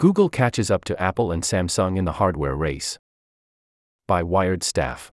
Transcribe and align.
Google 0.00 0.30
catches 0.30 0.70
up 0.70 0.86
to 0.86 0.98
Apple 0.98 1.30
and 1.30 1.42
Samsung 1.42 1.98
in 1.98 2.06
the 2.06 2.12
hardware 2.12 2.56
race. 2.56 2.98
By 4.08 4.22
Wired 4.22 4.62
Staff. 4.62 5.12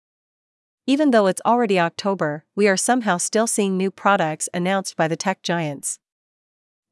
Even 0.86 1.10
though 1.10 1.26
it's 1.26 1.42
already 1.44 1.76
October, 1.76 2.44
we 2.54 2.68
are 2.68 2.76
somehow 2.76 3.16
still 3.16 3.48
seeing 3.48 3.76
new 3.76 3.90
products 3.90 4.48
announced 4.54 4.96
by 4.96 5.08
the 5.08 5.16
tech 5.16 5.42
giants. 5.42 5.98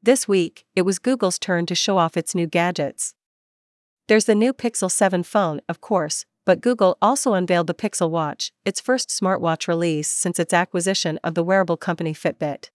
This 0.03 0.27
week, 0.27 0.65
it 0.75 0.81
was 0.81 0.99
Google's 0.99 1.39
turn 1.39 1.65
to 1.67 1.73
show 1.73 1.97
off 1.97 2.17
its 2.17 2.35
new 2.35 2.47
gadgets. 2.47 3.13
There's 4.09 4.25
the 4.25 4.35
new 4.35 4.51
Pixel 4.51 4.91
7 4.91 5.23
phone, 5.23 5.61
of 5.69 5.79
course, 5.79 6.25
but 6.45 6.59
Google 6.59 6.97
also 7.01 7.33
unveiled 7.33 7.67
the 7.67 7.73
Pixel 7.73 8.09
Watch, 8.09 8.51
its 8.65 8.81
first 8.81 9.07
smartwatch 9.07 9.69
release 9.69 10.11
since 10.11 10.37
its 10.37 10.53
acquisition 10.53 11.17
of 11.23 11.33
the 11.33 11.45
wearable 11.45 11.77
company 11.77 12.13
Fitbit. 12.13 12.71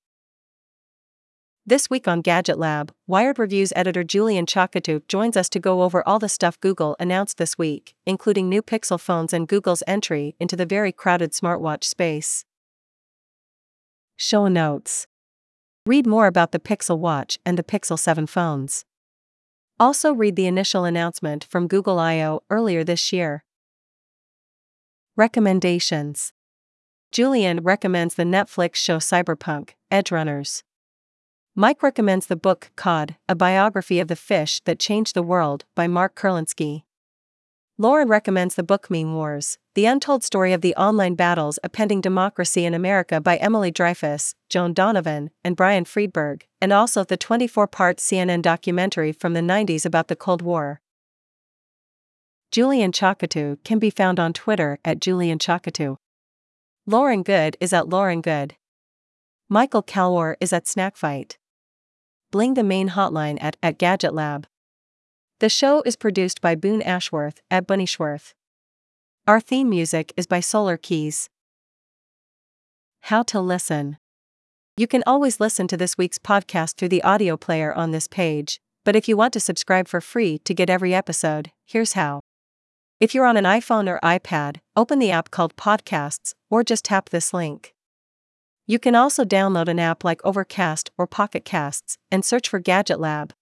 This 1.71 1.89
week 1.89 2.09
on 2.09 2.21
Gadget 2.21 2.59
Lab, 2.59 2.93
Wired 3.07 3.39
Reviews 3.39 3.73
editor 3.77 4.03
Julian 4.03 4.45
Chokkattu 4.45 5.07
joins 5.07 5.37
us 5.37 5.49
to 5.51 5.61
go 5.61 5.83
over 5.83 6.03
all 6.05 6.19
the 6.19 6.29
stuff 6.29 6.59
Google 6.59 6.97
announced 6.99 7.39
this 7.39 7.57
week, 7.57 7.95
including 8.05 8.49
new 8.49 8.61
Pixel 8.61 8.99
phones 8.99 9.33
and 9.33 9.47
Google's 9.47 9.85
entry 9.87 10.35
into 10.41 10.57
the 10.57 10.67
very 10.67 10.91
crowded 10.91 11.31
smartwatch 11.31 11.85
space. 11.85 12.45
Show 14.17 14.49
notes. 14.49 15.07
Read 15.87 16.09
more 16.09 16.27
about 16.27 16.51
the 16.51 16.59
Pixel 16.59 16.99
Watch 16.99 17.39
and 17.47 17.57
the 17.57 17.63
Pixel 17.63 17.97
7 17.97 18.27
phones. 18.27 18.85
Also, 19.79 20.13
read 20.13 20.35
the 20.35 20.49
initial 20.49 20.85
announcement 20.85 21.45
from 21.45 21.69
Google 21.69 22.01
I/O 22.01 22.43
earlier 22.51 22.83
this 22.83 23.13
year. 23.13 23.45
Recommendations 25.17 26.33
Julian 27.13 27.61
recommends 27.61 28.17
the 28.17 28.25
Netflix 28.25 28.75
show 28.75 28.97
Cyberpunk 28.97 29.75
Edgerunners. 29.93 30.65
Mike 31.61 31.83
recommends 31.83 32.27
the 32.27 32.37
book 32.37 32.71
Cod, 32.75 33.17
a 33.29 33.35
biography 33.35 34.01
of 34.01 34.09
the 34.09 34.17
fish 34.17 34.63
that 34.65 34.79
changed 34.79 35.13
the 35.13 35.23
world 35.23 35.67
by 35.75 35.87
Mark 35.87 36.15
Kurlansky. 36.15 36.85
Lauren 37.77 38.09
recommends 38.09 38.55
the 38.55 38.63
book 38.63 38.91
Meme 38.91 39.13
Wars, 39.13 39.59
the 39.75 39.85
untold 39.85 40.25
story 40.25 40.55
of 40.55 40.63
the 40.63 40.75
online 40.77 41.15
battles 41.17 41.59
appending 41.63 42.01
democracy 42.01 42.65
in 42.65 42.73
America 42.73 43.21
by 43.21 43.37
Emily 43.37 43.71
Dreyfuss, 43.71 44.35
Joan 44.49 44.73
Donovan, 44.73 45.33
and 45.45 45.55
Brian 45.55 45.85
Friedberg, 45.85 46.47
and 46.63 46.73
also 46.73 47.05
the 47.05 47.19
24 47.19 47.67
part 47.67 47.99
CNN 47.99 48.41
documentary 48.41 49.13
from 49.13 49.35
the 49.35 49.41
90s 49.41 49.85
about 49.85 50.09
the 50.09 50.17
Cold 50.17 50.41
War. 50.41 50.81
Julian 52.51 52.91
Chokkattu 52.91 53.63
can 53.65 53.79
be 53.79 53.91
found 53.91 54.19
on 54.19 54.33
Twitter 54.33 54.79
at 54.83 54.99
Julian 54.99 55.39
Chokkattu. 55.39 55.99
Lauren 56.87 57.23
Goode 57.23 57.59
is 57.61 57.75
at 57.75 57.91
Lauren 57.91 58.23
Goode. 58.23 58.57
Michael 59.51 59.83
Calore 59.83 60.37
is 60.41 60.55
at 60.55 60.65
Snackfight. 60.65 61.37
Bling 62.33 62.55
the 62.55 62.63
main 62.63 62.91
hotline 62.91 63.39
at, 63.41 63.57
at 63.61 63.77
Gadget 63.77 64.15
Lab. 64.15 64.47
The 65.41 65.49
show 65.49 65.83
is 65.83 65.97
produced 65.97 66.41
by 66.41 66.55
Boone 66.55 66.81
Ashworth 66.81 67.41
at 67.51 67.67
Bunnyshworth. 67.67 68.35
Our 69.27 69.41
theme 69.41 69.69
music 69.69 70.13
is 70.17 70.29
by 70.29 70.39
Solar 70.39 70.77
Keys. 70.77 71.29
How 73.03 73.25
to 73.25 73.41
listen. 73.41 73.99
You 74.77 74.87
can 74.87 75.03
always 75.09 75.41
listen 75.41 75.67
to 75.69 75.77
this 75.77 75.99
week's 75.99 76.19
podcast 76.19 76.77
through 76.77 76.91
the 76.91 77.03
audio 77.03 77.37
player 77.37 77.73
on 77.75 77.91
this 77.91 78.07
page, 78.07 78.61
but 78.85 78.95
if 78.95 79.09
you 79.09 79.17
want 79.17 79.33
to 79.33 79.41
subscribe 79.41 79.89
for 79.89 80.01
free 80.01 80.39
to 80.39 80.55
get 80.55 80.71
every 80.71 80.95
episode, 80.95 81.51
here's 81.67 81.95
how. 81.95 82.21
If 83.01 83.13
you're 83.13 83.27
on 83.27 83.37
an 83.37 83.45
iPhone 83.45 83.89
or 83.89 83.99
iPad, 84.05 84.59
open 84.77 85.01
the 85.01 85.11
app 85.11 85.33
called 85.33 85.57
Podcasts, 85.57 86.35
or 86.49 86.63
just 86.63 86.85
tap 86.85 87.09
this 87.09 87.35
link. 87.35 87.75
You 88.71 88.79
can 88.79 88.95
also 88.95 89.25
download 89.25 89.67
an 89.67 89.81
app 89.81 90.05
like 90.05 90.25
Overcast 90.25 90.93
or 90.97 91.09
Pocket 91.09 91.45
Casts 91.45 91.99
and 92.09 92.25
search 92.25 92.49
for 92.49 92.61
Gadget 92.61 93.01
Lab. 93.01 93.33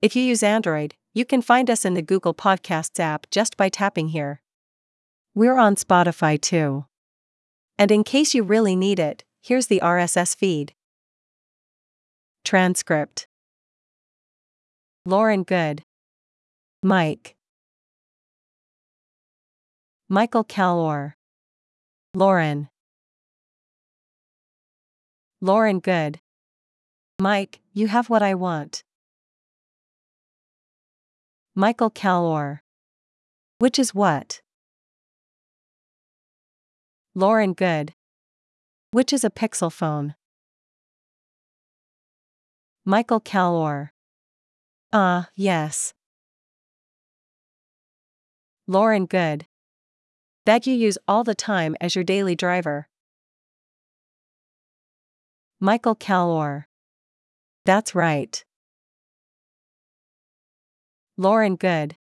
If 0.00 0.16
you 0.16 0.22
use 0.22 0.42
Android, 0.42 0.94
you 1.12 1.26
can 1.26 1.42
find 1.42 1.68
us 1.68 1.84
in 1.84 1.92
the 1.92 2.00
Google 2.00 2.32
Podcasts 2.32 2.98
app 2.98 3.26
just 3.30 3.58
by 3.58 3.68
tapping 3.68 4.08
here. 4.08 4.40
We're 5.34 5.58
on 5.58 5.74
Spotify 5.74 6.40
too. 6.40 6.86
And 7.76 7.90
in 7.90 8.04
case 8.04 8.32
you 8.32 8.42
really 8.42 8.74
need 8.74 8.98
it, 8.98 9.22
here's 9.42 9.66
the 9.66 9.80
RSS 9.84 10.34
feed. 10.34 10.72
Transcript 12.42 13.26
Lauren 15.04 15.42
Goode. 15.42 15.82
Mike. 16.82 17.36
Michael 20.08 20.44
Calore. 20.44 21.16
Lauren. 22.14 22.70
Lauren 25.40 25.78
Goode. 25.78 26.18
Mike, 27.20 27.60
you 27.72 27.86
have 27.86 28.10
what 28.10 28.22
I 28.24 28.34
want. 28.34 28.82
Michael 31.54 31.90
Calore. 31.90 32.58
Which 33.58 33.78
is 33.78 33.94
what? 33.94 34.40
Lauren 37.14 37.52
Goode. 37.52 37.94
Which 38.90 39.12
is 39.12 39.22
a 39.22 39.30
Pixel 39.30 39.72
phone? 39.72 40.16
Michael 42.84 43.20
Calore. 43.20 43.90
Ah, 44.92 45.20
uh, 45.20 45.24
yes. 45.36 45.94
Lauren 48.66 49.06
Goode. 49.06 49.46
That 50.46 50.66
you 50.66 50.74
use 50.74 50.98
all 51.06 51.22
the 51.22 51.36
time 51.36 51.76
as 51.80 51.94
your 51.94 52.04
daily 52.04 52.34
driver. 52.34 52.88
Michael 55.60 55.96
Calore. 55.96 56.66
That's 57.64 57.92
right. 57.92 58.44
Lauren 61.16 61.56
Goode. 61.56 61.96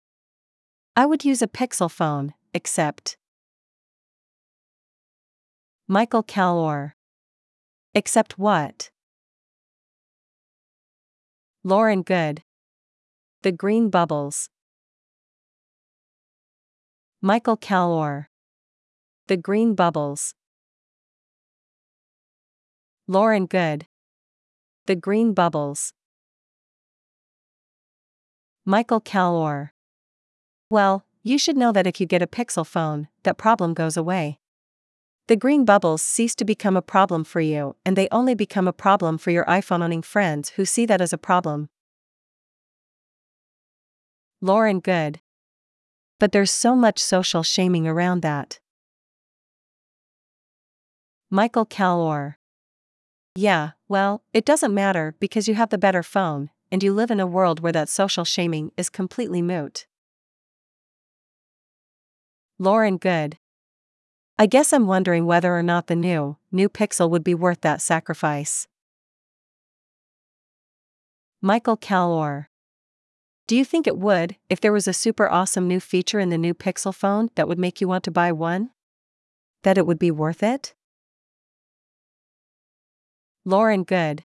I 0.96 1.08
would 1.08 1.26
use 1.26 1.42
a 1.42 1.48
Pixel 1.48 1.90
phone, 1.90 2.36
except. 2.54 3.18
Michael 5.88 6.22
Calore. 6.22 6.94
Except 7.96 8.38
what? 8.38 8.92
Lauren 11.64 12.04
Goode. 12.04 12.44
The 13.42 13.52
Green 13.52 13.90
Bubbles. 13.90 14.50
Michael 17.24 17.58
Calore. 17.58 18.28
The 19.26 19.38
Green 19.38 19.74
Bubbles. 19.74 20.36
Lauren 23.10 23.46
Goode. 23.46 23.88
The 24.86 24.96
Green 24.98 25.34
Bubbles. 25.34 25.94
Michael 28.66 29.00
Calore. 29.00 29.70
Well, 30.70 31.06
you 31.24 31.38
should 31.38 31.56
know 31.56 31.72
that 31.72 31.88
if 31.88 32.02
you 32.02 32.06
get 32.06 32.22
a 32.22 32.28
Pixel 32.28 32.68
phone, 32.68 33.08
that 33.24 33.38
problem 33.38 33.74
goes 33.74 33.96
away. 33.96 34.40
The 35.28 35.38
green 35.38 35.64
bubbles 35.64 36.02
cease 36.02 36.36
to 36.36 36.44
become 36.44 36.76
a 36.76 36.82
problem 36.82 37.24
for 37.24 37.40
you, 37.40 37.78
and 37.86 37.96
they 37.96 38.10
only 38.12 38.36
become 38.36 38.68
a 38.68 38.74
problem 38.74 39.18
for 39.18 39.32
your 39.32 39.46
iPhone 39.46 39.82
owning 39.82 40.02
friends 40.02 40.50
who 40.58 40.66
see 40.66 40.86
that 40.86 41.00
as 41.00 41.14
a 41.14 41.18
problem. 41.18 41.70
Lauren 44.42 44.82
Goode. 44.82 45.22
But 46.20 46.34
there's 46.34 46.52
so 46.52 46.76
much 46.76 47.00
social 47.00 47.44
shaming 47.44 47.88
around 47.88 48.22
that. 48.22 48.60
Michael 51.30 51.66
Calore. 51.66 52.37
Yeah, 53.38 53.74
well, 53.88 54.24
it 54.34 54.46
doesn't 54.46 54.74
matter 54.74 55.14
because 55.20 55.48
you 55.48 55.54
have 55.54 55.70
the 55.70 55.78
better 55.78 56.02
phone, 56.02 56.50
and 56.72 56.82
you 56.82 56.92
live 56.92 57.12
in 57.12 57.20
a 57.20 57.28
world 57.28 57.60
where 57.60 57.72
that 57.72 57.88
social 57.88 58.26
shaming 58.26 58.72
is 58.78 58.90
completely 58.90 59.44
moot. 59.44 59.86
Lauren 62.58 62.98
Goode. 62.98 63.38
I 64.40 64.48
guess 64.48 64.74
I'm 64.74 64.88
wondering 64.88 65.28
whether 65.28 65.56
or 65.56 65.62
not 65.62 65.86
the 65.86 65.96
new, 65.96 66.38
new 66.52 66.68
Pixel 66.68 67.12
would 67.12 67.24
be 67.24 67.36
worth 67.36 67.62
that 67.62 67.80
sacrifice. 67.80 68.68
Michael 71.40 71.78
Calore. 71.78 72.48
Do 73.46 73.56
you 73.56 73.64
think 73.64 73.86
it 73.86 74.00
would, 74.00 74.36
if 74.50 74.60
there 74.60 74.74
was 74.74 74.88
a 74.88 74.94
super 74.94 75.30
awesome 75.30 75.68
new 75.68 75.80
feature 75.80 76.20
in 76.20 76.30
the 76.30 76.40
new 76.40 76.56
Pixel 76.56 76.92
phone 76.92 77.30
that 77.36 77.48
would 77.48 77.60
make 77.60 77.82
you 77.82 77.88
want 77.88 78.04
to 78.06 78.12
buy 78.12 78.32
one? 78.32 78.72
That 79.62 79.78
it 79.78 79.86
would 79.86 80.00
be 80.00 80.10
worth 80.10 80.42
it? 80.42 80.74
Lauren 83.48 83.84
Goode. 83.84 84.26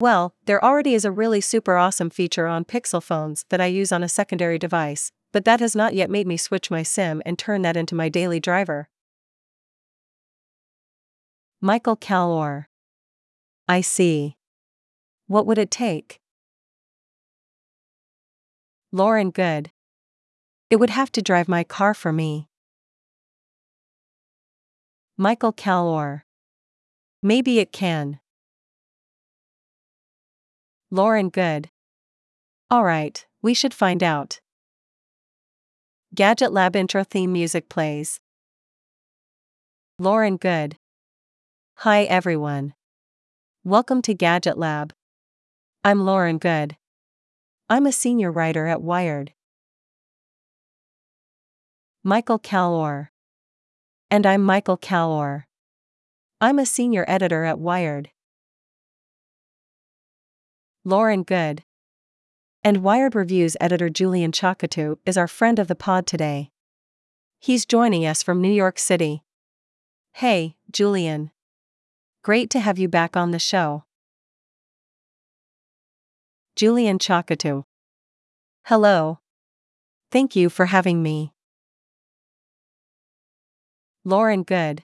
Well, 0.00 0.34
there 0.46 0.64
already 0.64 0.94
is 0.94 1.04
a 1.04 1.10
really 1.12 1.42
super 1.42 1.76
awesome 1.76 2.08
feature 2.08 2.46
on 2.46 2.64
Pixel 2.64 3.02
phones 3.02 3.44
that 3.50 3.60
I 3.60 3.66
use 3.66 3.92
on 3.92 4.02
a 4.02 4.08
secondary 4.08 4.58
device, 4.58 5.12
but 5.30 5.44
that 5.44 5.60
has 5.60 5.76
not 5.76 5.92
yet 5.92 6.08
made 6.08 6.26
me 6.26 6.38
switch 6.38 6.70
my 6.70 6.82
SIM 6.82 7.20
and 7.26 7.38
turn 7.38 7.60
that 7.60 7.76
into 7.76 7.94
my 7.94 8.08
daily 8.08 8.40
driver. 8.40 8.88
Michael 11.60 11.96
Calore. 11.96 12.64
I 13.68 13.82
see. 13.82 14.38
What 15.26 15.44
would 15.44 15.58
it 15.58 15.70
take? 15.70 16.18
Lauren 18.90 19.32
Goode. 19.32 19.70
It 20.70 20.76
would 20.76 20.88
have 20.88 21.12
to 21.12 21.20
drive 21.20 21.46
my 21.46 21.62
car 21.62 21.92
for 21.92 22.10
me. 22.10 22.48
Michael 25.18 25.52
Calore. 25.52 26.23
Maybe 27.26 27.58
it 27.58 27.72
can. 27.72 28.20
Lauren 30.90 31.30
Goode. 31.30 31.70
Alright, 32.70 33.24
We 33.40 33.54
should 33.54 33.72
find 33.72 34.02
out. 34.02 34.40
Gadget 36.14 36.52
Lab 36.52 36.76
intro 36.76 37.02
theme 37.02 37.32
music 37.32 37.70
plays. 37.70 38.20
Lauren 39.98 40.36
Goode. 40.36 40.76
Hi 41.76 42.02
everyone. 42.02 42.74
Welcome 43.64 44.02
to 44.02 44.12
Gadget 44.12 44.58
Lab. 44.58 44.92
I'm 45.82 46.04
Lauren 46.04 46.36
Goode. 46.36 46.76
I'm 47.70 47.86
a 47.86 47.92
senior 47.92 48.30
writer 48.30 48.66
at 48.66 48.82
Wired. 48.82 49.32
Michael 52.02 52.38
Calore. 52.38 53.08
And 54.10 54.26
I'm 54.26 54.42
Michael 54.42 54.76
Calore. 54.76 55.46
I'm 56.44 56.58
a 56.58 56.66
senior 56.66 57.06
editor 57.08 57.44
at 57.44 57.58
Wired. 57.58 58.10
Lauren 60.84 61.22
Goode. 61.22 61.64
And 62.62 62.82
Wired 62.82 63.14
Reviews 63.14 63.56
editor 63.62 63.88
Julian 63.88 64.30
Chokkattu 64.30 64.98
is 65.06 65.16
our 65.16 65.26
friend 65.26 65.58
of 65.58 65.68
the 65.68 65.74
pod 65.74 66.06
today. 66.06 66.50
He's 67.40 67.64
joining 67.64 68.04
us 68.04 68.22
from 68.22 68.42
New 68.42 68.52
York 68.52 68.78
City. 68.78 69.22
Hey, 70.12 70.56
Julian. 70.70 71.30
Great 72.22 72.50
to 72.50 72.60
have 72.60 72.78
you 72.78 72.88
back 72.88 73.16
on 73.16 73.30
the 73.30 73.38
show. 73.38 73.84
Julian 76.56 76.98
Chokkattu. 76.98 77.64
Hello. 78.66 79.18
Thank 80.10 80.36
you 80.36 80.50
for 80.50 80.66
having 80.66 81.02
me. 81.02 81.32
Lauren 84.04 84.42
Goode. 84.42 84.84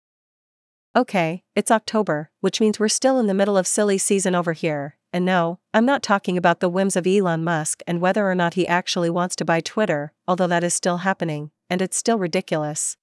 Okay, 0.98 1.44
it's 1.58 1.72
October, 1.72 2.30
which 2.40 2.62
means 2.62 2.80
we're 2.80 2.88
still 2.88 3.20
in 3.20 3.28
the 3.28 3.34
middle 3.34 3.58
of 3.58 3.68
silly 3.68 3.98
season 3.98 4.34
over 4.34 4.54
here, 4.54 4.96
and 5.12 5.26
no, 5.26 5.60
I'm 5.74 5.86
not 5.86 6.02
talking 6.02 6.38
about 6.38 6.62
the 6.62 6.70
whims 6.70 6.96
of 6.96 7.06
Elon 7.06 7.44
Musk 7.44 7.82
and 7.86 8.00
whether 8.00 8.32
or 8.32 8.34
not 8.34 8.54
he 8.54 8.66
actually 8.66 9.10
wants 9.10 9.36
to 9.36 9.44
buy 9.44 9.60
Twitter, 9.60 10.14
although 10.26 10.48
that 10.48 10.64
is 10.64 10.74
still 10.74 11.00
happening, 11.00 11.52
and 11.70 11.82
it's 11.82 11.98
still 11.98 12.18
ridiculous. 12.18 12.96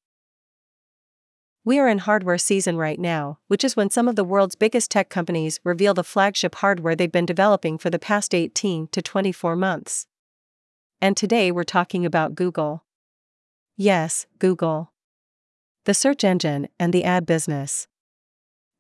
We 1.66 1.78
are 1.78 1.86
in 1.86 1.98
hardware 1.98 2.38
season 2.38 2.78
right 2.78 2.98
now, 2.98 3.40
which 3.48 3.62
is 3.62 3.76
when 3.76 3.90
some 3.90 4.08
of 4.08 4.16
the 4.16 4.24
world's 4.24 4.54
biggest 4.54 4.90
tech 4.90 5.10
companies 5.10 5.60
reveal 5.62 5.92
the 5.92 6.02
flagship 6.02 6.54
hardware 6.54 6.96
they've 6.96 7.12
been 7.12 7.26
developing 7.26 7.76
for 7.76 7.90
the 7.90 7.98
past 7.98 8.34
18 8.34 8.88
to 8.88 9.02
24 9.02 9.54
months. 9.54 10.06
And 11.02 11.14
today 11.14 11.52
we're 11.52 11.62
talking 11.62 12.06
about 12.06 12.36
Google. 12.36 12.86
Yes, 13.76 14.24
Google 14.38 14.91
the 15.84 15.94
search 15.94 16.22
engine, 16.22 16.68
and 16.78 16.92
the 16.92 17.04
ad 17.04 17.26
business. 17.26 17.88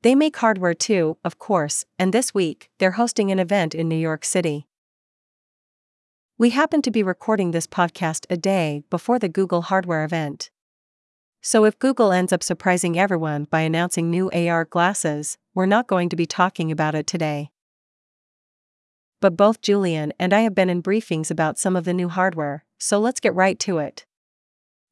They 0.02 0.14
make 0.14 0.36
hardware 0.36 0.74
too, 0.74 1.16
of 1.24 1.38
course, 1.38 1.84
and 1.98 2.12
this 2.12 2.34
week, 2.34 2.70
they're 2.78 2.92
hosting 2.92 3.30
an 3.30 3.38
event 3.38 3.74
in 3.74 3.88
New 3.88 3.96
York 3.96 4.24
City. 4.24 4.66
We 6.38 6.50
happen 6.50 6.82
to 6.82 6.90
be 6.90 7.02
recording 7.02 7.50
this 7.50 7.66
podcast 7.66 8.26
a 8.28 8.36
day 8.36 8.82
before 8.90 9.18
the 9.18 9.28
Google 9.28 9.62
hardware 9.62 10.04
event. 10.04 10.50
So 11.40 11.64
if 11.64 11.78
Google 11.78 12.12
ends 12.12 12.32
up 12.32 12.42
surprising 12.42 12.98
everyone 12.98 13.44
by 13.44 13.60
announcing 13.60 14.10
new 14.10 14.30
AR 14.30 14.64
glasses, 14.64 15.38
we're 15.54 15.66
not 15.66 15.88
going 15.88 16.08
to 16.08 16.16
be 16.16 16.26
talking 16.26 16.70
about 16.70 16.94
it 16.94 17.06
today. 17.06 17.50
But 19.20 19.36
both 19.36 19.60
Julian 19.60 20.12
and 20.18 20.32
I 20.32 20.40
have 20.40 20.54
been 20.54 20.70
in 20.70 20.82
briefings 20.82 21.30
about 21.30 21.58
some 21.58 21.76
of 21.76 21.84
the 21.84 21.92
new 21.92 22.08
hardware, 22.08 22.64
so 22.78 22.98
let's 22.98 23.20
get 23.20 23.34
right 23.34 23.58
to 23.60 23.78
it. 23.78 24.04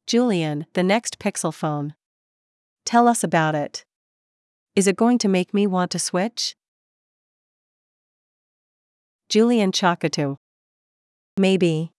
Julian, 0.07 0.65
the 0.73 0.83
next 0.83 1.19
Pixel 1.19 1.53
phone. 1.53 1.95
Tell 2.85 3.07
us 3.07 3.23
about 3.23 3.55
it. 3.55 3.85
Is 4.75 4.87
it 4.87 4.95
going 4.95 5.17
to 5.19 5.27
make 5.27 5.53
me 5.53 5.67
want 5.67 5.91
to 5.91 5.99
switch? 5.99 6.55
Julian 9.29 9.71
Chokkattu. 9.71 10.37
Maybe. 11.37 11.91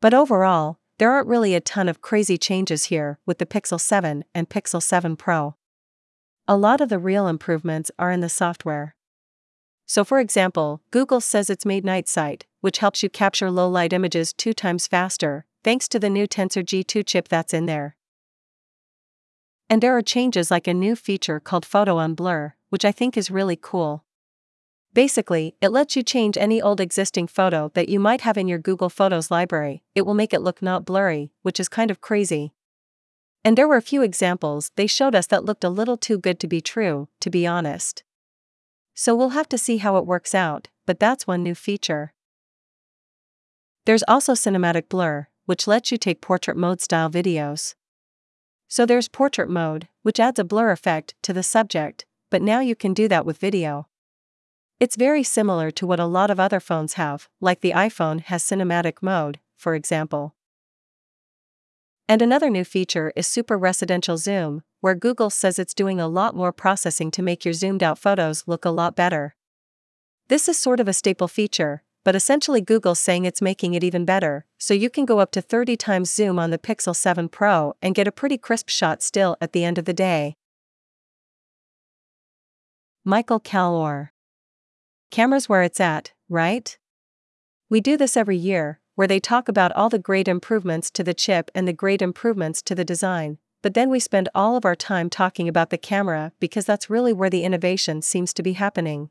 But 0.00 0.14
overall, 0.14 0.78
there 0.98 1.10
aren't 1.10 1.28
really 1.28 1.54
a 1.54 1.60
ton 1.60 1.88
of 1.88 2.00
crazy 2.00 2.36
changes 2.36 2.86
here 2.86 3.18
with 3.24 3.38
the 3.38 3.46
Pixel 3.46 3.80
7 3.80 4.24
and 4.34 4.48
Pixel 4.48 4.82
7 4.82 5.16
Pro. 5.16 5.54
A 6.46 6.56
lot 6.56 6.80
of 6.80 6.88
the 6.88 6.98
real 6.98 7.26
improvements 7.26 7.90
are 7.98 8.10
in 8.10 8.20
the 8.20 8.28
software. 8.28 8.94
So, 9.86 10.04
for 10.04 10.20
example, 10.20 10.82
Google 10.90 11.20
says 11.20 11.50
it's 11.50 11.66
made 11.66 11.84
Night 11.84 12.08
Sight, 12.08 12.46
which 12.60 12.78
helps 12.78 13.02
you 13.02 13.08
capture 13.08 13.50
low 13.50 13.68
light 13.68 13.92
images 13.92 14.32
two 14.32 14.52
times 14.52 14.86
faster, 14.86 15.44
thanks 15.64 15.88
to 15.88 15.98
the 15.98 16.10
new 16.10 16.26
Tensor 16.26 16.64
G2 16.64 17.06
chip 17.06 17.28
that's 17.28 17.54
in 17.54 17.66
there. 17.66 17.96
And 19.70 19.80
there 19.80 19.96
are 19.96 20.02
changes 20.02 20.50
like 20.50 20.66
a 20.66 20.74
new 20.74 20.96
feature 20.96 21.38
called 21.38 21.64
Photo 21.64 21.98
Unblur, 21.98 22.54
which 22.70 22.84
I 22.84 22.90
think 22.90 23.16
is 23.16 23.30
really 23.30 23.56
cool. 23.56 24.04
Basically, 24.92 25.54
it 25.60 25.70
lets 25.70 25.94
you 25.94 26.02
change 26.02 26.36
any 26.36 26.60
old 26.60 26.80
existing 26.80 27.28
photo 27.28 27.70
that 27.74 27.88
you 27.88 28.00
might 28.00 28.22
have 28.22 28.36
in 28.36 28.48
your 28.48 28.58
Google 28.58 28.90
Photos 28.90 29.30
library, 29.30 29.84
it 29.94 30.02
will 30.02 30.14
make 30.14 30.34
it 30.34 30.42
look 30.42 30.60
not 30.60 30.84
blurry, 30.84 31.30
which 31.42 31.60
is 31.60 31.68
kind 31.68 31.88
of 31.88 32.00
crazy. 32.00 32.52
And 33.44 33.56
there 33.56 33.68
were 33.68 33.76
a 33.76 33.82
few 33.82 34.02
examples 34.02 34.72
they 34.74 34.88
showed 34.88 35.14
us 35.14 35.28
that 35.28 35.44
looked 35.44 35.62
a 35.62 35.70
little 35.70 35.96
too 35.96 36.18
good 36.18 36.40
to 36.40 36.48
be 36.48 36.60
true, 36.60 37.06
to 37.20 37.30
be 37.30 37.46
honest. 37.46 38.02
So 38.94 39.14
we'll 39.14 39.30
have 39.30 39.48
to 39.50 39.56
see 39.56 39.76
how 39.76 39.96
it 39.98 40.04
works 40.04 40.34
out, 40.34 40.66
but 40.84 40.98
that's 40.98 41.28
one 41.28 41.44
new 41.44 41.54
feature. 41.54 42.12
There's 43.86 44.04
also 44.08 44.32
Cinematic 44.32 44.88
Blur, 44.88 45.28
which 45.46 45.68
lets 45.68 45.92
you 45.92 45.96
take 45.96 46.20
portrait 46.20 46.56
mode 46.56 46.80
style 46.80 47.08
videos. 47.08 47.76
So 48.70 48.86
there's 48.86 49.08
portrait 49.08 49.50
mode, 49.50 49.88
which 50.02 50.20
adds 50.20 50.38
a 50.38 50.44
blur 50.44 50.70
effect 50.70 51.14
to 51.22 51.32
the 51.32 51.42
subject, 51.42 52.06
but 52.30 52.40
now 52.40 52.60
you 52.60 52.76
can 52.76 52.94
do 52.94 53.08
that 53.08 53.26
with 53.26 53.36
video. 53.36 53.88
It's 54.78 54.94
very 54.94 55.24
similar 55.24 55.72
to 55.72 55.86
what 55.88 55.98
a 55.98 56.06
lot 56.06 56.30
of 56.30 56.38
other 56.38 56.60
phones 56.60 56.94
have, 56.94 57.28
like 57.40 57.62
the 57.62 57.72
iPhone 57.72 58.20
has 58.20 58.44
cinematic 58.44 59.02
mode, 59.02 59.40
for 59.58 59.74
example. 59.74 60.36
And 62.08 62.22
another 62.22 62.48
new 62.48 62.64
feature 62.64 63.12
is 63.16 63.26
Super 63.26 63.58
Residential 63.58 64.16
Zoom, 64.16 64.62
where 64.80 64.94
Google 64.94 65.30
says 65.30 65.58
it's 65.58 65.74
doing 65.74 66.00
a 66.00 66.08
lot 66.08 66.36
more 66.36 66.52
processing 66.52 67.10
to 67.10 67.22
make 67.22 67.44
your 67.44 67.54
zoomed 67.54 67.82
out 67.82 67.98
photos 67.98 68.44
look 68.46 68.64
a 68.64 68.70
lot 68.70 68.94
better. 68.94 69.34
This 70.28 70.48
is 70.48 70.56
sort 70.56 70.78
of 70.78 70.86
a 70.86 70.92
staple 70.92 71.26
feature, 71.28 71.82
but 72.04 72.16
essentially 72.16 72.60
Google's 72.60 72.98
saying 72.98 73.24
it's 73.24 73.42
making 73.42 73.74
it 73.74 73.84
even 73.84 74.04
better, 74.04 74.46
so 74.58 74.74
you 74.74 74.88
can 74.88 75.04
go 75.04 75.18
up 75.18 75.30
to 75.32 75.42
30 75.42 75.76
times 75.76 76.12
zoom 76.12 76.38
on 76.38 76.50
the 76.50 76.58
Pixel 76.58 76.96
7 76.96 77.28
Pro 77.28 77.74
and 77.82 77.94
get 77.94 78.08
a 78.08 78.12
pretty 78.12 78.38
crisp 78.38 78.68
shot 78.68 79.02
still 79.02 79.36
at 79.40 79.52
the 79.52 79.64
end 79.64 79.78
of 79.78 79.84
the 79.84 79.92
day. 79.92 80.36
Michael 83.04 83.40
Calore. 83.40 84.10
Cameras 85.10 85.48
where 85.48 85.62
it's 85.62 85.80
at, 85.80 86.12
right? 86.28 86.78
We 87.68 87.80
do 87.80 87.96
this 87.96 88.16
every 88.16 88.36
year, 88.36 88.80
where 88.94 89.08
they 89.08 89.20
talk 89.20 89.48
about 89.48 89.72
all 89.72 89.88
the 89.88 89.98
great 89.98 90.28
improvements 90.28 90.90
to 90.92 91.02
the 91.02 91.14
chip 91.14 91.50
and 91.54 91.66
the 91.66 91.72
great 91.72 92.02
improvements 92.02 92.62
to 92.62 92.74
the 92.74 92.84
design, 92.84 93.38
but 93.62 93.74
then 93.74 93.90
we 93.90 94.00
spend 94.00 94.28
all 94.34 94.56
of 94.56 94.64
our 94.64 94.76
time 94.76 95.10
talking 95.10 95.48
about 95.48 95.70
the 95.70 95.78
camera 95.78 96.32
because 96.40 96.64
that's 96.64 96.90
really 96.90 97.12
where 97.12 97.30
the 97.30 97.44
innovation 97.44 98.02
seems 98.02 98.32
to 98.34 98.42
be 98.42 98.54
happening. 98.54 99.10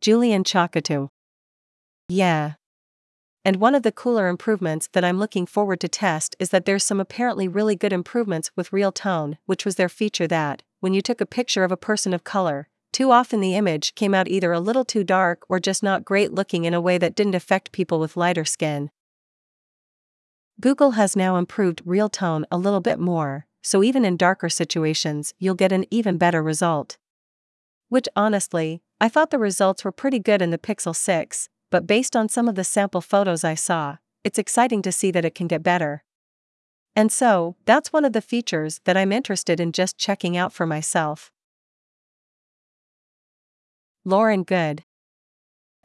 Julian 0.00 0.44
Chokkattu. 0.44 1.08
Yeah. 2.08 2.52
And 3.44 3.56
one 3.56 3.74
of 3.74 3.82
the 3.82 3.92
cooler 3.92 4.28
improvements 4.28 4.88
that 4.92 5.04
I'm 5.04 5.18
looking 5.18 5.44
forward 5.44 5.80
to 5.80 5.88
test 5.88 6.36
is 6.38 6.50
that 6.50 6.66
there's 6.66 6.84
some 6.84 7.00
apparently 7.00 7.48
really 7.48 7.74
good 7.74 7.92
improvements 7.92 8.50
with 8.54 8.72
real 8.72 8.92
tone, 8.92 9.38
which 9.46 9.64
was 9.64 9.74
their 9.74 9.88
feature 9.88 10.28
that, 10.28 10.62
when 10.80 10.94
you 10.94 11.02
took 11.02 11.20
a 11.20 11.26
picture 11.26 11.64
of 11.64 11.72
a 11.72 11.76
person 11.76 12.14
of 12.14 12.22
color, 12.22 12.68
too 12.92 13.10
often 13.10 13.40
the 13.40 13.56
image 13.56 13.94
came 13.96 14.14
out 14.14 14.28
either 14.28 14.52
a 14.52 14.60
little 14.60 14.84
too 14.84 15.02
dark 15.02 15.44
or 15.48 15.58
just 15.58 15.82
not 15.82 16.04
great 16.04 16.32
looking 16.32 16.64
in 16.64 16.74
a 16.74 16.80
way 16.80 16.96
that 16.98 17.16
didn't 17.16 17.34
affect 17.34 17.72
people 17.72 17.98
with 17.98 18.16
lighter 18.16 18.44
skin. 18.44 18.90
Google 20.60 20.92
has 20.92 21.16
now 21.16 21.36
improved 21.36 21.82
real 21.84 22.08
tone 22.08 22.46
a 22.50 22.58
little 22.58 22.80
bit 22.80 22.98
more, 22.98 23.46
so 23.62 23.82
even 23.82 24.04
in 24.04 24.16
darker 24.16 24.48
situations, 24.48 25.34
you'll 25.38 25.54
get 25.54 25.72
an 25.72 25.86
even 25.90 26.18
better 26.18 26.42
result. 26.42 26.98
Which 27.88 28.08
honestly, 28.14 28.82
I 29.00 29.08
thought 29.08 29.30
the 29.30 29.38
results 29.38 29.84
were 29.84 29.92
pretty 29.92 30.18
good 30.18 30.42
in 30.42 30.50
the 30.50 30.58
Pixel 30.58 30.94
6, 30.94 31.48
but 31.70 31.86
based 31.86 32.16
on 32.16 32.28
some 32.28 32.48
of 32.48 32.56
the 32.56 32.64
sample 32.64 33.00
photos 33.00 33.44
I 33.44 33.54
saw, 33.54 33.98
it's 34.24 34.38
exciting 34.38 34.82
to 34.82 34.90
see 34.90 35.12
that 35.12 35.24
it 35.24 35.36
can 35.36 35.46
get 35.46 35.62
better. 35.62 36.02
And 36.96 37.12
so, 37.12 37.54
that's 37.64 37.92
one 37.92 38.04
of 38.04 38.12
the 38.12 38.20
features 38.20 38.80
that 38.84 38.96
I'm 38.96 39.12
interested 39.12 39.60
in 39.60 39.70
just 39.70 39.98
checking 39.98 40.36
out 40.36 40.52
for 40.52 40.66
myself. 40.66 41.30
Lauren 44.04 44.42
Goode. 44.42 44.82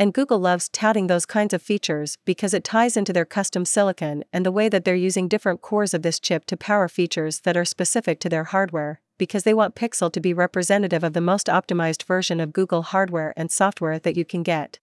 And 0.03 0.13
Google 0.13 0.39
loves 0.39 0.67
touting 0.67 1.07
those 1.07 1.25
kinds 1.25 1.53
of 1.53 1.62
features 1.62 2.17
because 2.25 2.53
it 2.53 2.65
ties 2.65 2.98
into 2.98 3.13
their 3.13 3.24
custom 3.24 3.63
silicon 3.63 4.25
and 4.33 4.45
the 4.45 4.51
way 4.51 4.67
that 4.67 4.83
they're 4.83 4.95
using 4.95 5.29
different 5.29 5.62
cores 5.62 5.93
of 5.93 6.01
this 6.01 6.19
chip 6.19 6.43
to 6.48 6.57
power 6.57 6.89
features 6.89 7.39
that 7.45 7.55
are 7.55 7.63
specific 7.63 8.19
to 8.19 8.27
their 8.27 8.43
hardware 8.43 9.00
because 9.17 9.43
they 9.43 9.53
want 9.53 9.75
Pixel 9.75 10.12
to 10.12 10.19
be 10.19 10.33
representative 10.33 11.05
of 11.05 11.13
the 11.13 11.22
most 11.22 11.48
optimized 11.48 12.03
version 12.03 12.41
of 12.41 12.51
Google 12.51 12.81
hardware 12.81 13.33
and 13.38 13.50
software 13.50 13.98
that 13.98 14.17
you 14.17 14.25
can 14.25 14.43
get. 14.43 14.77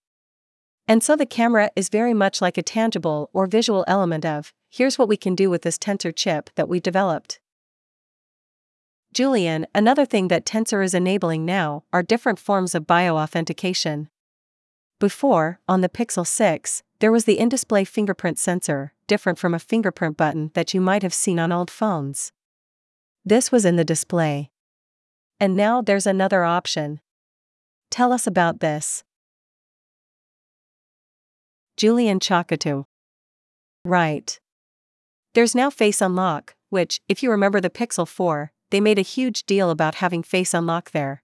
And 0.88 1.02
so 1.04 1.16
the 1.16 1.26
camera 1.26 1.70
is 1.76 1.90
very 1.90 2.14
much 2.14 2.40
like 2.40 2.56
a 2.56 2.62
tangible 2.62 3.28
or 3.34 3.46
visual 3.46 3.84
element 3.86 4.24
of 4.24 4.54
here's 4.70 4.98
what 4.98 5.08
we 5.10 5.18
can 5.18 5.34
do 5.34 5.50
with 5.50 5.60
this 5.60 5.76
Tensor 5.76 6.16
chip 6.16 6.48
that 6.54 6.66
we 6.66 6.80
developed. 6.80 7.40
Julian, 9.12 9.66
another 9.74 10.06
thing 10.06 10.28
that 10.28 10.46
Tensor 10.46 10.82
is 10.82 10.94
enabling 10.94 11.44
now 11.44 11.84
are 11.92 12.02
different 12.02 12.38
forms 12.38 12.74
of 12.74 12.86
bioauthentication. 12.86 14.06
Before, 15.00 15.60
on 15.66 15.80
the 15.80 15.88
Pixel 15.88 16.26
6, 16.26 16.82
there 16.98 17.10
was 17.10 17.24
the 17.24 17.38
in 17.38 17.48
display 17.48 17.84
fingerprint 17.84 18.38
sensor, 18.38 18.92
different 19.06 19.38
from 19.38 19.54
a 19.54 19.58
fingerprint 19.58 20.18
button 20.18 20.50
that 20.52 20.74
you 20.74 20.80
might 20.82 21.02
have 21.02 21.14
seen 21.14 21.38
on 21.38 21.50
old 21.50 21.70
phones. 21.70 22.32
This 23.24 23.50
was 23.50 23.64
in 23.64 23.76
the 23.76 23.84
display. 23.84 24.50
And 25.40 25.56
now 25.56 25.80
there's 25.80 26.06
another 26.06 26.44
option. 26.44 27.00
Tell 27.90 28.12
us 28.12 28.26
about 28.26 28.60
this. 28.60 29.02
Julian 31.78 32.20
Chokkattu. 32.20 32.84
Right. 33.86 34.38
There's 35.32 35.54
now 35.54 35.70
Face 35.70 36.02
Unlock, 36.02 36.54
which, 36.68 37.00
if 37.08 37.22
you 37.22 37.30
remember 37.30 37.58
the 37.58 37.70
Pixel 37.70 38.06
4, 38.06 38.52
they 38.68 38.80
made 38.80 38.98
a 38.98 39.02
huge 39.16 39.44
deal 39.44 39.70
about 39.70 39.94
having 39.94 40.22
Face 40.22 40.52
Unlock 40.52 40.90
there. 40.90 41.22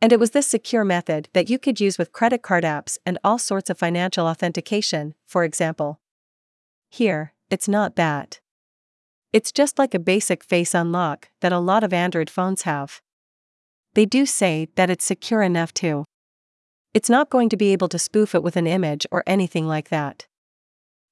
And 0.00 0.12
it 0.12 0.20
was 0.20 0.30
this 0.30 0.46
secure 0.46 0.84
method 0.84 1.28
that 1.32 1.50
you 1.50 1.58
could 1.58 1.80
use 1.80 1.98
with 1.98 2.12
credit 2.12 2.42
card 2.42 2.64
apps 2.64 2.98
and 3.04 3.18
all 3.24 3.38
sorts 3.38 3.68
of 3.68 3.78
financial 3.78 4.26
authentication, 4.26 5.14
for 5.26 5.42
example. 5.44 6.00
Here, 6.88 7.32
it's 7.50 7.68
not 7.68 7.96
that. 7.96 8.40
It's 9.32 9.52
just 9.52 9.78
like 9.78 9.94
a 9.94 9.98
basic 9.98 10.44
face 10.44 10.74
unlock 10.74 11.28
that 11.40 11.52
a 11.52 11.58
lot 11.58 11.84
of 11.84 11.92
Android 11.92 12.30
phones 12.30 12.62
have. 12.62 13.02
They 13.94 14.06
do 14.06 14.24
say 14.24 14.68
that 14.76 14.90
it's 14.90 15.04
secure 15.04 15.42
enough 15.42 15.74
to. 15.74 16.04
It's 16.94 17.10
not 17.10 17.30
going 17.30 17.48
to 17.50 17.56
be 17.56 17.72
able 17.72 17.88
to 17.88 17.98
spoof 17.98 18.34
it 18.34 18.42
with 18.42 18.56
an 18.56 18.66
image 18.66 19.06
or 19.10 19.22
anything 19.26 19.66
like 19.66 19.88
that. 19.88 20.26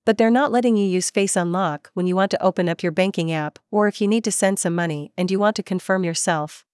But 0.05 0.19
they're 0.19 0.31
not 0.31 0.52
letting 0.52 0.76
you 0.76 0.87
use 0.87 1.11
Face 1.11 1.37
Unlock 1.37 1.90
when 1.95 2.07
you 2.07 2.14
want 2.14 2.31
to 2.31 2.43
open 2.43 2.69
up 2.69 2.83
your 2.83 2.93
banking 2.93 3.33
app 3.33 3.59
or 3.71 3.88
if 3.88 4.00
you 4.00 4.07
need 4.07 4.25
to 4.25 4.33
send 4.33 4.59
some 4.59 4.75
money 4.75 5.12
and 5.16 5.31
you 5.31 5.38
want 5.38 5.57
to 5.57 5.62
confirm 5.62 6.05
yourself. 6.05 6.66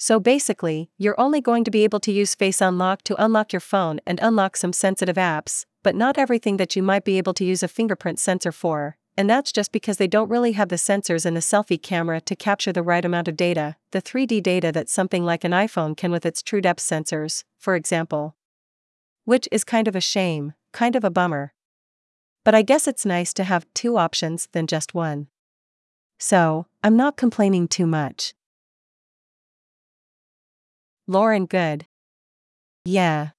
So 0.00 0.20
basically, 0.20 0.90
you're 0.96 1.20
only 1.20 1.40
going 1.40 1.64
to 1.64 1.72
be 1.72 1.82
able 1.82 1.98
to 2.00 2.12
use 2.12 2.36
Face 2.36 2.60
Unlock 2.60 3.02
to 3.02 3.22
unlock 3.22 3.52
your 3.52 3.60
phone 3.60 3.98
and 4.06 4.20
unlock 4.22 4.56
some 4.56 4.72
sensitive 4.72 5.16
apps, 5.16 5.66
but 5.82 5.96
not 5.96 6.16
everything 6.16 6.56
that 6.56 6.76
you 6.76 6.84
might 6.84 7.04
be 7.04 7.18
able 7.18 7.34
to 7.34 7.44
use 7.44 7.64
a 7.64 7.68
fingerprint 7.68 8.20
sensor 8.20 8.52
for, 8.52 8.96
and 9.16 9.28
that's 9.28 9.50
just 9.50 9.72
because 9.72 9.96
they 9.96 10.06
don't 10.06 10.30
really 10.30 10.52
have 10.52 10.68
the 10.68 10.76
sensors 10.76 11.26
in 11.26 11.34
the 11.34 11.40
selfie 11.40 11.82
camera 11.82 12.20
to 12.20 12.36
capture 12.36 12.72
the 12.72 12.84
right 12.84 13.04
amount 13.04 13.26
of 13.26 13.36
data, 13.36 13.74
the 13.90 14.00
3D 14.00 14.40
data 14.40 14.70
that 14.70 14.88
something 14.88 15.24
like 15.24 15.42
an 15.42 15.50
iPhone 15.50 15.96
can 15.96 16.12
with 16.12 16.24
its 16.24 16.40
true 16.40 16.60
depth 16.60 16.80
sensors, 16.80 17.42
for 17.58 17.74
example. 17.74 18.36
Which 19.24 19.48
is 19.50 19.64
kind 19.64 19.88
of 19.88 19.96
a 19.96 20.00
shame, 20.00 20.54
kind 20.70 20.94
of 20.94 21.02
a 21.02 21.10
bummer. 21.10 21.52
But 22.44 22.54
I 22.54 22.62
guess 22.62 22.86
it's 22.86 23.04
nice 23.04 23.34
to 23.34 23.42
have 23.42 23.66
two 23.74 23.96
options 23.96 24.48
than 24.52 24.68
just 24.68 24.94
one. 24.94 25.26
So, 26.20 26.66
I'm 26.84 26.96
not 26.96 27.16
complaining 27.16 27.66
too 27.66 27.86
much. 27.86 28.34
Lauren 31.10 31.46
Goode. 31.46 31.86
Yeah. 32.84 33.30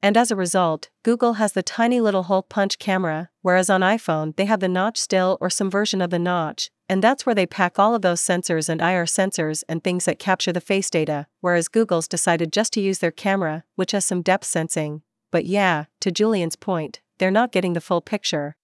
And 0.00 0.16
as 0.16 0.30
a 0.30 0.36
result, 0.36 0.88
Google 1.02 1.32
has 1.32 1.52
the 1.52 1.62
tiny 1.64 2.00
little 2.00 2.22
hole 2.22 2.42
punch 2.42 2.78
camera, 2.78 3.28
whereas 3.42 3.68
on 3.68 3.80
iPhone 3.80 4.36
they 4.36 4.44
have 4.44 4.60
the 4.60 4.68
notch 4.68 4.96
still 4.96 5.36
or 5.40 5.50
some 5.50 5.68
version 5.68 6.00
of 6.00 6.10
the 6.10 6.20
notch, 6.20 6.70
and 6.88 7.02
that's 7.02 7.26
where 7.26 7.34
they 7.34 7.44
pack 7.44 7.80
all 7.80 7.96
of 7.96 8.02
those 8.02 8.20
sensors 8.20 8.68
and 8.68 8.80
IR 8.80 9.04
sensors 9.04 9.64
and 9.68 9.82
things 9.82 10.04
that 10.04 10.20
capture 10.20 10.52
the 10.52 10.60
face 10.60 10.88
data, 10.88 11.26
whereas 11.40 11.66
Google's 11.66 12.06
decided 12.06 12.52
just 12.52 12.72
to 12.74 12.80
use 12.80 13.00
their 13.00 13.10
camera, 13.10 13.64
which 13.74 13.90
has 13.90 14.04
some 14.04 14.22
depth 14.22 14.44
sensing. 14.44 15.02
But 15.32 15.44
yeah, 15.44 15.86
to 16.02 16.12
Julian's 16.12 16.54
point, 16.54 17.00
they're 17.18 17.32
not 17.32 17.50
getting 17.50 17.72
the 17.72 17.80
full 17.80 18.00
picture. 18.00 18.54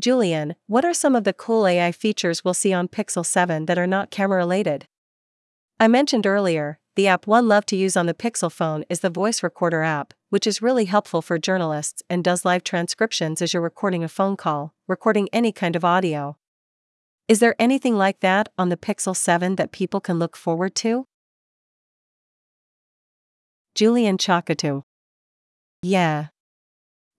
Julian, 0.00 0.56
what 0.66 0.84
are 0.84 0.92
some 0.94 1.14
of 1.14 1.22
the 1.22 1.32
cool 1.32 1.68
AI 1.68 1.92
features 1.92 2.44
we'll 2.44 2.52
see 2.52 2.72
on 2.72 2.88
Pixel 2.88 3.24
7 3.24 3.66
that 3.66 3.78
are 3.78 3.86
not 3.86 4.10
camera 4.10 4.38
related? 4.38 4.88
I 5.80 5.86
mentioned 5.86 6.26
earlier, 6.26 6.80
the 6.96 7.06
app 7.06 7.28
one 7.28 7.46
love 7.46 7.64
to 7.66 7.76
use 7.76 7.96
on 7.96 8.06
the 8.06 8.14
Pixel 8.14 8.50
phone 8.50 8.84
is 8.90 8.98
the 8.98 9.10
Voice 9.10 9.44
Recorder 9.44 9.84
app, 9.84 10.12
which 10.28 10.44
is 10.44 10.60
really 10.60 10.86
helpful 10.86 11.22
for 11.22 11.38
journalists 11.38 12.02
and 12.10 12.24
does 12.24 12.44
live 12.44 12.64
transcriptions 12.64 13.40
as 13.40 13.54
you're 13.54 13.62
recording 13.62 14.02
a 14.02 14.08
phone 14.08 14.36
call, 14.36 14.74
recording 14.88 15.28
any 15.32 15.52
kind 15.52 15.76
of 15.76 15.84
audio. 15.84 16.36
Is 17.28 17.38
there 17.38 17.54
anything 17.60 17.96
like 17.96 18.18
that 18.20 18.48
on 18.58 18.70
the 18.70 18.76
Pixel 18.76 19.14
7 19.14 19.54
that 19.54 19.70
people 19.70 20.00
can 20.00 20.18
look 20.18 20.36
forward 20.36 20.74
to? 20.76 21.06
Julian 23.76 24.18
Chokkattu. 24.18 24.82
Yeah. 25.80 26.28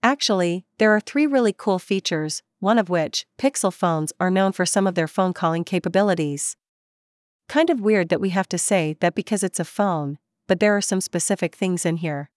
Actually, 0.04 0.66
there 0.80 0.92
are 0.92 1.00
three 1.00 1.26
really 1.26 1.54
cool 1.58 1.80
features, 1.80 2.44
one 2.60 2.78
of 2.78 2.90
which, 2.90 3.26
Pixel 3.40 3.74
phones 3.74 4.12
are 4.20 4.30
known 4.30 4.52
for 4.52 4.66
some 4.66 4.86
of 4.86 4.96
their 4.96 5.08
phone 5.08 5.32
calling 5.32 5.64
capabilities. 5.64 6.58
Kind 7.50 7.72
of 7.72 7.82
weird 7.82 8.10
that 8.10 8.22
we 8.22 8.30
have 8.30 8.48
to 8.50 8.60
say 8.60 8.96
that 9.00 9.16
because 9.16 9.44
it's 9.44 9.60
a 9.60 9.66
phone, 9.66 10.20
but 10.48 10.60
there 10.60 10.78
are 10.78 10.82
some 10.82 11.02
specific 11.02 11.56
things 11.56 11.84
in 11.84 11.98
here. 11.98 12.30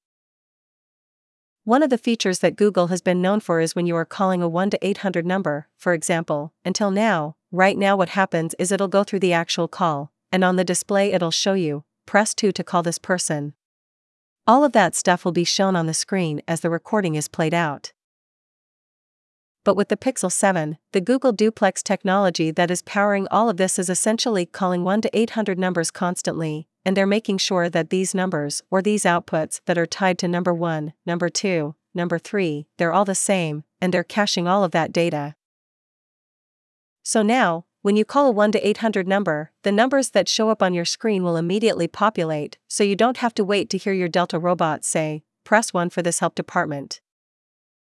One 1.64 1.82
of 1.82 1.90
the 1.90 1.98
features 1.98 2.38
that 2.38 2.56
Google 2.56 2.86
has 2.86 3.02
been 3.02 3.20
known 3.20 3.40
for 3.40 3.60
is 3.60 3.74
when 3.74 3.86
you 3.86 3.94
are 3.94 4.06
calling 4.06 4.42
a 4.42 4.48
1 4.48 4.70
to 4.70 4.78
800 4.80 5.26
number, 5.26 5.68
for 5.76 5.92
example, 5.92 6.54
until 6.64 6.90
now, 6.90 7.36
right 7.50 7.76
now 7.76 7.94
what 7.94 8.08
happens 8.08 8.54
is 8.58 8.72
it'll 8.72 8.88
go 8.88 9.04
through 9.04 9.20
the 9.20 9.34
actual 9.34 9.68
call, 9.68 10.10
and 10.32 10.42
on 10.42 10.56
the 10.56 10.64
display 10.64 11.12
it'll 11.12 11.30
show 11.30 11.52
you, 11.52 11.84
press 12.06 12.34
2 12.34 12.50
to 12.50 12.64
call 12.64 12.82
this 12.82 12.98
person. 12.98 13.52
All 14.46 14.64
of 14.64 14.72
that 14.72 14.94
stuff 14.94 15.26
will 15.26 15.32
be 15.32 15.44
shown 15.44 15.76
on 15.76 15.84
the 15.84 15.92
screen 15.92 16.40
as 16.48 16.60
the 16.60 16.70
recording 16.70 17.16
is 17.16 17.28
played 17.28 17.52
out 17.52 17.92
but 19.64 19.76
with 19.76 19.88
the 19.88 19.96
Pixel 19.96 20.30
7, 20.30 20.78
the 20.92 21.00
Google 21.00 21.32
Duplex 21.32 21.82
technology 21.82 22.50
that 22.50 22.70
is 22.70 22.82
powering 22.82 23.28
all 23.30 23.48
of 23.48 23.56
this 23.56 23.78
is 23.78 23.88
essentially 23.88 24.44
calling 24.44 24.84
1 24.84 25.02
to 25.02 25.18
800 25.18 25.58
numbers 25.58 25.90
constantly, 25.90 26.66
and 26.84 26.96
they're 26.96 27.06
making 27.06 27.38
sure 27.38 27.68
that 27.68 27.90
these 27.90 28.14
numbers, 28.14 28.62
or 28.70 28.82
these 28.82 29.04
outputs 29.04 29.60
that 29.66 29.78
are 29.78 29.86
tied 29.86 30.18
to 30.18 30.28
number 30.28 30.52
1, 30.52 30.92
number 31.06 31.28
2, 31.28 31.74
number 31.94 32.18
3, 32.18 32.66
they're 32.78 32.92
all 32.92 33.04
the 33.04 33.14
same, 33.14 33.64
and 33.80 33.94
they're 33.94 34.02
caching 34.02 34.48
all 34.48 34.64
of 34.64 34.72
that 34.72 34.92
data. 34.92 35.36
So 37.02 37.22
now, 37.22 37.64
when 37.82 37.96
you 37.96 38.04
call 38.04 38.28
a 38.28 38.30
1 38.30 38.52
to 38.52 38.68
800 38.68 39.08
number, 39.08 39.50
the 39.62 39.72
numbers 39.72 40.10
that 40.10 40.28
show 40.28 40.50
up 40.50 40.62
on 40.62 40.74
your 40.74 40.84
screen 40.84 41.22
will 41.22 41.36
immediately 41.36 41.88
populate, 41.88 42.58
so 42.68 42.84
you 42.84 42.96
don't 42.96 43.18
have 43.18 43.34
to 43.34 43.44
wait 43.44 43.70
to 43.70 43.78
hear 43.78 43.92
your 43.92 44.08
Delta 44.08 44.38
robot 44.38 44.84
say, 44.84 45.22
Press 45.44 45.72
1 45.72 45.90
for 45.90 46.02
this 46.02 46.20
help 46.20 46.34
department. 46.34 47.00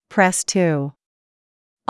Press 0.09 0.43
2. 0.45 0.93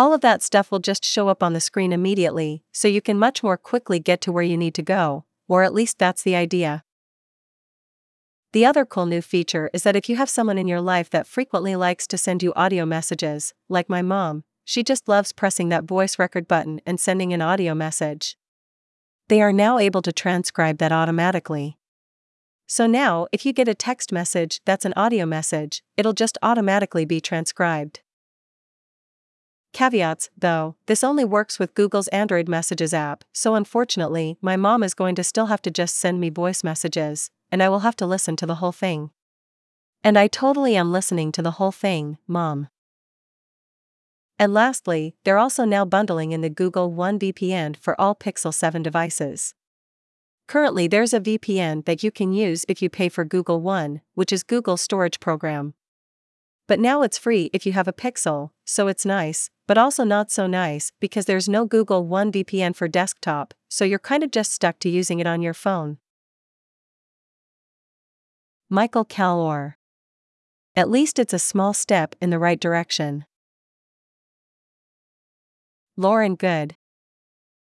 All 0.01 0.15
of 0.15 0.23
that 0.23 0.43
stuff 0.43 0.71
will 0.71 0.79
just 0.79 1.05
show 1.05 1.29
up 1.29 1.43
on 1.43 1.53
the 1.53 1.61
screen 1.61 1.93
immediately, 1.93 2.63
so 2.73 2.89
you 2.89 3.03
can 3.03 3.19
much 3.19 3.43
more 3.43 3.59
quickly 3.59 4.01
get 4.01 4.23
to 4.23 4.33
where 4.33 4.43
you 4.43 4.57
need 4.57 4.73
to 4.77 4.83
go, 4.83 5.27
or 5.47 5.63
at 5.63 5.75
least 5.75 5.99
that's 5.99 6.23
the 6.23 6.35
idea. 6.35 6.85
The 8.55 8.65
other 8.65 8.87
cool 8.87 9.05
new 9.05 9.21
feature 9.21 9.69
is 9.75 9.83
that 9.83 9.97
if 9.97 10.09
you 10.09 10.17
have 10.17 10.31
someone 10.31 10.57
in 10.57 10.67
your 10.67 10.81
life 10.81 11.11
that 11.11 11.27
frequently 11.27 11.77
likes 11.77 12.07
to 12.07 12.17
send 12.17 12.43
you 12.43 12.55
audio 12.57 12.87
messages, 12.87 13.53
like 13.69 13.91
my 13.91 14.01
mom, 14.01 14.45
she 14.65 14.83
just 14.83 15.07
loves 15.07 15.35
pressing 15.35 15.69
that 15.69 15.85
voice 15.85 16.19
record 16.19 16.49
button 16.49 16.81
and 16.87 16.99
sending 16.99 17.35
an 17.35 17.43
audio 17.43 17.75
message. 17.75 18.39
They 19.29 19.43
are 19.43 19.53
now 19.53 19.79
able 19.79 20.01
to 20.01 20.15
transcribe 20.15 20.79
that 20.79 20.93
automatically. 20.93 21.77
So 22.67 22.87
now, 22.87 23.27
if 23.33 23.45
you 23.45 23.53
get 23.53 23.69
a 23.69 23.75
text 23.75 24.13
message 24.13 24.63
that's 24.65 24.87
an 24.87 24.95
audio 24.97 25.27
message, 25.27 25.83
it'll 25.99 26.15
just 26.15 26.39
automatically 26.41 27.05
be 27.05 27.21
transcribed. 27.21 28.01
Caveats, 29.73 30.31
though, 30.37 30.75
this 30.87 31.05
only 31.05 31.25
works 31.25 31.59
with 31.59 31.75
Google's 31.75 32.09
Android 32.09 32.49
Messages 32.49 32.93
app, 32.93 33.25
so 33.33 33.55
unfortunately, 33.55 34.37
my 34.43 34.57
mom 34.57 34.83
is 34.83 34.95
going 34.95 35.15
to 35.15 35.25
still 35.25 35.47
have 35.47 35.63
to 35.63 35.71
just 35.71 35.97
send 35.97 36.21
me 36.21 36.29
voice 36.29 36.65
messages, 36.65 37.31
and 37.53 37.63
I 37.63 37.69
will 37.69 37.81
have 37.81 37.97
to 37.97 38.07
listen 38.07 38.37
to 38.37 38.47
the 38.47 38.57
whole 38.57 38.73
thing. 38.73 39.11
And 40.03 40.19
I 40.19 40.27
totally 40.27 40.77
am 40.77 40.93
listening 40.93 41.31
to 41.33 41.43
the 41.43 41.53
whole 41.53 41.73
thing, 41.73 42.19
mom. 42.27 42.69
And 44.39 44.55
lastly, 44.55 45.15
they're 45.25 45.39
also 45.39 45.65
now 45.65 45.85
bundling 45.85 46.33
in 46.33 46.41
the 46.41 46.49
Google 46.49 46.91
One 46.91 47.19
VPN 47.19 47.77
for 47.77 48.01
all 48.01 48.15
Pixel 48.15 48.55
7 48.55 48.83
devices. 48.83 49.55
Currently, 50.49 50.89
there's 50.89 51.13
a 51.13 51.21
VPN 51.21 51.85
that 51.85 52.03
you 52.03 52.11
can 52.11 52.33
use 52.33 52.65
if 52.67 52.83
you 52.83 52.89
pay 52.89 53.09
for 53.09 53.25
Google 53.25 53.61
One, 53.61 54.01
which 54.15 54.33
is 54.33 54.43
Google's 54.43 54.81
storage 54.81 55.21
program. 55.21 55.75
But 56.67 56.81
now 56.81 57.03
it's 57.03 57.19
free 57.19 57.51
if 57.53 57.67
you 57.67 57.73
have 57.73 57.87
a 57.87 57.93
Pixel, 57.93 58.51
so 58.65 58.89
it's 58.89 59.05
nice, 59.05 59.51
but 59.71 59.79
also 59.79 60.03
not 60.03 60.33
so 60.33 60.49
nice 60.49 60.91
because 60.99 61.27
there's 61.27 61.49
no 61.49 61.65
Google 61.65 62.05
One 62.05 62.33
VPN 62.33 62.75
for 62.75 62.89
desktop, 62.89 63.55
so 63.69 63.85
you're 63.85 64.01
kind 64.01 64.25
of 64.25 64.33
just 64.33 64.51
stuck 64.51 64.81
to 64.81 64.89
using 64.89 65.21
it 65.21 65.29
on 65.29 65.43
your 65.43 65.55
phone. 65.55 65.99
Michael 68.69 69.05
Calore. 69.05 69.75
At 70.75 70.91
least 70.91 71.21
it's 71.21 71.33
a 71.33 71.39
small 71.39 71.73
step 71.73 72.17
in 72.21 72.31
the 72.31 72.39
right 72.41 72.59
direction. 72.59 73.27
Lauren 75.97 76.35
Goode. 76.35 76.75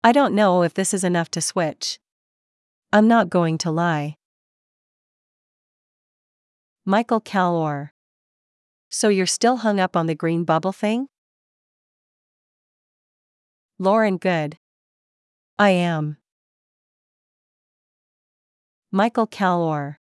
I 0.03 0.11
don't 0.11 0.35
know 0.35 0.61
if 0.61 0.75
this 0.75 0.93
is 0.93 1.03
enough 1.03 1.31
to 1.31 1.41
switch. 1.41 1.97
I'm 2.93 3.07
not 3.07 3.31
going 3.31 3.57
to 3.57 3.71
lie. 3.71 4.17
Michael 6.85 7.21
Calore. 7.21 7.89
So 8.87 9.09
you're 9.09 9.25
still 9.25 9.57
hung 9.57 9.79
up 9.79 9.97
on 9.97 10.05
the 10.05 10.13
green 10.13 10.43
bubble 10.43 10.71
thing? 10.71 11.07
Lauren 13.79 14.17
Goode. 14.17 14.57
I 15.59 15.69
am. 15.69 16.17
Michael 18.91 19.27
Calore. 19.27 19.97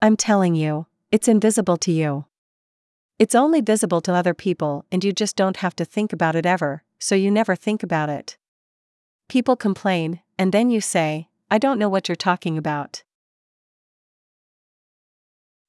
I'm 0.00 0.16
telling 0.16 0.54
you, 0.54 0.86
it's 1.12 1.28
invisible 1.28 1.76
to 1.76 1.92
you. 1.92 2.24
It's 3.18 3.34
only 3.34 3.60
visible 3.60 4.00
to 4.00 4.14
other 4.14 4.32
people, 4.32 4.86
and 4.90 5.04
you 5.04 5.12
just 5.12 5.36
don't 5.36 5.58
have 5.58 5.76
to 5.76 5.84
think 5.84 6.14
about 6.14 6.34
it 6.34 6.46
ever, 6.46 6.82
so 6.98 7.14
you 7.14 7.30
never 7.30 7.54
think 7.54 7.82
about 7.82 8.08
it. 8.08 8.38
People 9.28 9.56
complain, 9.56 10.20
and 10.38 10.50
then 10.50 10.70
you 10.70 10.80
say, 10.80 11.28
I 11.50 11.58
don't 11.58 11.78
know 11.78 11.90
what 11.90 12.08
you're 12.08 12.16
talking 12.16 12.56
about. 12.56 13.02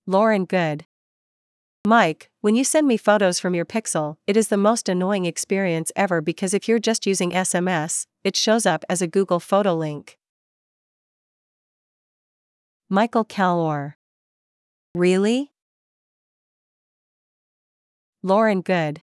Lauren 0.08 0.46
Goode. 0.46 0.86
Mike, 1.86 2.31
when 2.42 2.56
you 2.56 2.64
send 2.64 2.88
me 2.88 2.98
photos 2.98 3.40
from 3.40 3.54
your 3.54 3.66
Pixel, 3.66 4.18
it 4.26 4.36
is 4.36 4.48
the 4.48 4.58
most 4.58 4.90
annoying 4.90 5.26
experience 5.26 5.92
ever 5.96 6.22
because 6.22 6.56
if 6.56 6.68
you're 6.68 6.80
just 6.80 7.06
using 7.06 7.30
SMS, 7.30 8.08
it 8.24 8.36
shows 8.36 8.66
up 8.66 8.84
as 8.90 9.00
a 9.00 9.08
Google 9.08 9.40
photo 9.40 9.76
link. 9.76 10.18
Michael 12.90 13.24
Calore. 13.24 13.94
Really? 14.96 15.52
Lauren 18.24 18.62
Goode. 18.62 19.02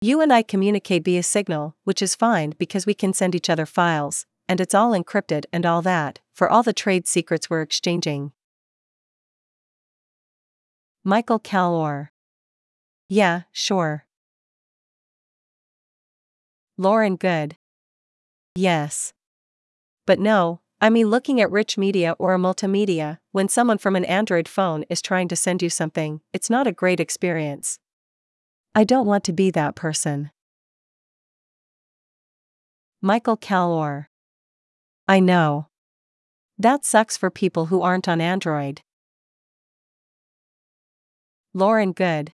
You 0.00 0.20
and 0.20 0.32
I 0.32 0.42
communicate 0.42 1.04
via 1.04 1.22
Signal, 1.22 1.76
which 1.84 2.02
is 2.02 2.16
fine 2.16 2.54
because 2.58 2.86
we 2.86 2.94
can 2.94 3.12
send 3.12 3.36
each 3.36 3.48
other 3.48 3.66
files, 3.66 4.26
and 4.48 4.60
it's 4.60 4.74
all 4.74 4.90
encrypted 4.90 5.44
and 5.52 5.64
all 5.64 5.80
that, 5.82 6.18
for 6.34 6.50
all 6.50 6.64
the 6.64 6.72
trade 6.72 7.06
secrets 7.06 7.48
we're 7.48 7.62
exchanging. 7.62 8.32
Michael 11.04 11.38
Calore. 11.38 12.11
Yeah, 13.12 13.42
sure. 13.52 14.06
Lauren 16.78 17.16
Goode. 17.16 17.58
Yes. 18.54 19.12
But 20.06 20.18
no, 20.18 20.62
I 20.80 20.88
mean 20.88 21.10
looking 21.10 21.38
at 21.38 21.50
rich 21.50 21.76
media 21.76 22.16
or 22.18 22.32
a 22.32 22.38
multimedia, 22.38 23.18
when 23.30 23.50
someone 23.50 23.76
from 23.76 23.96
an 23.96 24.06
Android 24.06 24.48
phone 24.48 24.86
is 24.88 25.02
trying 25.02 25.28
to 25.28 25.36
send 25.36 25.60
you 25.60 25.68
something, 25.68 26.22
it's 26.32 26.48
not 26.48 26.66
a 26.66 26.72
great 26.72 27.00
experience. 27.00 27.78
I 28.74 28.84
don't 28.84 29.04
want 29.04 29.24
to 29.24 29.34
be 29.34 29.50
that 29.50 29.74
person. 29.74 30.30
Michael 33.02 33.36
Calore. 33.36 34.06
I 35.06 35.20
know. 35.20 35.66
That 36.56 36.86
sucks 36.86 37.18
for 37.18 37.28
people 37.28 37.66
who 37.66 37.82
aren't 37.82 38.08
on 38.08 38.22
Android. 38.22 38.80
Lauren 41.52 41.92
Goode. 41.92 42.32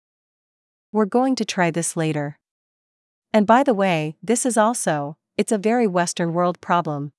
We're 0.93 1.05
going 1.05 1.35
to 1.38 1.43
try 1.43 1.71
this 1.71 1.97
later. 1.97 2.38
And 3.33 3.47
by 3.47 3.63
the 3.63 3.73
way, 3.73 4.15
this 4.21 4.45
is 4.45 4.57
also, 4.57 5.17
it's 5.38 5.51
a 5.51 5.57
very 5.57 5.88
Western 5.88 6.33
world 6.33 6.62
problem. 6.62 7.13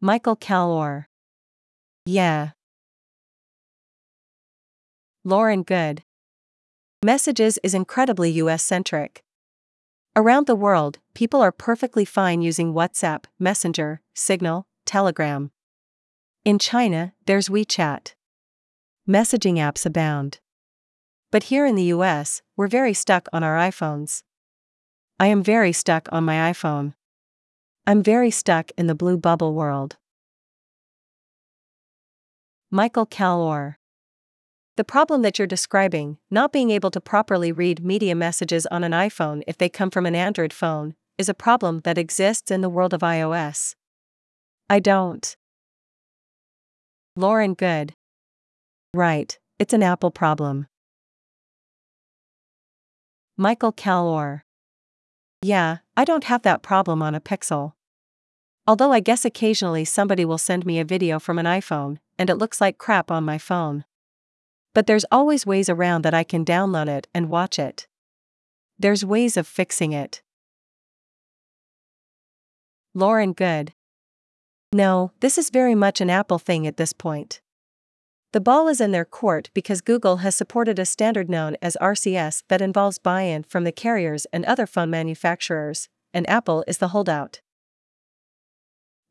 Michael 0.00 0.36
Calore. 0.36 1.06
Yeah. 2.06 2.50
Lauren 5.24 5.64
Goode. 5.64 6.04
Messages 7.04 7.58
is 7.64 7.74
incredibly 7.74 8.30
US 8.42 8.62
centric. 8.62 9.24
Around 10.14 10.46
the 10.46 10.54
world, 10.54 10.98
people 11.14 11.42
are 11.42 11.50
perfectly 11.50 12.04
fine 12.04 12.40
using 12.40 12.72
WhatsApp, 12.72 13.24
Messenger, 13.36 14.00
Signal, 14.14 14.68
Telegram. 14.86 15.50
In 16.44 16.60
China, 16.60 17.14
there's 17.26 17.48
WeChat. 17.48 18.14
Messaging 19.08 19.56
apps 19.56 19.84
abound. 19.84 20.38
But 21.30 21.44
here 21.44 21.64
in 21.64 21.76
the 21.76 21.92
US, 21.94 22.42
we're 22.56 22.66
very 22.66 22.92
stuck 22.92 23.28
on 23.32 23.44
our 23.44 23.56
iPhones. 23.56 24.22
I 25.18 25.26
am 25.26 25.42
very 25.42 25.72
stuck 25.72 26.08
on 26.10 26.24
my 26.24 26.50
iPhone. 26.50 26.94
I'm 27.86 28.02
very 28.02 28.30
stuck 28.30 28.70
in 28.76 28.88
the 28.88 28.94
blue 28.94 29.16
bubble 29.16 29.54
world. 29.54 29.96
Michael 32.70 33.06
Calore. 33.06 33.76
The 34.76 34.84
problem 34.84 35.22
that 35.22 35.38
you're 35.38 35.46
describing, 35.46 36.18
not 36.30 36.52
being 36.52 36.70
able 36.70 36.90
to 36.92 37.00
properly 37.00 37.52
read 37.52 37.84
media 37.84 38.14
messages 38.14 38.66
on 38.66 38.82
an 38.82 38.92
iPhone 38.92 39.42
if 39.46 39.58
they 39.58 39.68
come 39.68 39.90
from 39.90 40.06
an 40.06 40.14
Android 40.14 40.52
phone, 40.52 40.94
is 41.18 41.28
a 41.28 41.34
problem 41.34 41.80
that 41.84 41.98
exists 41.98 42.50
in 42.50 42.60
the 42.60 42.70
world 42.70 42.94
of 42.94 43.02
iOS. 43.02 43.74
I 44.68 44.80
don't. 44.80 45.36
Lauren 47.14 47.54
Goode. 47.54 47.92
Right, 48.94 49.38
it's 49.58 49.74
an 49.74 49.82
Apple 49.82 50.10
problem. 50.10 50.66
Michael 53.40 53.72
Calore. 53.72 54.42
Yeah, 55.40 55.78
I 55.96 56.04
don't 56.04 56.24
have 56.24 56.42
that 56.42 56.62
problem 56.62 57.00
on 57.00 57.14
a 57.14 57.22
Pixel. 57.22 57.72
Although 58.66 58.92
I 58.92 59.00
guess 59.00 59.24
occasionally 59.24 59.86
somebody 59.86 60.26
will 60.26 60.36
send 60.36 60.66
me 60.66 60.78
a 60.78 60.84
video 60.84 61.18
from 61.18 61.38
an 61.38 61.46
iPhone, 61.46 62.00
and 62.18 62.28
it 62.28 62.34
looks 62.34 62.60
like 62.60 62.76
crap 62.76 63.10
on 63.10 63.24
my 63.24 63.38
phone. 63.38 63.86
But 64.74 64.86
there's 64.86 65.06
always 65.10 65.46
ways 65.46 65.70
around 65.70 66.02
that 66.02 66.12
I 66.12 66.22
can 66.22 66.44
download 66.44 66.86
it 66.86 67.08
and 67.14 67.30
watch 67.30 67.58
it. 67.58 67.86
There's 68.78 69.06
ways 69.06 69.38
of 69.38 69.46
fixing 69.46 69.94
it. 69.94 70.20
Lauren 72.94 73.32
Goode. 73.32 73.72
No, 74.70 75.12
this 75.20 75.38
is 75.38 75.48
very 75.48 75.74
much 75.74 76.02
an 76.02 76.10
Apple 76.10 76.38
thing 76.38 76.66
at 76.66 76.76
this 76.76 76.92
point. 76.92 77.40
The 78.32 78.40
ball 78.40 78.68
is 78.68 78.80
in 78.80 78.92
their 78.92 79.04
court 79.04 79.50
because 79.54 79.80
Google 79.80 80.18
has 80.18 80.36
supported 80.36 80.78
a 80.78 80.86
standard 80.86 81.28
known 81.28 81.56
as 81.60 81.76
RCS 81.80 82.44
that 82.48 82.60
involves 82.60 82.98
buy 82.98 83.22
in 83.22 83.42
from 83.42 83.64
the 83.64 83.72
carriers 83.72 84.24
and 84.32 84.44
other 84.44 84.66
phone 84.66 84.88
manufacturers, 84.88 85.88
and 86.14 86.28
Apple 86.30 86.62
is 86.68 86.78
the 86.78 86.88
holdout. 86.88 87.40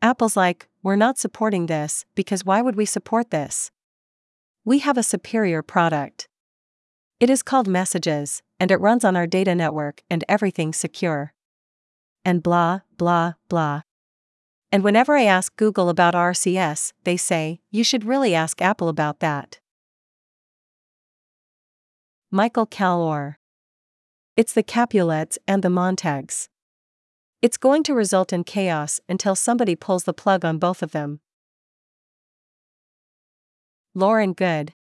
Apple's 0.01 0.37
like, 0.37 0.69
we're 0.81 0.95
not 0.95 1.17
supporting 1.17 1.65
this 1.65 2.05
because 2.15 2.45
why 2.45 2.61
would 2.61 2.77
we 2.77 2.85
support 2.85 3.31
this? 3.31 3.71
We 4.63 4.79
have 4.79 4.97
a 4.97 5.03
superior 5.03 5.61
product. 5.61 6.29
It 7.19 7.29
is 7.29 7.43
called 7.43 7.67
Messages, 7.67 8.41
and 8.57 8.71
it 8.71 8.79
runs 8.79 9.03
on 9.03 9.17
our 9.17 9.27
data 9.27 9.53
network 9.53 10.01
and 10.09 10.23
everything's 10.29 10.77
secure. 10.77 11.33
And 12.23 12.41
blah, 12.41 12.81
blah, 12.97 13.33
blah. 13.49 13.81
And 14.71 14.83
whenever 14.83 15.15
I 15.15 15.23
ask 15.23 15.55
Google 15.55 15.89
about 15.89 16.13
RCS, 16.13 16.93
they 17.03 17.17
say, 17.17 17.59
you 17.71 17.83
should 17.83 18.05
really 18.05 18.35
ask 18.35 18.61
Apple 18.61 18.87
about 18.87 19.19
that. 19.19 19.59
Michael 22.31 22.67
Calore. 22.67 23.37
It's 24.37 24.53
the 24.53 24.61
Capulets 24.61 25.39
and 25.47 25.63
the 25.63 25.69
Montagues. 25.71 26.49
It's 27.41 27.57
going 27.57 27.81
to 27.83 27.95
result 27.95 28.31
in 28.31 28.43
chaos 28.43 28.99
until 29.09 29.35
somebody 29.35 29.75
pulls 29.75 30.03
the 30.03 30.13
plug 30.13 30.45
on 30.45 30.59
both 30.59 30.83
of 30.83 30.91
them. 30.91 31.21
Lauren 33.95 34.33
Goode. 34.33 34.73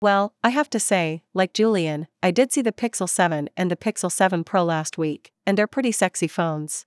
Well, 0.00 0.34
I 0.42 0.50
have 0.50 0.68
to 0.70 0.80
say, 0.80 1.22
like 1.34 1.54
Julian, 1.54 2.08
I 2.22 2.32
did 2.32 2.52
see 2.52 2.62
the 2.62 2.72
Pixel 2.72 3.08
7 3.08 3.48
and 3.56 3.70
the 3.70 3.76
Pixel 3.76 4.10
7 4.10 4.42
Pro 4.42 4.64
last 4.64 4.98
week, 4.98 5.30
and 5.46 5.56
they're 5.56 5.66
pretty 5.66 5.92
sexy 5.92 6.26
phones. 6.26 6.84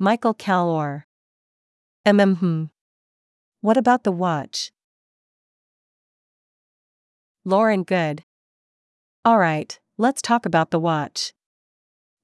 Michael 0.00 0.32
Calore. 0.32 1.06
MMhm. 2.06 2.70
What 3.62 3.76
about 3.76 4.04
the 4.04 4.12
watch? 4.12 4.70
Lauren 7.44 7.82
Goode. 7.82 8.22
Alright, 9.26 9.80
let's 9.96 10.22
talk 10.22 10.46
about 10.46 10.70
the 10.70 10.78
watch. 10.78 11.32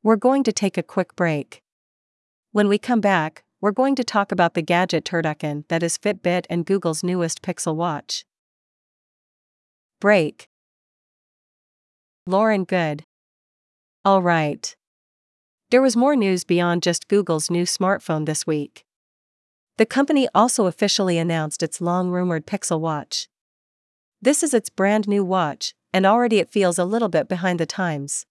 We're 0.04 0.14
going 0.14 0.44
to 0.44 0.52
take 0.52 0.78
a 0.78 0.84
quick 0.84 1.16
break. 1.16 1.62
When 2.52 2.68
we 2.68 2.78
come 2.78 3.00
back, 3.00 3.42
we're 3.60 3.72
going 3.72 3.96
to 3.96 4.04
talk 4.04 4.30
about 4.30 4.54
the 4.54 4.62
gadget 4.62 5.04
turducken 5.04 5.66
that 5.66 5.82
is 5.82 5.98
Fitbit 5.98 6.44
and 6.48 6.64
Google's 6.64 7.02
newest 7.02 7.42
Pixel 7.42 7.74
Watch. 7.74 8.24
Break. 10.00 10.46
Lauren 12.24 12.62
Goode. 12.62 13.02
Alright. 14.06 14.76
There 15.74 15.82
was 15.82 15.96
more 15.96 16.14
news 16.14 16.44
beyond 16.44 16.84
just 16.84 17.08
Google's 17.08 17.50
new 17.50 17.64
smartphone 17.64 18.26
this 18.26 18.46
week. 18.46 18.84
The 19.76 19.84
company 19.84 20.28
also 20.32 20.66
officially 20.66 21.18
announced 21.18 21.64
its 21.64 21.80
long 21.80 22.10
rumored 22.10 22.46
Pixel 22.46 22.78
Watch. 22.78 23.28
This 24.22 24.44
is 24.44 24.54
its 24.54 24.70
brand 24.70 25.08
new 25.08 25.24
watch, 25.24 25.74
and 25.92 26.06
already 26.06 26.38
it 26.38 26.52
feels 26.52 26.78
a 26.78 26.84
little 26.84 27.08
bit 27.08 27.28
behind 27.28 27.58
the 27.58 27.66
times. 27.66 28.24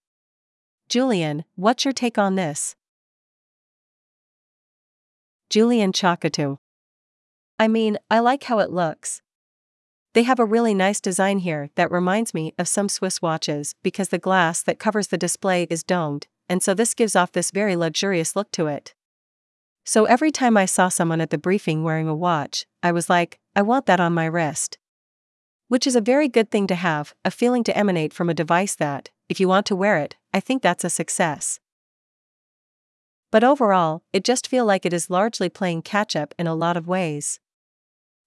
Julian, 0.88 1.44
what's 1.54 1.84
your 1.84 1.92
take 1.92 2.16
on 2.16 2.36
this? 2.36 2.76
Julian 5.50 5.92
Chokkattu. 5.92 6.56
I 7.58 7.68
mean, 7.68 7.98
I 8.10 8.20
like 8.20 8.44
how 8.44 8.58
it 8.60 8.70
looks. 8.70 9.20
They 10.14 10.22
have 10.22 10.40
a 10.40 10.46
really 10.46 10.72
nice 10.72 10.98
design 10.98 11.40
here 11.40 11.68
that 11.74 11.92
reminds 11.92 12.32
me 12.32 12.54
of 12.58 12.68
some 12.68 12.88
Swiss 12.88 13.20
watches 13.20 13.74
because 13.82 14.08
the 14.08 14.18
glass 14.18 14.62
that 14.62 14.78
covers 14.78 15.08
the 15.08 15.18
display 15.18 15.64
is 15.68 15.84
domed, 15.84 16.26
and 16.48 16.62
so 16.62 16.74
this 16.74 16.94
gives 16.94 17.16
off 17.16 17.32
this 17.32 17.50
very 17.50 17.76
luxurious 17.76 18.36
look 18.36 18.50
to 18.52 18.66
it. 18.66 18.94
So 19.84 20.06
every 20.06 20.30
time 20.30 20.56
I 20.56 20.64
saw 20.64 20.88
someone 20.88 21.20
at 21.20 21.30
the 21.30 21.38
briefing 21.38 21.82
wearing 21.82 22.08
a 22.08 22.14
watch, 22.14 22.66
I 22.82 22.92
was 22.92 23.10
like, 23.10 23.38
I 23.54 23.62
want 23.62 23.86
that 23.86 24.00
on 24.00 24.14
my 24.14 24.24
wrist. 24.24 24.78
Which 25.68 25.86
is 25.86 25.96
a 25.96 26.00
very 26.00 26.28
good 26.28 26.50
thing 26.50 26.66
to 26.68 26.74
have, 26.74 27.14
a 27.24 27.30
feeling 27.30 27.64
to 27.64 27.76
emanate 27.76 28.12
from 28.12 28.30
a 28.30 28.34
device 28.34 28.74
that, 28.76 29.10
if 29.28 29.40
you 29.40 29.48
want 29.48 29.66
to 29.66 29.76
wear 29.76 29.98
it, 29.98 30.16
I 30.32 30.40
think 30.40 30.62
that's 30.62 30.84
a 30.84 30.90
success. 30.90 31.60
But 33.30 33.44
overall, 33.44 34.02
it 34.12 34.24
just 34.24 34.46
feel 34.46 34.64
like 34.64 34.86
it 34.86 34.92
is 34.92 35.10
largely 35.10 35.48
playing 35.48 35.82
catch 35.82 36.14
up 36.14 36.34
in 36.38 36.46
a 36.46 36.54
lot 36.54 36.76
of 36.76 36.86
ways. 36.86 37.40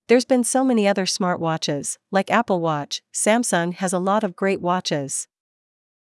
There's 0.08 0.26
been 0.26 0.44
so 0.44 0.64
many 0.64 0.88
other 0.88 1.06
smartwatches, 1.06 1.98
like 2.12 2.32
Apple 2.32 2.62
Watch, 2.62 3.02
Samsung 3.14 3.74
has 3.76 3.94
a 3.94 4.00
lot 4.00 4.24
of 4.24 4.36
great 4.36 4.62
watches. 4.62 5.28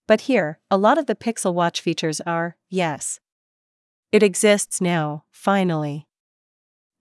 But 0.07 0.21
here, 0.21 0.59
a 0.69 0.77
lot 0.77 0.97
of 0.97 1.07
the 1.07 1.15
Pixel 1.15 1.53
Watch 1.53 1.81
features 1.81 2.21
are, 2.21 2.57
yes. 2.69 3.19
It 4.11 4.23
exists 4.23 4.79
now, 4.79 5.23
finally. 5.31 6.07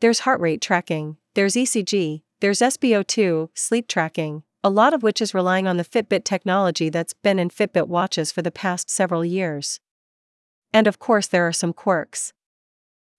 There's 0.01 0.21
heart 0.21 0.40
rate 0.40 0.61
tracking, 0.61 1.17
there's 1.35 1.55
ECG, 1.55 2.23
there's 2.40 2.61
SpO2, 2.61 3.51
sleep 3.55 3.88
tracking, 3.88 4.43
a 4.62 4.71
lot 4.71 4.95
of 4.95 5.03
which 5.03 5.21
is 5.21 5.35
relying 5.35 5.67
on 5.67 5.77
the 5.77 5.85
Fitbit 5.85 6.25
technology 6.25 6.88
that's 6.88 7.12
been 7.14 7.38
in 7.38 7.51
Fitbit 7.51 7.88
watches 7.88 8.33
for 8.33 8.43
the 8.43 8.51
past 8.51 8.88
several 8.88 9.25
years. 9.25 9.81
And 10.73 10.87
of 10.87 10.99
course, 10.99 11.27
there 11.27 11.47
are 11.47 11.53
some 11.53 11.73
quirks. 11.73 12.33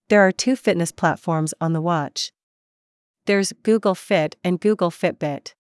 There 0.10 0.22
are 0.22 0.32
two 0.32 0.56
fitness 0.56 0.92
platforms 0.92 1.54
on 1.62 1.74
the 1.74 1.82
watch 1.82 2.32
there's 3.26 3.54
Google 3.64 3.96
Fit 3.96 4.36
and 4.44 4.60
Google 4.60 4.92
Fitbit. 4.92 5.54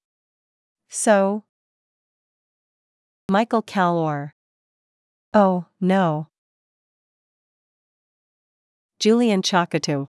So, 0.89 1.43
Michael 3.29 3.63
Calore. 3.63 4.33
Oh, 5.33 5.65
no. 5.81 6.27
Julian 8.99 9.41
Chokkattu. 9.41 10.07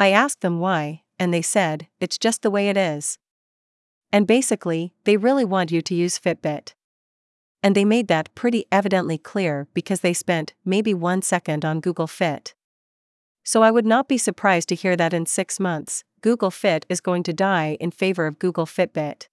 I 0.00 0.12
asked 0.12 0.40
them 0.40 0.58
why, 0.58 1.02
and 1.18 1.32
they 1.32 1.42
said, 1.42 1.88
it's 2.00 2.16
just 2.16 2.40
the 2.40 2.50
way 2.50 2.68
it 2.70 2.76
is. 2.76 3.18
And 4.10 4.26
basically, 4.26 4.94
they 5.04 5.18
really 5.18 5.44
want 5.44 5.70
you 5.70 5.82
to 5.82 5.94
use 5.94 6.18
Fitbit. 6.18 6.72
And 7.62 7.74
they 7.74 7.84
made 7.84 8.08
that 8.08 8.34
pretty 8.34 8.64
evidently 8.72 9.18
clear 9.18 9.68
because 9.74 10.00
they 10.00 10.14
spent 10.14 10.54
maybe 10.64 10.94
one 10.94 11.20
second 11.20 11.66
on 11.66 11.80
Google 11.80 12.06
Fit. 12.06 12.54
So 13.44 13.62
I 13.62 13.70
would 13.70 13.86
not 13.86 14.08
be 14.08 14.16
surprised 14.16 14.70
to 14.70 14.74
hear 14.74 14.96
that 14.96 15.12
in 15.12 15.26
six 15.26 15.60
months, 15.60 16.02
Google 16.22 16.50
Fit 16.50 16.86
is 16.88 17.00
going 17.02 17.22
to 17.24 17.34
die 17.34 17.76
in 17.78 17.90
favor 17.90 18.26
of 18.26 18.38
Google 18.38 18.66
Fitbit. 18.66 19.28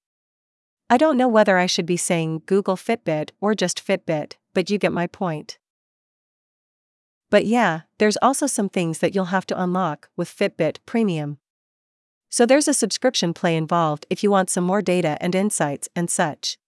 I 0.93 0.97
don't 0.97 1.17
know 1.17 1.27
whether 1.27 1.57
I 1.57 1.65
should 1.65 1.87
be 1.87 1.97
saying 1.97 2.43
Google 2.45 2.75
Fitbit 2.75 3.31
or 3.41 3.55
just 3.55 3.83
Fitbit, 3.83 4.33
but 4.53 4.69
you 4.69 4.77
get 4.77 4.91
my 4.91 5.07
point. 5.07 5.57
But 7.31 7.47
yeah, 7.47 7.81
there's 7.97 8.19
also 8.21 8.45
some 8.45 8.69
things 8.69 8.99
that 8.99 9.15
you'll 9.15 9.33
have 9.33 9.47
to 9.47 9.59
unlock 9.59 10.09
with 10.15 10.29
Fitbit 10.29 10.77
Premium. 10.85 11.39
So 12.29 12.45
there's 12.45 12.67
a 12.67 12.75
subscription 12.75 13.33
play 13.33 13.57
involved 13.57 14.05
if 14.11 14.21
you 14.21 14.29
want 14.29 14.51
some 14.51 14.65
more 14.65 14.83
data 14.83 15.17
and 15.19 15.33
insights 15.33 15.89
and 15.95 16.11
such. 16.11 16.59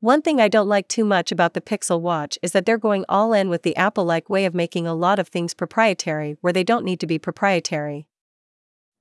One 0.00 0.22
thing 0.22 0.40
I 0.40 0.48
don't 0.48 0.66
like 0.66 0.88
too 0.88 1.04
much 1.04 1.30
about 1.30 1.52
the 1.52 1.60
Pixel 1.60 2.00
Watch 2.00 2.38
is 2.42 2.52
that 2.52 2.64
they're 2.64 2.78
going 2.78 3.04
all 3.10 3.34
in 3.34 3.50
with 3.50 3.62
the 3.62 3.76
Apple 3.76 4.06
like 4.06 4.30
way 4.30 4.46
of 4.46 4.54
making 4.54 4.86
a 4.86 4.94
lot 4.94 5.18
of 5.18 5.28
things 5.28 5.52
proprietary 5.52 6.38
where 6.40 6.54
they 6.54 6.64
don't 6.64 6.82
need 6.86 7.00
to 7.00 7.06
be 7.06 7.18
proprietary. 7.18 8.08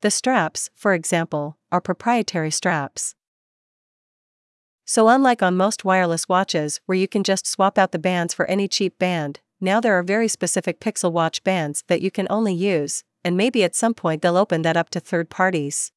The 0.02 0.12
straps, 0.12 0.70
for 0.76 0.94
example, 0.94 1.58
are 1.72 1.80
proprietary 1.80 2.52
straps. 2.52 3.16
So, 4.86 5.08
unlike 5.08 5.42
on 5.42 5.56
most 5.56 5.86
wireless 5.86 6.28
watches 6.28 6.82
where 6.86 6.98
you 6.98 7.08
can 7.08 7.24
just 7.24 7.48
swap 7.48 7.78
out 7.78 7.92
the 7.92 8.00
bands 8.00 8.34
for 8.34 8.46
any 8.48 8.68
cheap 8.68 9.00
band, 9.00 9.40
now 9.62 9.80
there 9.80 9.98
are 9.98 10.04
very 10.04 10.28
specific 10.28 10.82
Pixel 10.82 11.12
Watch 11.12 11.44
bands 11.44 11.84
that 11.88 12.02
you 12.02 12.12
can 12.12 12.28
only 12.30 12.54
use, 12.54 13.04
and 13.24 13.38
maybe 13.38 13.64
at 13.64 13.76
some 13.76 13.94
point 13.94 14.22
they'll 14.22 14.36
open 14.36 14.62
that 14.64 14.76
up 14.76 14.90
to 14.90 15.00
third 15.00 15.30
parties. 15.30 15.92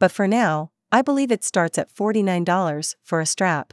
But 0.00 0.10
for 0.10 0.26
now, 0.26 0.72
I 0.90 1.00
believe 1.00 1.30
it 1.30 1.44
starts 1.44 1.78
at 1.78 1.94
$49 1.94 2.96
for 3.02 3.20
a 3.20 3.26
strap. 3.26 3.72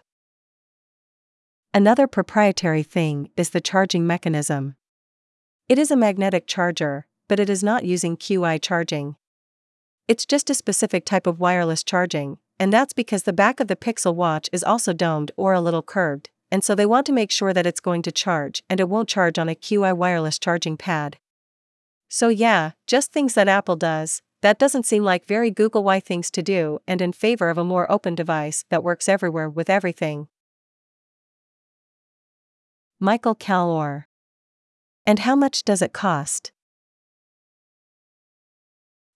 Another 1.73 2.07
proprietary 2.07 2.83
thing 2.83 3.29
is 3.35 3.49
the 3.49 3.61
charging 3.61 4.05
mechanism. 4.05 4.75
It 5.67 5.79
is 5.79 5.91
a 5.91 5.95
magnetic 5.95 6.45
charger, 6.47 7.07
but 7.27 7.39
it 7.39 7.49
is 7.49 7.63
not 7.63 7.83
using 7.83 8.15
QI 8.15 8.61
charging. 8.61 9.15
It's 10.07 10.25
just 10.25 10.49
a 10.49 10.55
specific 10.55 11.05
type 11.05 11.27
of 11.27 11.39
wireless 11.39 11.83
charging, 11.83 12.37
and 12.59 12.73
that's 12.73 12.93
because 12.93 13.23
the 13.23 13.33
back 13.33 13.59
of 13.59 13.67
the 13.67 13.75
Pixel 13.75 14.13
Watch 14.13 14.49
is 14.51 14.63
also 14.63 14.91
domed 14.91 15.31
or 15.37 15.53
a 15.53 15.61
little 15.61 15.81
curved, 15.81 16.29
and 16.51 16.63
so 16.63 16.75
they 16.75 16.85
want 16.85 17.05
to 17.05 17.13
make 17.13 17.31
sure 17.31 17.53
that 17.53 17.65
it's 17.65 17.79
going 17.79 18.01
to 18.01 18.11
charge 18.11 18.63
and 18.69 18.79
it 18.79 18.89
won't 18.89 19.07
charge 19.09 19.39
on 19.39 19.47
a 19.47 19.55
QI 19.55 19.95
wireless 19.95 20.37
charging 20.37 20.75
pad. 20.77 21.17
So, 22.09 22.27
yeah, 22.27 22.71
just 22.87 23.11
things 23.11 23.35
that 23.35 23.47
Apple 23.47 23.75
does, 23.75 24.21
that 24.41 24.57
doesn't 24.57 24.85
seem 24.85 25.03
like 25.03 25.27
very 25.27 25.51
Google 25.51 25.83
Y 25.83 25.99
things 25.99 26.31
to 26.31 26.41
do, 26.41 26.79
and 26.87 27.01
in 27.01 27.13
favor 27.13 27.49
of 27.49 27.57
a 27.57 27.63
more 27.63 27.91
open 27.91 28.15
device 28.15 28.65
that 28.69 28.83
works 28.83 29.07
everywhere 29.07 29.49
with 29.49 29.69
everything. 29.69 30.27
Michael 32.99 33.35
Calore. 33.35 34.05
And 35.05 35.19
how 35.19 35.35
much 35.35 35.63
does 35.63 35.81
it 35.81 35.93
cost? 35.93 36.51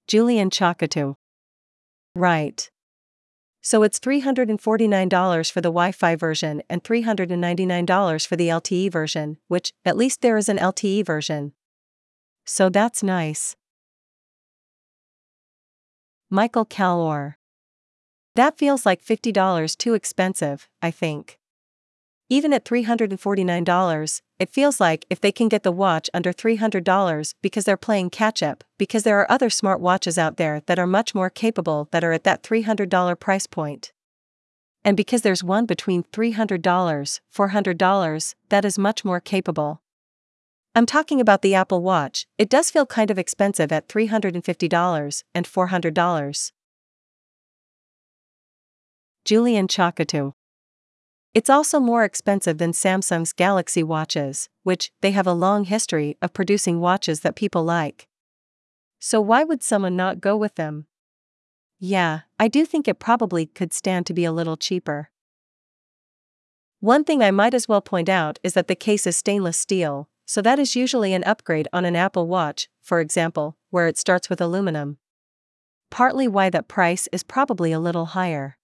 Julian 0.07 0.49
Chokkattu. 0.49 1.15
Right. 2.15 2.69
So 3.65 3.81
it's 3.81 3.97
$349 3.97 5.49
for 5.49 5.61
the 5.61 5.69
Wi 5.69 5.93
Fi 5.93 6.15
version 6.17 6.61
and 6.69 6.83
$399 6.83 8.27
for 8.27 8.35
the 8.35 8.49
LTE 8.49 8.91
version, 8.91 9.37
which, 9.47 9.71
at 9.85 9.95
least 9.95 10.21
there 10.21 10.35
is 10.35 10.49
an 10.49 10.57
LTE 10.57 11.05
version. 11.05 11.53
So 12.45 12.67
that's 12.67 13.01
nice. 13.01 13.55
Michael 16.29 16.65
Calore. 16.65 17.35
That 18.35 18.57
feels 18.57 18.85
like 18.85 19.01
$50 19.01 19.77
too 19.77 19.93
expensive, 19.93 20.67
I 20.81 20.91
think. 20.91 21.39
Even 22.29 22.51
at 22.51 22.65
$349, 22.65 24.21
it 24.43 24.49
feels 24.49 24.81
like 24.81 25.05
if 25.09 25.21
they 25.21 25.31
can 25.31 25.47
get 25.47 25.63
the 25.63 25.71
watch 25.71 26.09
under 26.13 26.33
$300 26.33 27.33
because 27.41 27.63
they're 27.63 27.77
playing 27.77 28.09
catch 28.09 28.43
up, 28.43 28.65
because 28.77 29.03
there 29.03 29.17
are 29.21 29.31
other 29.31 29.49
smart 29.49 29.79
watches 29.79 30.17
out 30.17 30.35
there 30.35 30.61
that 30.65 30.77
are 30.77 30.85
much 30.85 31.15
more 31.15 31.29
capable 31.29 31.87
that 31.91 32.03
are 32.03 32.11
at 32.11 32.25
that 32.25 32.43
$300 32.43 33.17
price 33.21 33.47
point. 33.47 33.93
And 34.83 34.97
because 34.97 35.21
there's 35.21 35.45
one 35.45 35.65
between 35.65 36.03
$300, 36.03 36.59
$400, 36.61 38.35
that 38.49 38.65
is 38.65 38.77
much 38.77 39.05
more 39.05 39.21
capable. 39.21 39.81
I'm 40.75 40.85
talking 40.85 41.21
about 41.21 41.41
the 41.41 41.55
Apple 41.55 41.81
Watch, 41.81 42.27
it 42.37 42.49
does 42.49 42.69
feel 42.69 42.85
kind 42.85 43.09
of 43.09 43.17
expensive 43.17 43.71
at 43.71 43.87
$350 43.87 45.23
and 45.33 45.45
$400. 45.47 46.51
Julian 49.23 49.67
Chokkattu 49.69 50.33
it's 51.33 51.49
also 51.49 51.79
more 51.79 52.03
expensive 52.03 52.59
than 52.59 52.71
Samsung's 52.71 53.33
Galaxy 53.33 53.81
watches, 53.81 54.49
which 54.61 54.91
they 55.01 55.11
have 55.11 55.25
a 55.25 55.33
long 55.33 55.63
history 55.63 56.15
of 56.21 56.33
producing 56.33 56.79
watches 56.79 57.21
that 57.21 57.35
people 57.35 57.63
like. 57.63 58.07
So 58.99 59.19
why 59.19 59.43
would 59.43 59.63
someone 59.63 59.95
not 59.95 60.21
go 60.21 60.37
with 60.37 60.55
them? 60.55 60.85
Yeah, 61.79 62.21
I 62.39 62.47
do 62.47 62.65
think 62.65 62.87
it 62.87 62.99
probably 62.99 63.45
could 63.47 63.73
stand 63.73 64.05
to 64.05 64.13
be 64.13 64.25
a 64.25 64.31
little 64.31 64.55
cheaper. 64.55 65.09
One 66.79 67.03
thing 67.03 67.23
I 67.23 67.31
might 67.31 67.53
as 67.53 67.67
well 67.67 67.81
point 67.81 68.09
out 68.09 68.39
is 68.43 68.53
that 68.53 68.67
the 68.67 68.75
case 68.75 69.07
is 69.07 69.17
stainless 69.17 69.57
steel, 69.57 70.09
so 70.25 70.41
that 70.41 70.59
is 70.59 70.75
usually 70.75 71.13
an 71.13 71.23
upgrade 71.23 71.67
on 71.73 71.83
an 71.83 71.95
Apple 71.95 72.27
Watch, 72.27 72.69
for 72.81 72.99
example, 72.99 73.57
where 73.69 73.87
it 73.87 73.97
starts 73.97 74.29
with 74.29 74.39
aluminum. 74.39 74.97
Partly 75.89 76.27
why 76.27 76.49
that 76.49 76.67
price 76.67 77.07
is 77.11 77.23
probably 77.23 77.71
a 77.71 77.79
little 77.79 78.07
higher. 78.07 78.57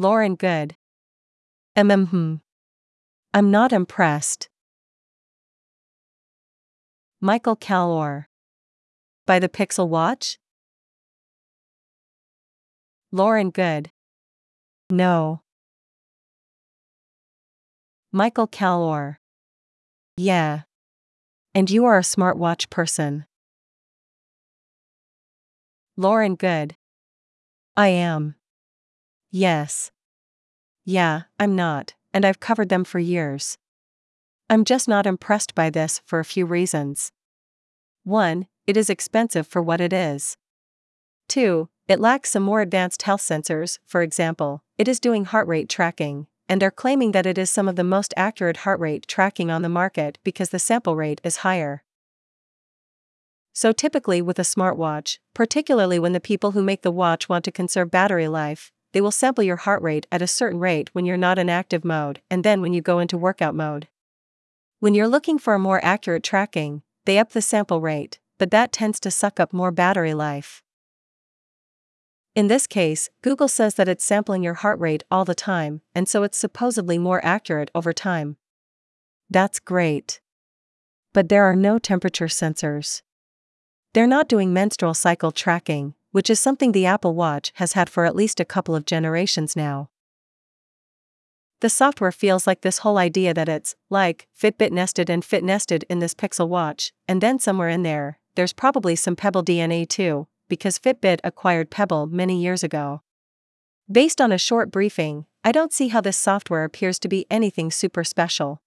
Lauren 0.00 0.34
Goode. 0.34 0.76
MMhm. 1.76 2.40
I'm 3.34 3.50
not 3.50 3.70
impressed. 3.70 4.48
Michael 7.20 7.54
Calore. 7.54 8.24
By 9.26 9.38
the 9.38 9.50
Pixel 9.50 9.90
Watch? 9.90 10.38
Lauren 13.12 13.50
Goode. 13.50 13.90
No. 14.88 15.42
Michael 18.10 18.48
Calore. 18.48 19.18
Yeah. 20.16 20.62
And 21.54 21.70
you 21.70 21.84
are 21.84 21.98
a 21.98 22.00
smartwatch 22.00 22.70
person. 22.70 23.26
Lauren 25.98 26.36
Goode. 26.36 26.74
I 27.76 27.88
am. 27.88 28.36
Yes. 29.30 29.92
Yeah, 30.84 31.22
I'm 31.38 31.54
not, 31.54 31.94
and 32.12 32.24
I've 32.24 32.40
covered 32.40 32.68
them 32.68 32.84
for 32.84 32.98
years. 32.98 33.58
I'm 34.48 34.64
just 34.64 34.88
not 34.88 35.06
impressed 35.06 35.54
by 35.54 35.70
this 35.70 36.00
for 36.04 36.18
a 36.18 36.24
few 36.24 36.44
reasons. 36.44 37.12
1. 38.02 38.48
It 38.66 38.76
is 38.76 38.90
expensive 38.90 39.46
for 39.46 39.62
what 39.62 39.80
it 39.80 39.92
is. 39.92 40.36
2. 41.28 41.68
It 41.86 42.00
lacks 42.00 42.30
some 42.30 42.42
more 42.42 42.60
advanced 42.60 43.02
health 43.02 43.20
sensors, 43.20 43.78
for 43.86 44.02
example, 44.02 44.64
it 44.78 44.88
is 44.88 44.98
doing 44.98 45.24
heart 45.26 45.46
rate 45.46 45.68
tracking, 45.68 46.26
and 46.48 46.62
are 46.64 46.70
claiming 46.72 47.12
that 47.12 47.26
it 47.26 47.38
is 47.38 47.50
some 47.50 47.68
of 47.68 47.76
the 47.76 47.84
most 47.84 48.12
accurate 48.16 48.58
heart 48.58 48.80
rate 48.80 49.06
tracking 49.06 49.50
on 49.50 49.62
the 49.62 49.68
market 49.68 50.18
because 50.24 50.50
the 50.50 50.58
sample 50.58 50.96
rate 50.96 51.20
is 51.22 51.38
higher. 51.38 51.84
So, 53.52 53.72
typically 53.72 54.22
with 54.22 54.38
a 54.40 54.42
smartwatch, 54.42 55.18
particularly 55.34 56.00
when 56.00 56.12
the 56.12 56.20
people 56.20 56.52
who 56.52 56.62
make 56.62 56.82
the 56.82 56.90
watch 56.90 57.28
want 57.28 57.44
to 57.44 57.52
conserve 57.52 57.90
battery 57.90 58.26
life, 58.26 58.72
they 58.92 59.00
will 59.00 59.10
sample 59.10 59.44
your 59.44 59.56
heart 59.56 59.82
rate 59.82 60.06
at 60.10 60.22
a 60.22 60.26
certain 60.26 60.58
rate 60.58 60.90
when 60.92 61.04
you're 61.04 61.16
not 61.16 61.38
in 61.38 61.48
active 61.48 61.84
mode 61.84 62.20
and 62.30 62.44
then 62.44 62.60
when 62.60 62.72
you 62.72 62.80
go 62.80 62.98
into 62.98 63.16
workout 63.16 63.54
mode. 63.54 63.88
When 64.80 64.94
you're 64.94 65.08
looking 65.08 65.38
for 65.38 65.54
a 65.54 65.58
more 65.58 65.84
accurate 65.84 66.22
tracking, 66.22 66.82
they 67.04 67.18
up 67.18 67.30
the 67.30 67.42
sample 67.42 67.80
rate, 67.80 68.18
but 68.38 68.50
that 68.50 68.72
tends 68.72 68.98
to 69.00 69.10
suck 69.10 69.38
up 69.38 69.52
more 69.52 69.70
battery 69.70 70.14
life. 70.14 70.62
In 72.34 72.46
this 72.46 72.66
case, 72.66 73.10
Google 73.22 73.48
says 73.48 73.74
that 73.74 73.88
it's 73.88 74.04
sampling 74.04 74.42
your 74.42 74.54
heart 74.54 74.78
rate 74.78 75.02
all 75.10 75.24
the 75.24 75.34
time, 75.34 75.82
and 75.94 76.08
so 76.08 76.22
it's 76.22 76.38
supposedly 76.38 76.96
more 76.96 77.24
accurate 77.24 77.70
over 77.74 77.92
time. 77.92 78.36
That's 79.28 79.58
great. 79.58 80.20
But 81.12 81.28
there 81.28 81.44
are 81.44 81.56
no 81.56 81.78
temperature 81.78 82.26
sensors. 82.26 83.02
They're 83.92 84.06
not 84.06 84.28
doing 84.28 84.52
menstrual 84.52 84.94
cycle 84.94 85.32
tracking, 85.32 85.94
which 86.12 86.30
is 86.30 86.40
something 86.40 86.72
the 86.72 86.86
Apple 86.86 87.14
Watch 87.14 87.52
has 87.56 87.74
had 87.74 87.88
for 87.88 88.04
at 88.04 88.16
least 88.16 88.40
a 88.40 88.44
couple 88.44 88.74
of 88.74 88.86
generations 88.86 89.54
now. 89.54 89.90
The 91.60 91.68
software 91.68 92.12
feels 92.12 92.46
like 92.46 92.62
this 92.62 92.78
whole 92.78 92.96
idea 92.96 93.34
that 93.34 93.48
it's, 93.48 93.76
like, 93.90 94.26
Fitbit 94.38 94.72
nested 94.72 95.10
and 95.10 95.24
Fit 95.24 95.44
nested 95.44 95.84
in 95.90 95.98
this 95.98 96.14
Pixel 96.14 96.48
Watch, 96.48 96.92
and 97.06 97.20
then 97.20 97.38
somewhere 97.38 97.68
in 97.68 97.82
there, 97.82 98.18
there's 98.34 98.54
probably 98.54 98.96
some 98.96 99.14
Pebble 99.14 99.44
DNA 99.44 99.86
too, 99.86 100.26
because 100.48 100.78
Fitbit 100.78 101.18
acquired 101.22 101.70
Pebble 101.70 102.06
many 102.06 102.40
years 102.40 102.64
ago. 102.64 103.02
Based 103.90 104.20
on 104.20 104.32
a 104.32 104.38
short 104.38 104.70
briefing, 104.70 105.26
I 105.44 105.52
don't 105.52 105.72
see 105.72 105.88
how 105.88 106.00
this 106.00 106.16
software 106.16 106.64
appears 106.64 106.98
to 107.00 107.08
be 107.08 107.26
anything 107.30 107.70
super 107.70 108.04
special. 108.04 108.62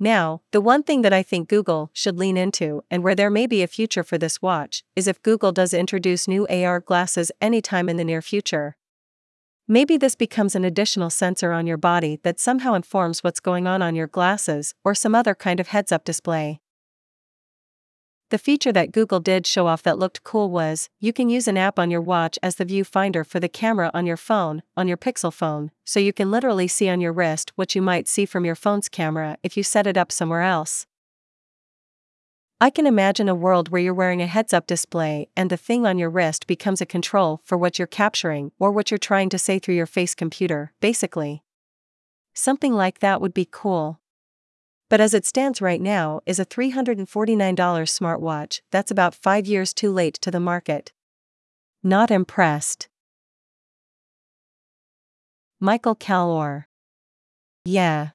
Now, 0.00 0.42
the 0.52 0.60
one 0.60 0.84
thing 0.84 1.02
that 1.02 1.12
I 1.12 1.24
think 1.24 1.48
Google 1.48 1.90
should 1.92 2.16
lean 2.16 2.36
into 2.36 2.84
and 2.88 3.02
where 3.02 3.16
there 3.16 3.30
may 3.30 3.48
be 3.48 3.62
a 3.62 3.66
future 3.66 4.04
for 4.04 4.16
this 4.16 4.40
watch 4.40 4.84
is 4.94 5.08
if 5.08 5.22
Google 5.22 5.50
does 5.50 5.74
introduce 5.74 6.28
new 6.28 6.46
AR 6.46 6.78
glasses 6.78 7.32
anytime 7.40 7.88
in 7.88 7.96
the 7.96 8.04
near 8.04 8.22
future. 8.22 8.76
Maybe 9.66 9.96
this 9.96 10.14
becomes 10.14 10.54
an 10.54 10.64
additional 10.64 11.10
sensor 11.10 11.52
on 11.52 11.66
your 11.66 11.76
body 11.76 12.20
that 12.22 12.38
somehow 12.38 12.74
informs 12.74 13.24
what's 13.24 13.40
going 13.40 13.66
on 13.66 13.82
on 13.82 13.96
your 13.96 14.06
glasses 14.06 14.74
or 14.84 14.94
some 14.94 15.16
other 15.16 15.34
kind 15.34 15.58
of 15.58 15.68
heads 15.68 15.90
up 15.90 16.04
display. 16.04 16.60
The 18.30 18.38
feature 18.38 18.72
that 18.72 18.92
Google 18.92 19.20
did 19.20 19.46
show 19.46 19.66
off 19.66 19.82
that 19.84 19.98
looked 19.98 20.22
cool 20.22 20.50
was 20.50 20.90
you 21.00 21.14
can 21.14 21.30
use 21.30 21.48
an 21.48 21.56
app 21.56 21.78
on 21.78 21.90
your 21.90 22.02
watch 22.02 22.38
as 22.42 22.56
the 22.56 22.66
viewfinder 22.66 23.26
for 23.26 23.40
the 23.40 23.48
camera 23.48 23.90
on 23.94 24.04
your 24.04 24.18
phone, 24.18 24.62
on 24.76 24.86
your 24.86 24.98
Pixel 24.98 25.32
phone, 25.32 25.70
so 25.86 25.98
you 25.98 26.12
can 26.12 26.30
literally 26.30 26.68
see 26.68 26.90
on 26.90 27.00
your 27.00 27.12
wrist 27.12 27.52
what 27.54 27.74
you 27.74 27.80
might 27.80 28.06
see 28.06 28.26
from 28.26 28.44
your 28.44 28.54
phone's 28.54 28.90
camera 28.90 29.38
if 29.42 29.56
you 29.56 29.62
set 29.62 29.86
it 29.86 29.96
up 29.96 30.12
somewhere 30.12 30.42
else. 30.42 30.86
I 32.60 32.68
can 32.68 32.86
imagine 32.86 33.30
a 33.30 33.34
world 33.34 33.70
where 33.70 33.80
you're 33.80 33.94
wearing 33.94 34.20
a 34.20 34.26
heads 34.26 34.52
up 34.52 34.66
display 34.66 35.28
and 35.34 35.48
the 35.48 35.56
thing 35.56 35.86
on 35.86 35.96
your 35.96 36.10
wrist 36.10 36.46
becomes 36.46 36.82
a 36.82 36.86
control 36.86 37.40
for 37.44 37.56
what 37.56 37.78
you're 37.78 37.86
capturing 37.86 38.52
or 38.58 38.70
what 38.70 38.90
you're 38.90 38.98
trying 38.98 39.30
to 39.30 39.38
say 39.38 39.58
through 39.58 39.76
your 39.76 39.86
face 39.86 40.14
computer, 40.14 40.74
basically. 40.80 41.44
Something 42.34 42.74
like 42.74 42.98
that 42.98 43.22
would 43.22 43.32
be 43.32 43.48
cool 43.50 44.00
but 44.88 45.00
as 45.00 45.14
it 45.14 45.26
stands 45.26 45.60
right 45.60 45.80
now 45.80 46.20
is 46.26 46.38
a 46.38 46.46
$349 46.46 47.06
smartwatch 47.56 48.60
that's 48.70 48.90
about 48.90 49.14
5 49.14 49.46
years 49.46 49.74
too 49.74 49.92
late 49.92 50.14
to 50.22 50.30
the 50.30 50.40
market. 50.40 50.92
Not 51.82 52.10
impressed. 52.10 52.88
Michael 55.60 55.96
Calore. 55.96 56.64
Yeah. 57.64 58.10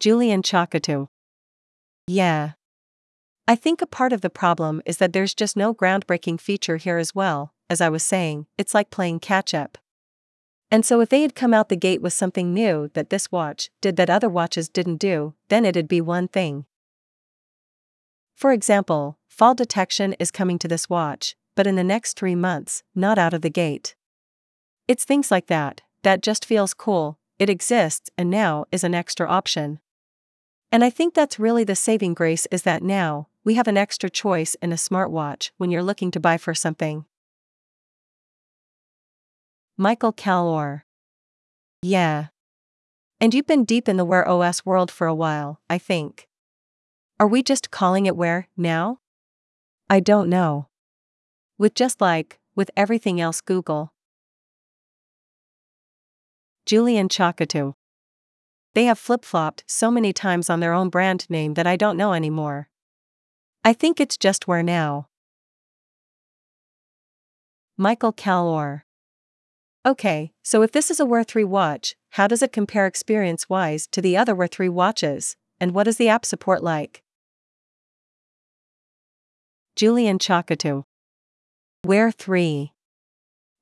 Julian 0.00 0.42
Chokkattu. 0.42 1.08
Yeah. 2.06 2.52
I 3.46 3.56
think 3.56 3.80
a 3.80 3.86
part 3.86 4.12
of 4.12 4.20
the 4.20 4.30
problem 4.30 4.82
is 4.84 4.98
that 4.98 5.12
there's 5.12 5.34
just 5.34 5.56
no 5.56 5.74
groundbreaking 5.74 6.40
feature 6.40 6.76
here 6.76 6.98
as 6.98 7.14
well, 7.14 7.54
as 7.70 7.80
I 7.80 7.88
was 7.88 8.02
saying, 8.02 8.46
it's 8.58 8.74
like 8.74 8.90
playing 8.90 9.20
catch 9.20 9.54
up. 9.54 9.78
And 10.70 10.84
so 10.84 11.00
if 11.00 11.08
they 11.08 11.22
had 11.22 11.34
come 11.34 11.54
out 11.54 11.68
the 11.68 11.76
gate 11.76 12.02
with 12.02 12.12
something 12.12 12.52
new 12.52 12.90
that 12.94 13.10
this 13.10 13.30
watch 13.30 13.70
did 13.80 13.96
that 13.96 14.10
other 14.10 14.28
watches 14.28 14.68
didn't 14.68 14.96
do, 14.96 15.34
then 15.48 15.64
it'd 15.64 15.88
be 15.88 16.00
one 16.00 16.28
thing. 16.28 16.64
For 18.34 18.52
example, 18.52 19.18
fall 19.28 19.54
detection 19.54 20.14
is 20.14 20.30
coming 20.30 20.58
to 20.58 20.68
this 20.68 20.90
watch, 20.90 21.36
but 21.54 21.66
in 21.66 21.76
the 21.76 21.84
next 21.84 22.18
three 22.18 22.34
months, 22.34 22.82
not 22.94 23.18
out 23.18 23.34
of 23.34 23.42
the 23.42 23.50
gate. 23.50 23.94
It's 24.88 25.04
things 25.04 25.30
like 25.30 25.46
that, 25.46 25.82
that 26.02 26.22
just 26.22 26.44
feels 26.44 26.74
cool, 26.74 27.18
it 27.38 27.48
exists 27.48 28.10
and 28.18 28.30
now 28.30 28.64
is 28.72 28.84
an 28.84 28.94
extra 28.94 29.28
option. 29.28 29.78
And 30.72 30.82
I 30.84 30.90
think 30.90 31.14
that's 31.14 31.38
really 31.38 31.64
the 31.64 31.76
saving 31.76 32.14
grace 32.14 32.46
is 32.50 32.62
that 32.62 32.82
now, 32.82 33.28
we 33.44 33.54
have 33.54 33.68
an 33.68 33.76
extra 33.76 34.10
choice 34.10 34.56
in 34.60 34.72
a 34.72 34.76
smartwatch 34.76 35.50
when 35.56 35.70
you're 35.70 35.82
looking 35.82 36.10
to 36.10 36.20
buy 36.20 36.36
for 36.36 36.54
something. 36.54 37.04
Michael 39.76 40.12
Calore. 40.12 40.82
Yeah. 41.82 42.26
And 43.20 43.34
you've 43.34 43.46
been 43.46 43.64
deep 43.64 43.88
in 43.88 43.96
the 43.96 44.04
Wear 44.04 44.26
OS 44.28 44.64
world 44.64 44.88
for 44.88 45.08
a 45.08 45.14
while, 45.14 45.60
I 45.68 45.78
think. 45.78 46.28
Are 47.18 47.26
we 47.26 47.42
just 47.42 47.72
calling 47.72 48.06
it 48.06 48.16
Wear 48.16 48.46
now? 48.56 49.00
I 49.90 49.98
don't 49.98 50.28
know. 50.28 50.68
With 51.58 51.74
just 51.74 52.00
like, 52.00 52.38
with 52.54 52.70
everything 52.76 53.20
else 53.20 53.40
Google. 53.40 53.92
Julian 56.66 57.08
Chokkattu. 57.08 57.74
They 58.74 58.84
have 58.84 58.98
flip 58.98 59.24
flopped 59.24 59.64
so 59.66 59.90
many 59.90 60.12
times 60.12 60.48
on 60.48 60.60
their 60.60 60.72
own 60.72 60.88
brand 60.88 61.28
name 61.28 61.54
that 61.54 61.66
I 61.66 61.74
don't 61.74 61.96
know 61.96 62.12
anymore. 62.12 62.68
I 63.64 63.72
think 63.72 64.00
it's 64.00 64.16
just 64.16 64.46
Wear 64.46 64.62
now. 64.62 65.08
Michael 67.76 68.12
Calore. 68.12 68.83
Okay, 69.86 70.32
so 70.42 70.62
if 70.62 70.72
this 70.72 70.90
is 70.90 70.98
a 70.98 71.04
Wear 71.04 71.22
3 71.22 71.44
watch, 71.44 71.94
how 72.12 72.26
does 72.26 72.42
it 72.42 72.52
compare 72.54 72.86
experience 72.86 73.50
wise 73.50 73.86
to 73.88 74.00
the 74.00 74.16
other 74.16 74.34
Wear 74.34 74.48
3 74.48 74.70
watches, 74.70 75.36
and 75.60 75.74
what 75.74 75.86
is 75.86 75.98
the 75.98 76.08
app 76.08 76.24
support 76.24 76.62
like? 76.62 77.02
Julian 79.76 80.18
Chokkattu. 80.18 80.84
Wear 81.84 82.10
3. 82.10 82.72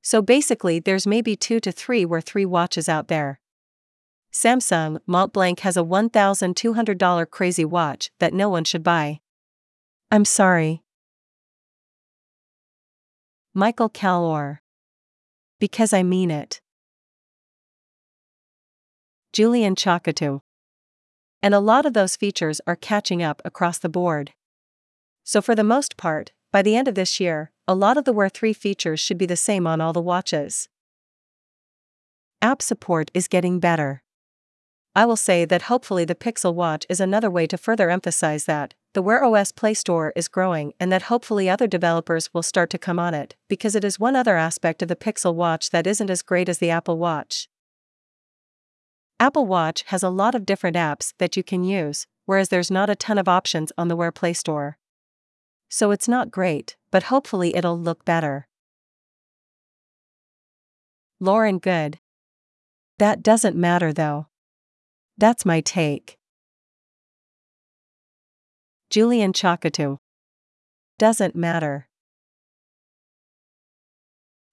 So 0.00 0.22
basically, 0.22 0.78
there's 0.78 1.08
maybe 1.08 1.34
2 1.34 1.58
to 1.58 1.72
3 1.72 2.04
Wear 2.04 2.20
3 2.20 2.46
watches 2.46 2.88
out 2.88 3.08
there. 3.08 3.40
Samsung 4.32 5.00
Mont 5.08 5.32
Blanc 5.32 5.58
has 5.60 5.76
a 5.76 5.82
$1,200 5.82 7.30
crazy 7.30 7.64
watch 7.64 8.12
that 8.20 8.32
no 8.32 8.48
one 8.48 8.62
should 8.62 8.84
buy. 8.84 9.18
I'm 10.12 10.24
sorry. 10.24 10.84
Michael 13.54 13.90
Calore 13.90 14.61
because 15.62 15.92
I 15.92 16.02
mean 16.02 16.32
it. 16.32 16.60
Julian 19.32 19.76
Chokkattu. 19.76 20.40
And 21.40 21.54
a 21.54 21.60
lot 21.60 21.86
of 21.86 21.92
those 21.92 22.16
features 22.16 22.60
are 22.66 22.74
catching 22.74 23.22
up 23.22 23.40
across 23.44 23.78
the 23.78 23.88
board. 23.88 24.32
So, 25.22 25.40
for 25.40 25.54
the 25.54 25.62
most 25.62 25.96
part, 25.96 26.32
by 26.50 26.62
the 26.62 26.74
end 26.74 26.88
of 26.88 26.96
this 26.96 27.20
year, 27.20 27.52
a 27.68 27.76
lot 27.76 27.96
of 27.96 28.04
the 28.04 28.12
Wear 28.12 28.28
3 28.28 28.52
features 28.52 28.98
should 28.98 29.18
be 29.18 29.24
the 29.24 29.36
same 29.36 29.68
on 29.68 29.80
all 29.80 29.92
the 29.92 30.00
watches. 30.00 30.68
App 32.40 32.60
support 32.60 33.12
is 33.14 33.28
getting 33.28 33.60
better. 33.60 34.02
I 34.96 35.06
will 35.06 35.16
say 35.28 35.44
that 35.44 35.70
hopefully 35.70 36.04
the 36.04 36.16
Pixel 36.16 36.54
Watch 36.54 36.86
is 36.88 36.98
another 36.98 37.30
way 37.30 37.46
to 37.46 37.56
further 37.56 37.88
emphasize 37.88 38.46
that 38.46 38.74
the 38.94 39.02
Wear 39.02 39.24
OS 39.24 39.52
Play 39.52 39.72
Store 39.72 40.12
is 40.14 40.28
growing 40.28 40.74
and 40.78 40.92
that 40.92 41.02
hopefully 41.02 41.48
other 41.48 41.66
developers 41.66 42.32
will 42.34 42.42
start 42.42 42.68
to 42.70 42.78
come 42.78 42.98
on 42.98 43.14
it, 43.14 43.36
because 43.48 43.74
it 43.74 43.84
is 43.84 43.98
one 43.98 44.14
other 44.14 44.36
aspect 44.36 44.82
of 44.82 44.88
the 44.88 44.96
Pixel 44.96 45.34
Watch 45.34 45.70
that 45.70 45.86
isn't 45.86 46.10
as 46.10 46.20
great 46.20 46.48
as 46.48 46.58
the 46.58 46.68
Apple 46.68 46.98
Watch. 46.98 47.48
Apple 49.18 49.46
Watch 49.46 49.84
has 49.86 50.02
a 50.02 50.10
lot 50.10 50.34
of 50.34 50.44
different 50.44 50.76
apps 50.76 51.14
that 51.18 51.36
you 51.36 51.42
can 51.42 51.64
use, 51.64 52.06
whereas 52.26 52.50
there's 52.50 52.70
not 52.70 52.90
a 52.90 52.96
ton 52.96 53.16
of 53.16 53.28
options 53.28 53.72
on 53.78 53.88
the 53.88 53.96
Wear 53.96 54.12
Play 54.12 54.34
Store. 54.34 54.76
So 55.70 55.90
it's 55.90 56.08
not 56.08 56.30
great, 56.30 56.76
but 56.90 57.04
hopefully 57.04 57.56
it'll 57.56 57.78
look 57.78 58.04
better. 58.04 58.46
Lauren 61.18 61.58
Goode. 61.58 61.98
That 62.98 63.22
doesn't 63.22 63.56
matter 63.56 63.92
though. 63.92 64.26
That's 65.16 65.46
my 65.46 65.60
take. 65.60 66.18
Julian 68.92 69.32
Chokkattu. 69.32 69.96
Doesn't 70.98 71.34
matter. 71.34 71.88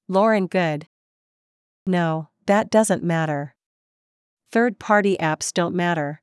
Lauren 0.08 0.48
Goode. 0.48 0.88
No, 1.86 2.30
that 2.46 2.70
doesn't 2.70 3.04
matter. 3.04 3.54
Third 4.50 4.80
party 4.80 5.18
apps 5.20 5.52
don't 5.52 5.76
matter. 5.76 6.22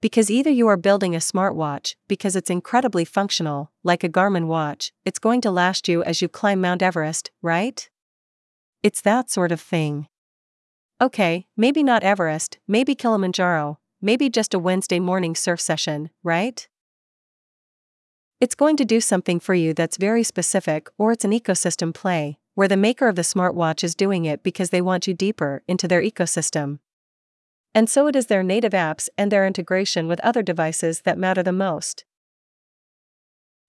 Because 0.00 0.30
either 0.30 0.50
you 0.50 0.68
are 0.68 0.76
building 0.76 1.16
a 1.16 1.18
smartwatch 1.18 1.96
because 2.06 2.36
it's 2.36 2.48
incredibly 2.48 3.04
functional, 3.04 3.72
like 3.82 4.04
a 4.04 4.08
Garmin 4.08 4.46
watch, 4.46 4.92
it's 5.04 5.18
going 5.18 5.40
to 5.40 5.50
last 5.50 5.88
you 5.88 6.04
as 6.04 6.22
you 6.22 6.28
climb 6.28 6.60
Mount 6.60 6.80
Everest, 6.80 7.32
right? 7.42 7.90
It's 8.84 9.00
that 9.00 9.30
sort 9.30 9.50
of 9.50 9.60
thing. 9.60 10.06
Okay, 11.00 11.48
maybe 11.56 11.82
not 11.82 12.04
Everest, 12.04 12.58
maybe 12.68 12.94
Kilimanjaro, 12.94 13.80
maybe 14.00 14.30
just 14.30 14.54
a 14.54 14.60
Wednesday 14.60 15.00
morning 15.00 15.34
surf 15.34 15.60
session, 15.60 16.10
right? 16.22 16.68
It's 18.38 18.54
going 18.54 18.76
to 18.76 18.84
do 18.84 19.00
something 19.00 19.40
for 19.40 19.54
you 19.54 19.72
that's 19.72 19.96
very 19.96 20.22
specific, 20.22 20.90
or 20.98 21.10
it's 21.10 21.24
an 21.24 21.30
ecosystem 21.30 21.94
play, 21.94 22.38
where 22.54 22.68
the 22.68 22.76
maker 22.76 23.08
of 23.08 23.16
the 23.16 23.22
smartwatch 23.22 23.82
is 23.82 23.94
doing 23.94 24.26
it 24.26 24.42
because 24.42 24.68
they 24.68 24.82
want 24.82 25.06
you 25.06 25.14
deeper 25.14 25.62
into 25.66 25.88
their 25.88 26.02
ecosystem. 26.02 26.80
And 27.74 27.88
so 27.88 28.06
it 28.08 28.16
is 28.16 28.26
their 28.26 28.42
native 28.42 28.72
apps 28.72 29.08
and 29.16 29.32
their 29.32 29.46
integration 29.46 30.06
with 30.06 30.20
other 30.20 30.42
devices 30.42 31.00
that 31.02 31.16
matter 31.16 31.42
the 31.42 31.52
most. 31.52 32.04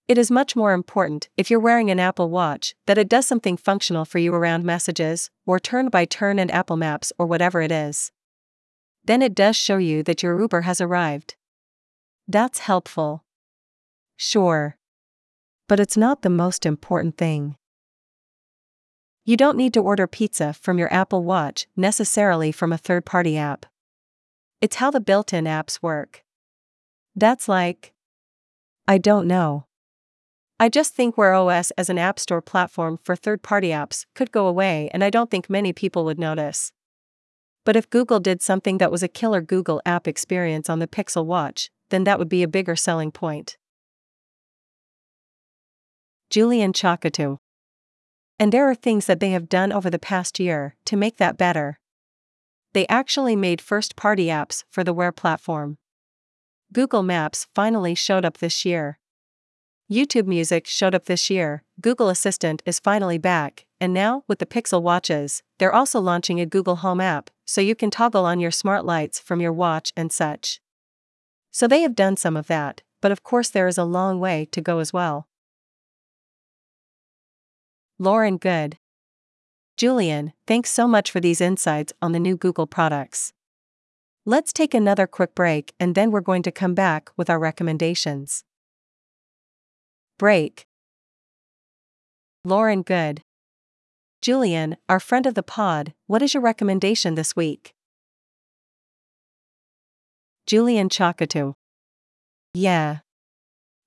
It 0.10 0.18
is 0.18 0.30
much 0.30 0.54
more 0.54 0.74
important, 0.74 1.30
if 1.38 1.50
you're 1.50 1.62
wearing 1.62 1.90
an 1.90 2.00
Apple 2.00 2.30
Watch, 2.30 2.76
that 2.88 2.98
it 2.98 3.08
does 3.08 3.26
something 3.26 3.56
functional 3.56 4.04
for 4.04 4.20
you 4.20 4.34
around 4.34 4.66
messages, 4.66 5.30
or 5.46 5.60
turn 5.60 5.88
by 5.88 6.04
turn 6.04 6.40
and 6.40 6.52
Apple 6.52 6.78
Maps 6.78 7.14
or 7.18 7.26
whatever 7.26 7.62
it 7.62 7.72
is. 7.72 8.12
Then 9.06 9.22
it 9.22 9.34
does 9.34 9.56
show 9.56 9.78
you 9.78 10.04
that 10.04 10.24
your 10.24 10.38
Uber 10.38 10.62
has 10.62 10.82
arrived. 10.82 11.36
That's 12.28 12.60
helpful. 12.60 13.24
Sure. 14.18 14.78
But 15.68 15.80
it's 15.80 15.96
not 15.96 16.24
the 16.24 16.30
most 16.30 16.66
important 16.66 17.18
thing. 17.18 17.56
You 19.24 19.38
don't 19.38 19.58
need 19.58 19.74
to 19.74 19.82
order 19.82 20.08
pizza 20.08 20.54
from 20.54 20.80
your 20.80 20.92
Apple 20.92 21.24
Watch 21.24 21.68
necessarily 21.76 22.52
from 22.52 22.74
a 22.74 22.78
third 22.78 23.06
party 23.06 23.38
app. 23.38 23.66
It's 24.60 24.78
how 24.78 24.90
the 24.90 25.00
built 25.00 25.34
in 25.34 25.46
apps 25.46 25.84
work. 25.84 26.24
That's 27.16 27.48
like. 27.48 27.94
I 28.88 28.98
don't 28.98 29.28
know. 29.28 29.66
I 30.60 30.70
just 30.70 30.96
think 30.96 31.18
Wear 31.18 31.36
OS 31.36 31.70
as 31.72 31.90
an 31.90 32.00
App 32.00 32.20
Store 32.20 32.42
platform 32.42 32.98
for 33.04 33.16
third 33.16 33.44
party 33.44 33.70
apps 33.70 34.06
could 34.16 34.32
go 34.32 34.48
away, 34.48 34.90
and 34.92 35.04
I 35.04 35.12
don't 35.12 35.30
think 35.30 35.50
many 35.50 35.74
people 35.74 36.06
would 36.06 36.18
notice. 36.18 36.72
But 37.66 37.76
if 37.76 37.90
Google 37.90 38.20
did 38.20 38.42
something 38.42 38.80
that 38.80 38.92
was 38.92 39.04
a 39.04 39.08
killer 39.08 39.42
Google 39.42 39.82
app 39.86 40.08
experience 40.08 40.70
on 40.70 40.80
the 40.80 40.88
Pixel 40.88 41.26
Watch, 41.26 41.70
then 41.90 42.06
that 42.06 42.18
would 42.18 42.30
be 42.30 42.42
a 42.42 42.48
bigger 42.48 42.76
selling 42.76 43.12
point. 43.12 43.58
Julian 46.30 46.74
Chokkattu. 46.74 47.38
And 48.40 48.52
there 48.52 48.70
are 48.70 48.76
things 48.76 49.06
that 49.06 49.20
they 49.20 49.32
have 49.32 49.50
done 49.50 49.72
over 49.72 49.90
the 49.90 50.00
past 50.00 50.40
year 50.40 50.76
to 50.86 50.98
make 50.98 51.18
that 51.18 51.38
better. 51.38 51.80
They 52.74 52.86
actually 52.88 53.36
made 53.36 53.62
first 53.62 53.96
party 53.96 54.28
apps 54.28 54.64
for 54.70 54.84
the 54.84 54.94
Wear 54.94 55.12
platform. 55.12 55.78
Google 56.74 57.02
Maps 57.02 57.48
finally 57.56 57.96
showed 57.96 58.26
up 58.26 58.40
this 58.40 58.66
year. 58.66 59.00
YouTube 59.90 60.28
Music 60.28 60.68
showed 60.68 60.94
up 60.94 61.06
this 61.06 61.30
year, 61.30 61.64
Google 61.80 62.10
Assistant 62.10 62.62
is 62.66 62.78
finally 62.78 63.18
back, 63.18 63.66
and 63.80 63.94
now, 63.94 64.24
with 64.28 64.40
the 64.40 64.46
Pixel 64.46 64.82
watches, 64.82 65.44
they're 65.60 65.74
also 65.74 66.02
launching 66.02 66.42
a 66.42 66.46
Google 66.46 66.78
Home 66.78 67.00
app, 67.00 67.30
so 67.46 67.62
you 67.62 67.74
can 67.74 67.90
toggle 67.90 68.26
on 68.26 68.42
your 68.42 68.52
smart 68.52 68.84
lights 68.84 69.18
from 69.18 69.40
your 69.40 69.54
watch 69.54 69.94
and 69.96 70.12
such. 70.12 70.60
So 71.52 71.68
they 71.68 71.82
have 71.84 71.96
done 71.96 72.18
some 72.18 72.36
of 72.36 72.48
that, 72.48 72.82
but 73.02 73.14
of 73.14 73.24
course 73.24 73.50
there 73.50 73.68
is 73.68 73.78
a 73.78 73.86
long 73.86 74.20
way 74.20 74.46
to 74.52 74.60
go 74.60 74.80
as 74.80 74.92
well. 74.92 75.30
Lauren 78.00 78.38
Goode. 78.38 78.78
Julian, 79.76 80.34
thanks 80.46 80.70
so 80.70 80.88
much 80.88 81.10
for 81.10 81.20
these 81.20 81.42
insights 81.42 81.94
on 82.00 82.12
the 82.12 82.20
new 82.20 82.38
Google 82.38 82.68
products. 82.68 83.34
Let's 84.24 84.54
take 84.54 84.76
another 84.76 85.08
quick 85.08 85.34
break 85.34 85.74
and 85.80 85.96
then 85.96 86.12
we're 86.12 86.22
going 86.22 86.44
to 86.44 86.52
come 86.52 86.76
back 86.76 87.10
with 87.18 87.28
our 87.28 87.40
recommendations. 87.40 88.44
Break. 90.20 90.68
Lauren 92.46 92.84
Goode. 92.84 93.24
Julian, 94.22 94.78
our 94.88 95.00
friend 95.00 95.26
of 95.26 95.34
the 95.34 95.42
pod, 95.42 95.94
what 96.06 96.22
is 96.22 96.36
your 96.36 96.44
recommendation 96.44 97.16
this 97.16 97.36
week? 97.36 97.74
Julian 100.46 100.90
Chokkattu. 100.90 101.56
Yeah. 102.54 103.00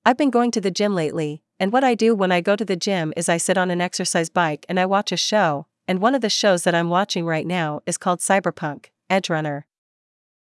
I've 0.04 0.16
been 0.16 0.30
going 0.30 0.50
to 0.52 0.60
the 0.60 0.70
gym 0.70 0.94
lately, 0.94 1.42
and 1.60 1.72
what 1.72 1.84
I 1.84 1.94
do 1.94 2.14
when 2.14 2.32
I 2.32 2.40
go 2.40 2.56
to 2.56 2.64
the 2.64 2.74
gym 2.74 3.12
is 3.18 3.28
I 3.28 3.36
sit 3.36 3.58
on 3.58 3.70
an 3.70 3.82
exercise 3.82 4.30
bike 4.30 4.64
and 4.66 4.80
I 4.80 4.86
watch 4.86 5.12
a 5.12 5.16
show, 5.18 5.66
and 5.86 6.00
one 6.00 6.14
of 6.14 6.22
the 6.22 6.30
shows 6.30 6.64
that 6.64 6.74
I'm 6.74 6.88
watching 6.88 7.26
right 7.26 7.46
now 7.46 7.82
is 7.84 7.98
called 7.98 8.20
Cyberpunk 8.20 8.86
Edgerunner. 9.10 9.64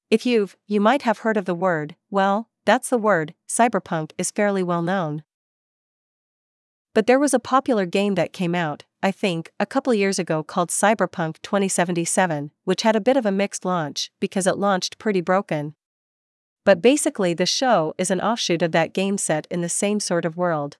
If 0.09 0.25
you've, 0.25 0.55
you 0.67 0.79
might 0.79 1.01
have 1.01 1.19
heard 1.19 1.35
of 1.35 1.43
the 1.43 1.53
word, 1.53 1.97
well, 2.09 2.47
that's 2.65 2.89
the 2.89 2.97
word, 2.97 3.33
cyberpunk 3.45 4.11
is 4.17 4.31
fairly 4.31 4.63
well 4.63 4.81
known. 4.81 5.23
But 6.93 7.07
there 7.07 7.19
was 7.19 7.33
a 7.33 7.39
popular 7.39 7.85
game 7.85 8.15
that 8.15 8.31
came 8.31 8.55
out, 8.55 8.85
I 9.03 9.11
think, 9.11 9.51
a 9.59 9.65
couple 9.65 9.93
years 9.93 10.17
ago 10.17 10.43
called 10.43 10.69
Cyberpunk 10.69 11.41
2077, 11.41 12.51
which 12.63 12.83
had 12.83 12.95
a 12.95 13.01
bit 13.01 13.17
of 13.17 13.25
a 13.25 13.31
mixed 13.33 13.65
launch 13.65 14.11
because 14.21 14.47
it 14.47 14.57
launched 14.57 14.97
pretty 14.97 15.21
broken. 15.21 15.75
But 16.63 16.81
basically, 16.81 17.33
the 17.33 17.45
show 17.45 17.93
is 17.97 18.11
an 18.11 18.21
offshoot 18.21 18.61
of 18.61 18.71
that 18.71 18.93
game 18.93 19.17
set 19.17 19.45
in 19.51 19.59
the 19.59 19.69
same 19.69 19.99
sort 19.99 20.23
of 20.23 20.37
world. 20.37 20.77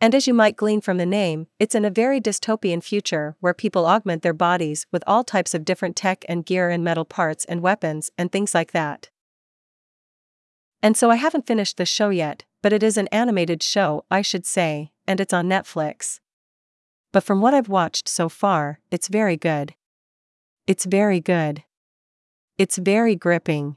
And 0.00 0.14
as 0.14 0.26
you 0.26 0.32
might 0.32 0.56
glean 0.56 0.80
from 0.80 0.96
the 0.96 1.04
name, 1.04 1.46
it's 1.58 1.74
in 1.74 1.84
a 1.84 1.90
very 1.90 2.20
dystopian 2.20 2.82
future 2.82 3.36
where 3.40 3.52
people 3.52 3.84
augment 3.84 4.22
their 4.22 4.32
bodies 4.32 4.86
with 4.90 5.04
all 5.06 5.22
types 5.22 5.52
of 5.52 5.64
different 5.64 5.94
tech 5.94 6.24
and 6.26 6.46
gear 6.46 6.70
and 6.70 6.82
metal 6.82 7.04
parts 7.04 7.44
and 7.44 7.60
weapons 7.60 8.10
and 8.16 8.32
things 8.32 8.54
like 8.54 8.72
that. 8.72 9.10
And 10.82 10.96
so 10.96 11.10
I 11.10 11.16
haven't 11.16 11.46
finished 11.46 11.76
the 11.76 11.84
show 11.84 12.08
yet, 12.08 12.44
but 12.62 12.72
it 12.72 12.82
is 12.82 12.96
an 12.96 13.08
animated 13.08 13.62
show, 13.62 14.06
I 14.10 14.22
should 14.22 14.46
say, 14.46 14.92
and 15.06 15.20
it's 15.20 15.34
on 15.34 15.48
Netflix. 15.48 16.20
But 17.12 17.24
from 17.24 17.42
what 17.42 17.52
I've 17.52 17.68
watched 17.68 18.08
so 18.08 18.30
far, 18.30 18.80
it's 18.90 19.08
very 19.08 19.36
good. 19.36 19.74
It's 20.66 20.86
very 20.86 21.20
good. 21.20 21.64
It's 22.56 22.78
very 22.78 23.16
gripping. 23.16 23.76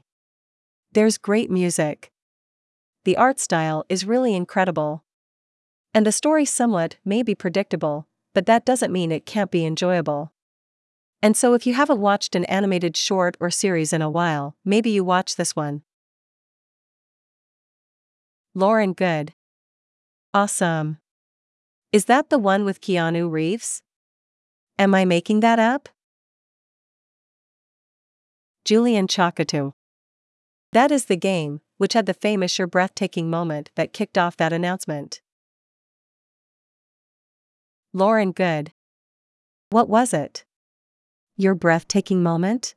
There's 0.92 1.18
great 1.18 1.50
music. 1.50 2.12
The 3.04 3.16
art 3.18 3.40
style 3.40 3.84
is 3.90 4.06
really 4.06 4.34
incredible. 4.34 5.04
And 5.94 6.04
the 6.04 6.12
story 6.12 6.44
somewhat 6.44 6.96
may 7.04 7.22
be 7.22 7.36
predictable, 7.36 8.08
but 8.34 8.46
that 8.46 8.66
doesn't 8.66 8.92
mean 8.92 9.12
it 9.12 9.24
can't 9.24 9.52
be 9.52 9.64
enjoyable. 9.64 10.32
And 11.22 11.36
so 11.36 11.54
if 11.54 11.66
you 11.66 11.74
haven't 11.74 12.00
watched 12.00 12.34
an 12.34 12.44
animated 12.46 12.96
short 12.96 13.36
or 13.40 13.48
series 13.48 13.92
in 13.92 14.02
a 14.02 14.10
while, 14.10 14.56
maybe 14.64 14.90
you 14.90 15.04
watch 15.04 15.36
this 15.36 15.54
one. 15.54 15.82
Lauren 18.54 18.92
Goode. 18.92 19.32
Awesome. 20.34 20.98
Is 21.92 22.06
that 22.06 22.28
the 22.28 22.38
one 22.38 22.64
with 22.64 22.80
Keanu 22.80 23.30
Reeves? 23.30 23.82
Am 24.78 24.94
I 24.94 25.04
making 25.04 25.40
that 25.40 25.60
up? 25.60 25.88
Julian 28.64 29.06
Chokkattu. 29.06 29.72
That 30.72 30.90
is 30.90 31.04
the 31.04 31.16
game, 31.16 31.60
which 31.78 31.92
had 31.92 32.06
the 32.06 32.14
famous 32.14 32.58
your 32.58 32.66
breathtaking 32.66 33.30
moment 33.30 33.70
that 33.76 33.92
kicked 33.92 34.18
off 34.18 34.36
that 34.38 34.52
announcement. 34.52 35.20
Lauren 37.96 38.32
Goode. 38.32 38.72
What 39.70 39.88
was 39.88 40.12
it? 40.12 40.44
Your 41.36 41.54
breathtaking 41.54 42.24
moment? 42.24 42.74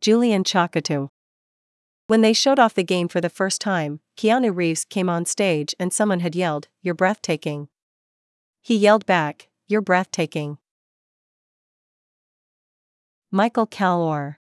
Julian 0.00 0.44
Chokkattu. 0.44 1.10
When 2.06 2.22
they 2.22 2.32
showed 2.32 2.58
off 2.58 2.72
the 2.72 2.82
game 2.82 3.06
for 3.06 3.20
the 3.20 3.28
first 3.28 3.60
time, 3.60 4.00
Keanu 4.16 4.56
Reeves 4.56 4.86
came 4.86 5.10
on 5.10 5.26
stage 5.26 5.74
and 5.78 5.92
someone 5.92 6.20
had 6.20 6.34
yelled, 6.34 6.68
You're 6.80 6.94
breathtaking. 6.94 7.68
He 8.62 8.76
yelled 8.76 9.04
back, 9.04 9.48
You're 9.66 9.82
breathtaking. 9.82 10.56
Michael 13.30 13.66
Calore. 13.66 14.36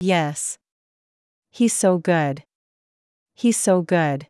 Yes. 0.00 0.56
He's 1.50 1.74
so 1.74 1.98
good. 1.98 2.44
He's 3.34 3.58
so 3.58 3.82
good. 3.82 4.28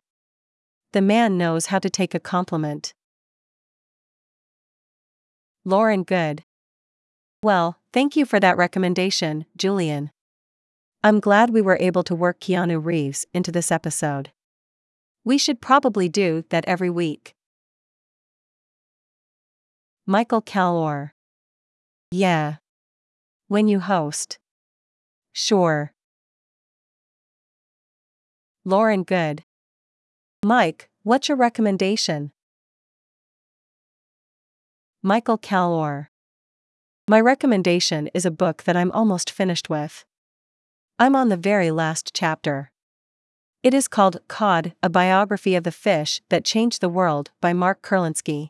The 0.93 1.01
man 1.01 1.39
knows 1.39 1.65
how 1.67 1.79
to 1.79 1.89
take 1.89 2.13
a 2.13 2.19
compliment. 2.19 2.93
Lauren 5.65 6.03
Goode. 6.03 6.43
Well, 7.41 7.79
thank 7.91 8.15
you 8.15 8.25
for 8.25 8.39
that 8.39 8.57
recommendation, 8.57 9.45
Julian. 9.57 10.11
I'm 11.03 11.19
glad 11.19 11.49
we 11.49 11.63
were 11.63 11.79
able 11.81 12.03
to 12.03 12.15
work 12.15 12.39
Keanu 12.39 12.83
Reeves 12.83 13.25
into 13.33 13.51
this 13.51 13.71
episode. 13.71 14.31
We 15.25 15.39
should 15.39 15.61
probably 15.61 16.09
do 16.09 16.43
that 16.49 16.63
every 16.65 16.91
week. 16.91 17.33
Michael 20.05 20.43
Calore. 20.43 21.13
Yeah. 22.11 22.57
When 23.47 23.67
you 23.67 23.79
host. 23.79 24.37
Sure. 25.31 25.91
Lauren 28.63 29.01
Goode. 29.01 29.43
Mike, 30.45 30.89
what's 31.03 31.29
your 31.29 31.37
recommendation? 31.37 32.33
Michael 35.01 35.37
Calore. 35.37 36.09
My 37.07 37.21
recommendation 37.21 38.09
is 38.13 38.25
a 38.25 38.31
book 38.31 38.63
that 38.63 38.75
I'm 38.75 38.91
almost 38.91 39.31
finished 39.31 39.69
with. 39.69 40.03
I'm 40.99 41.15
on 41.15 41.29
the 41.29 41.37
very 41.37 41.71
last 41.71 42.13
chapter. 42.13 42.71
It 43.63 43.73
is 43.73 43.87
called 43.87 44.19
Cod, 44.27 44.73
a 44.83 44.89
biography 44.89 45.55
of 45.55 45.63
the 45.63 45.71
fish 45.71 46.21
that 46.27 46.43
changed 46.43 46.81
the 46.81 46.89
world 46.89 47.31
by 47.39 47.53
Mark 47.53 47.81
Kurlansky. 47.81 48.49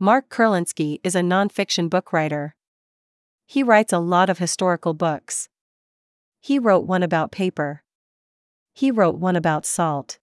Mark 0.00 0.28
Kurlansky 0.28 0.98
is 1.04 1.14
a 1.14 1.20
nonfiction 1.20 1.88
book 1.88 2.12
writer. 2.12 2.56
He 3.46 3.62
writes 3.62 3.92
a 3.92 4.00
lot 4.00 4.28
of 4.28 4.38
historical 4.38 4.94
books. 4.94 5.48
He 6.40 6.58
wrote 6.58 6.86
one 6.86 7.04
about 7.04 7.30
paper. 7.30 7.84
He 8.74 8.90
wrote 8.90 9.14
one 9.14 9.36
about 9.36 9.64
salt. 9.64 10.18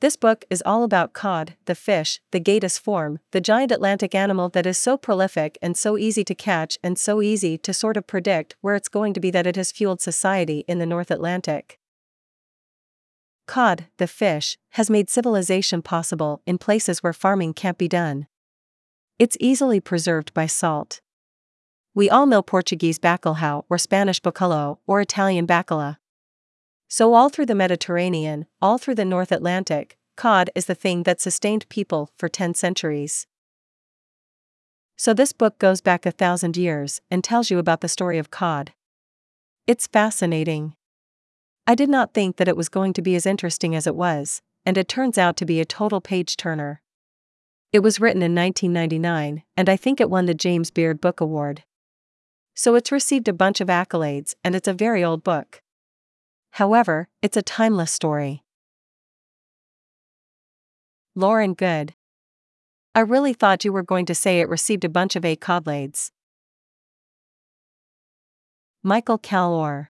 This 0.00 0.16
book 0.16 0.44
is 0.50 0.62
all 0.66 0.82
about 0.82 1.14
cod, 1.14 1.54
the 1.64 1.74
fish, 1.74 2.20
the 2.30 2.40
Gadus 2.40 2.78
morhua, 2.78 3.18
the 3.30 3.40
giant 3.40 3.72
Atlantic 3.72 4.14
animal 4.14 4.50
that 4.50 4.66
is 4.66 4.76
so 4.76 4.98
prolific 4.98 5.56
and 5.62 5.74
so 5.74 5.96
easy 5.96 6.22
to 6.24 6.34
catch 6.34 6.76
and 6.82 6.98
so 6.98 7.22
easy 7.22 7.56
to 7.56 7.72
sort 7.72 7.96
of 7.96 8.06
predict 8.06 8.56
where 8.60 8.74
it's 8.74 8.90
going 8.90 9.14
to 9.14 9.20
be 9.20 9.30
that 9.30 9.46
it 9.46 9.56
has 9.56 9.72
fueled 9.72 10.02
society 10.02 10.64
in 10.68 10.78
the 10.78 10.84
North 10.84 11.10
Atlantic. 11.10 11.78
Cod, 13.46 13.86
the 13.96 14.06
fish, 14.06 14.58
has 14.72 14.90
made 14.90 15.08
civilization 15.08 15.80
possible 15.80 16.42
in 16.44 16.58
places 16.58 17.02
where 17.02 17.14
farming 17.14 17.54
can't 17.54 17.78
be 17.78 17.88
done. 17.88 18.26
It's 19.18 19.38
easily 19.40 19.80
preserved 19.80 20.34
by 20.34 20.44
salt. 20.44 21.00
We 21.94 22.10
all 22.10 22.26
know 22.26 22.42
Portuguese 22.42 22.98
bacalhau 22.98 23.64
or 23.70 23.78
Spanish 23.78 24.20
bacalhau 24.20 24.76
or 24.86 25.00
Italian 25.00 25.46
bacala. 25.46 25.96
So, 26.88 27.14
all 27.14 27.28
through 27.28 27.46
the 27.46 27.54
Mediterranean, 27.54 28.46
all 28.62 28.78
through 28.78 28.94
the 28.94 29.04
North 29.04 29.32
Atlantic, 29.32 29.96
cod 30.16 30.50
is 30.54 30.66
the 30.66 30.74
thing 30.74 31.02
that 31.02 31.20
sustained 31.20 31.68
people 31.68 32.10
for 32.16 32.28
10 32.28 32.54
centuries. 32.54 33.26
So, 34.96 35.12
this 35.12 35.32
book 35.32 35.58
goes 35.58 35.80
back 35.80 36.06
a 36.06 36.12
thousand 36.12 36.56
years 36.56 37.00
and 37.10 37.24
tells 37.24 37.50
you 37.50 37.58
about 37.58 37.80
the 37.80 37.88
story 37.88 38.18
of 38.18 38.30
cod. 38.30 38.72
It's 39.66 39.88
fascinating. 39.88 40.74
I 41.66 41.74
did 41.74 41.88
not 41.88 42.14
think 42.14 42.36
that 42.36 42.48
it 42.48 42.56
was 42.56 42.68
going 42.68 42.92
to 42.92 43.02
be 43.02 43.16
as 43.16 43.26
interesting 43.26 43.74
as 43.74 43.88
it 43.88 43.96
was, 43.96 44.40
and 44.64 44.78
it 44.78 44.88
turns 44.88 45.18
out 45.18 45.36
to 45.38 45.44
be 45.44 45.60
a 45.60 45.64
total 45.64 46.00
page 46.00 46.36
turner. 46.36 46.82
It 47.72 47.80
was 47.80 48.00
written 48.00 48.22
in 48.22 48.34
1999, 48.34 49.42
and 49.56 49.68
I 49.68 49.76
think 49.76 50.00
it 50.00 50.08
won 50.08 50.26
the 50.26 50.34
James 50.34 50.70
Beard 50.70 51.00
Book 51.00 51.20
Award. 51.20 51.64
So 52.54 52.76
it's 52.76 52.92
received 52.92 53.26
a 53.26 53.32
bunch 53.32 53.60
of 53.60 53.68
accolades, 53.68 54.34
and 54.44 54.54
it's 54.54 54.68
a 54.68 54.72
very 54.72 55.02
old 55.02 55.24
book. 55.24 55.60
However, 56.56 57.06
it's 57.20 57.36
a 57.36 57.42
timeless 57.42 57.92
story. 57.92 58.42
Lauren 61.14 61.52
Goode. 61.52 61.92
I 62.94 63.00
really 63.00 63.34
thought 63.34 63.66
you 63.66 63.74
were 63.74 63.82
going 63.82 64.06
to 64.06 64.14
say 64.14 64.40
it 64.40 64.48
received 64.48 64.82
a 64.82 64.88
bunch 64.88 65.16
of 65.16 65.24
A 65.26 65.36
accolades. 65.36 66.12
Michael 68.82 69.18
Calore. 69.18 69.88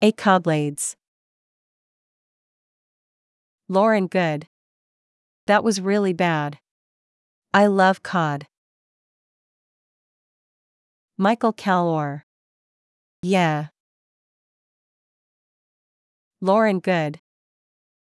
A 0.00 0.10
accolades. 0.10 0.96
Lauren 3.68 4.06
Goode. 4.06 4.48
That 5.46 5.62
was 5.62 5.82
really 5.82 6.14
bad. 6.14 6.60
I 7.52 7.66
love 7.66 8.02
cod. 8.02 8.46
Michael 11.18 11.52
Calore. 11.52 12.22
Yeah. 13.22 13.66
Lauren 16.40 16.78
Goode. 16.78 17.18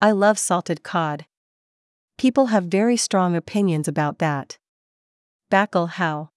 I 0.01 0.11
love 0.11 0.37
salted 0.37 0.83
cod. 0.83 1.25
People 2.17 2.47
have 2.47 2.65
very 2.65 2.97
strong 2.97 3.33
opinions 3.33 3.87
about 3.87 4.19
that. 4.19 4.57
Bacalhau. 5.49 6.29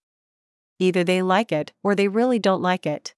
Either 0.79 1.03
they 1.03 1.23
like 1.23 1.51
it 1.51 1.73
or 1.83 1.97
they 1.97 2.07
really 2.07 2.39
don't 2.39 2.63
like 2.63 2.87
it. 2.87 3.15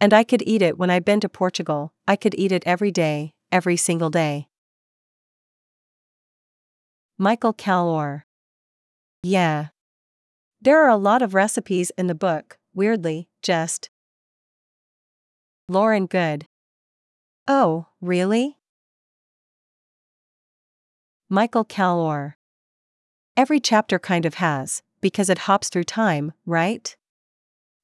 And 0.00 0.14
I 0.14 0.24
could 0.24 0.42
eat 0.46 0.62
it 0.62 0.78
when 0.78 0.88
I've 0.88 1.04
been 1.04 1.20
to 1.20 1.28
Portugal, 1.28 1.92
I 2.08 2.16
could 2.16 2.34
eat 2.38 2.50
it 2.50 2.62
every 2.64 2.90
day, 2.90 3.34
every 3.52 3.76
single 3.76 4.08
day. 4.08 4.48
Michael 7.18 7.52
Calore. 7.52 8.22
Yeah. 9.22 9.68
There 10.62 10.82
are 10.82 10.88
a 10.88 10.96
lot 10.96 11.20
of 11.20 11.34
recipes 11.34 11.92
in 11.98 12.06
the 12.06 12.14
book, 12.14 12.56
weirdly, 12.74 13.28
just. 13.42 13.90
Lauren 15.68 16.06
Goode. 16.06 16.46
Oh, 17.48 17.86
really? 18.00 18.58
Michael 21.28 21.64
Calore. 21.64 22.34
Every 23.36 23.60
chapter 23.60 23.98
kind 23.98 24.24
of 24.24 24.34
has, 24.34 24.82
because 25.00 25.30
it 25.30 25.46
hops 25.46 25.68
through 25.68 25.84
time, 25.84 26.32
right? 26.44 26.96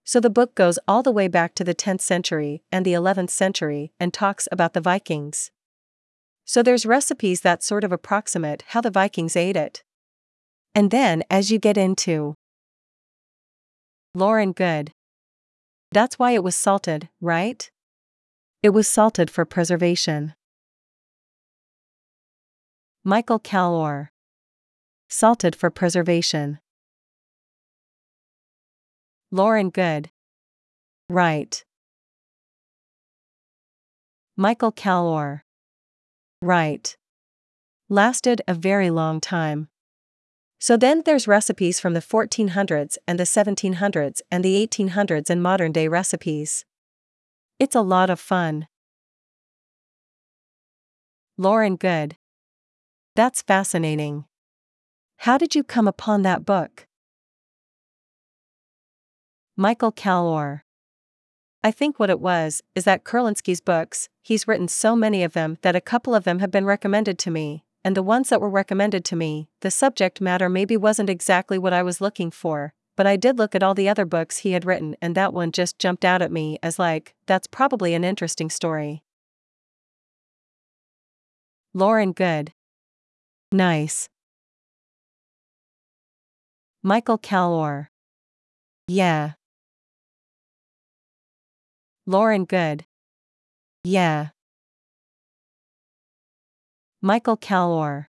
So 0.05 0.21
the 0.21 0.31
book 0.31 0.55
goes 0.55 0.79
all 0.89 1.03
the 1.03 1.13
way 1.13 1.29
back 1.29 1.55
to 1.55 1.65
the 1.65 1.75
10th 1.75 2.01
century 2.01 2.63
and 2.73 2.85
the 2.85 2.93
11th 2.93 3.31
century 3.31 3.93
and 4.01 4.13
talks 4.13 4.49
about 4.51 4.75
the 4.75 4.81
Vikings. 4.81 5.51
So 6.45 6.63
there's 6.63 6.85
recipes 6.85 7.43
that 7.43 7.63
sort 7.63 7.85
of 7.85 7.93
approximate 7.93 8.65
how 8.69 8.81
the 8.81 8.91
Vikings 8.91 9.37
ate 9.37 9.57
it. 9.57 9.83
And 10.75 10.91
then 10.91 11.23
as 11.31 11.51
you 11.53 11.59
get 11.59 11.77
into 11.77 12.35
Lauren 14.15 14.53
Goode. 14.53 14.93
That's 15.91 16.19
why 16.19 16.33
it 16.33 16.45
was 16.45 16.55
salted, 16.55 17.09
right? 17.21 17.71
It 18.63 18.71
was 18.71 18.87
salted 18.87 19.29
for 19.29 19.45
preservation. 19.45 20.35
Michael 23.03 23.41
Calore. 23.41 24.11
Salted 25.09 25.57
for 25.57 25.69
preservation. 25.69 26.61
Lauren 29.33 29.71
Goode. 29.71 30.11
Right. 31.09 31.65
Michael 34.37 34.71
Calore. 34.71 35.43
Right. 36.41 36.97
Lasted 37.89 38.43
a 38.47 38.55
very 38.55 38.91
long 38.91 39.21
time. 39.21 39.71
So 40.61 40.77
then 40.77 41.03
there's 41.05 41.27
recipes 41.27 41.81
from 41.81 41.95
the 41.95 42.01
1400s 42.01 42.97
and 43.09 43.19
the 43.19 43.25
1700s 43.25 44.21
and 44.31 44.45
the 44.45 44.65
1800s 44.65 45.31
and 45.31 45.43
modern 45.43 45.73
day 45.73 45.89
recipes. 45.89 46.65
It's 47.63 47.77
a 47.77 47.81
lot 47.81 48.11
of 48.11 48.19
fun. 48.19 48.67
Lauren 51.39 51.77
Goode. 51.77 52.17
That's 53.15 53.41
fascinating. 53.41 54.25
How 55.19 55.39
did 55.39 55.55
you 55.55 55.63
come 55.63 55.87
upon 55.87 56.23
that 56.23 56.45
book? 56.45 56.89
Michael 59.57 59.93
Calore. 59.93 60.63
I 61.63 61.71
think 61.71 62.01
what 62.01 62.11
it 62.11 62.19
was 62.19 62.63
is 62.75 62.83
that 62.83 63.05
Kurlansky's 63.05 63.61
books, 63.61 64.09
he's 64.23 64.49
written 64.49 64.67
so 64.67 64.97
many 64.97 65.23
of 65.23 65.33
them 65.33 65.57
that 65.63 65.77
a 65.77 65.81
couple 65.81 66.17
of 66.17 66.25
them 66.25 66.41
have 66.41 66.51
been 66.51 66.65
recommended 66.65 67.17
to 67.21 67.31
me, 67.31 67.63
and 67.85 67.97
the 67.97 68.03
ones 68.03 68.31
that 68.31 68.41
were 68.41 68.51
recommended 68.51 69.05
to 69.05 69.15
me, 69.15 69.49
the 69.61 69.71
subject 69.71 70.21
matter 70.21 70.49
maybe 70.49 70.77
wasn't 70.77 71.09
exactly 71.09 71.59
what 71.59 71.73
I 71.73 71.85
was 71.85 72.01
looking 72.01 72.33
for, 72.33 72.75
but 73.03 73.09
I 73.09 73.17
did 73.17 73.37
look 73.37 73.57
at 73.57 73.65
all 73.65 73.75
the 73.75 73.89
other 73.89 74.05
books 74.05 74.39
he 74.39 74.53
had 74.53 74.65
written 74.65 74.95
and 75.03 75.17
that 75.17 75.35
one 75.35 75.51
just 75.51 75.77
jumped 75.77 76.05
out 76.05 76.23
at 76.23 76.31
me 76.31 76.61
as 76.63 76.79
like, 76.79 77.17
that's 77.27 77.49
probably 77.49 77.95
an 77.95 78.05
interesting 78.05 78.49
story. 78.49 79.03
Lauren 81.75 82.13
Goode. 82.13 82.53
Nice. 83.51 84.09
Michael 86.81 87.19
Calore. 87.19 87.89
Yeah. 88.87 89.33
Lauren 92.07 92.45
Goode. 92.45 92.85
Yeah. 93.83 94.29
Michael 97.01 97.37
Calore. 97.37 98.07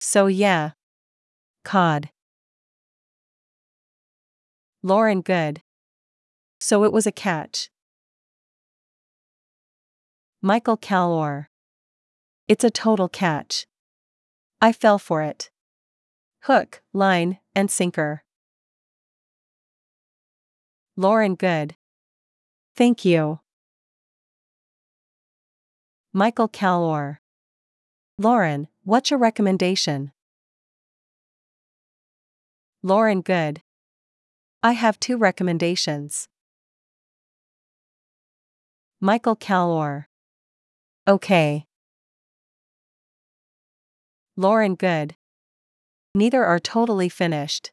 So 0.00 0.26
yeah. 0.26 0.72
Cod. 1.64 2.10
Lauren 4.86 5.20
Goode. 5.20 5.62
So 6.60 6.84
it 6.84 6.92
was 6.92 7.08
a 7.08 7.10
catch. 7.10 7.70
Michael 10.40 10.76
Calore. 10.76 11.48
It's 12.46 12.62
a 12.62 12.70
total 12.70 13.08
catch. 13.08 13.66
I 14.60 14.70
fell 14.70 15.00
for 15.00 15.22
it. 15.22 15.50
Hook, 16.42 16.82
line, 16.92 17.40
and 17.52 17.68
sinker. 17.68 18.22
Lauren 20.96 21.34
Goode. 21.34 21.74
Thank 22.76 23.04
you. 23.04 23.40
Michael 26.12 26.48
Calore. 26.48 27.18
Lauren, 28.18 28.68
what's 28.84 29.10
your 29.10 29.18
recommendation? 29.18 30.12
Lauren 32.84 33.20
Goode. 33.20 33.62
I 34.66 34.72
have 34.72 34.98
two 34.98 35.16
recommendations. 35.16 36.28
Michael 39.00 39.36
Calore. 39.36 40.06
Okay. 41.06 41.66
Lauren 44.36 44.74
Goode. 44.74 45.14
Neither 46.16 46.44
are 46.44 46.58
totally 46.58 47.08
finished. 47.08 47.70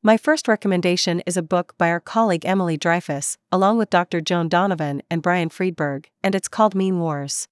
My 0.00 0.16
first 0.16 0.46
recommendation 0.46 1.24
is 1.26 1.36
a 1.36 1.42
book 1.42 1.74
by 1.76 1.88
our 1.88 1.98
colleague 1.98 2.46
Emily 2.46 2.78
Dreyfuss, 2.78 3.36
along 3.50 3.78
with 3.78 3.90
Dr. 3.90 4.20
Joan 4.20 4.48
Donovan 4.48 5.02
and 5.10 5.20
Brian 5.20 5.48
Friedberg, 5.48 6.08
and 6.22 6.36
it's 6.36 6.46
called 6.46 6.76
Meme 6.76 7.00
Wars. 7.00 7.48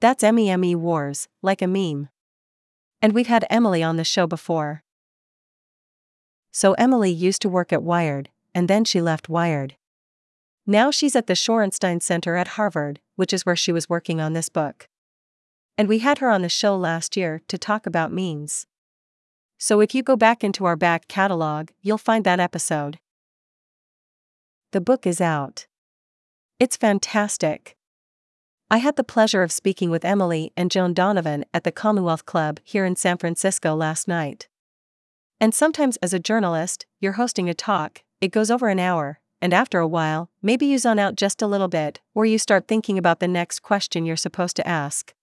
That's 0.00 0.22
MEME 0.22 0.76
Wars, 0.76 1.26
like 1.42 1.62
a 1.62 1.66
meme. 1.66 2.10
And 3.02 3.12
we've 3.12 3.26
had 3.26 3.44
Emily 3.50 3.82
on 3.82 3.96
the 3.96 4.04
show 4.04 4.28
before. 4.28 4.84
So 6.56 6.72
Emily 6.78 7.10
used 7.10 7.42
to 7.42 7.50
work 7.50 7.70
at 7.70 7.82
Wired, 7.82 8.30
and 8.54 8.66
then 8.66 8.86
she 8.86 9.02
left 9.02 9.28
Wired. 9.28 9.76
Now 10.66 10.90
she's 10.90 11.14
at 11.14 11.26
the 11.26 11.34
Shorenstein 11.34 12.00
Center 12.00 12.34
at 12.34 12.56
Harvard, 12.56 12.98
which 13.14 13.34
is 13.34 13.44
where 13.44 13.56
she 13.56 13.72
was 13.72 13.90
working 13.90 14.22
on 14.22 14.32
this 14.32 14.48
book. 14.48 14.88
And 15.76 15.86
we 15.86 15.98
had 15.98 16.16
her 16.20 16.30
on 16.30 16.40
the 16.40 16.48
show 16.48 16.74
last 16.74 17.14
year 17.14 17.42
to 17.48 17.58
talk 17.58 17.84
about 17.84 18.10
memes. 18.10 18.66
So 19.58 19.80
if 19.80 19.94
you 19.94 20.02
go 20.02 20.16
back 20.16 20.42
into 20.42 20.64
our 20.64 20.76
back 20.76 21.08
catalog, 21.08 21.72
you'll 21.82 21.98
find 21.98 22.24
that 22.24 22.40
episode. 22.40 23.00
The 24.72 24.80
book 24.80 25.06
is 25.06 25.20
out. 25.20 25.66
It's 26.58 26.78
fantastic. 26.78 27.76
I 28.70 28.78
had 28.78 28.96
the 28.96 29.04
pleasure 29.04 29.42
of 29.42 29.52
speaking 29.52 29.90
with 29.90 30.06
Emily 30.06 30.54
and 30.56 30.70
Joan 30.70 30.94
Donovan 30.94 31.44
at 31.52 31.64
the 31.64 31.70
Commonwealth 31.70 32.24
Club 32.24 32.60
here 32.64 32.86
in 32.86 32.96
San 32.96 33.18
Francisco 33.18 33.74
last 33.74 34.08
night. 34.08 34.48
And 35.40 35.54
sometimes, 35.54 35.98
as 35.98 36.14
a 36.14 36.18
journalist, 36.18 36.86
you're 37.00 37.12
hosting 37.12 37.48
a 37.48 37.54
talk, 37.54 38.02
it 38.20 38.32
goes 38.32 38.50
over 38.50 38.68
an 38.68 38.78
hour, 38.78 39.20
and 39.42 39.52
after 39.52 39.78
a 39.78 39.86
while, 39.86 40.30
maybe 40.40 40.64
you 40.64 40.78
zone 40.78 40.98
out 40.98 41.14
just 41.14 41.42
a 41.42 41.46
little 41.46 41.68
bit, 41.68 42.00
or 42.14 42.24
you 42.24 42.38
start 42.38 42.66
thinking 42.66 42.96
about 42.96 43.20
the 43.20 43.28
next 43.28 43.60
question 43.60 44.06
you're 44.06 44.16
supposed 44.16 44.56
to 44.56 44.66
ask. 44.66 45.14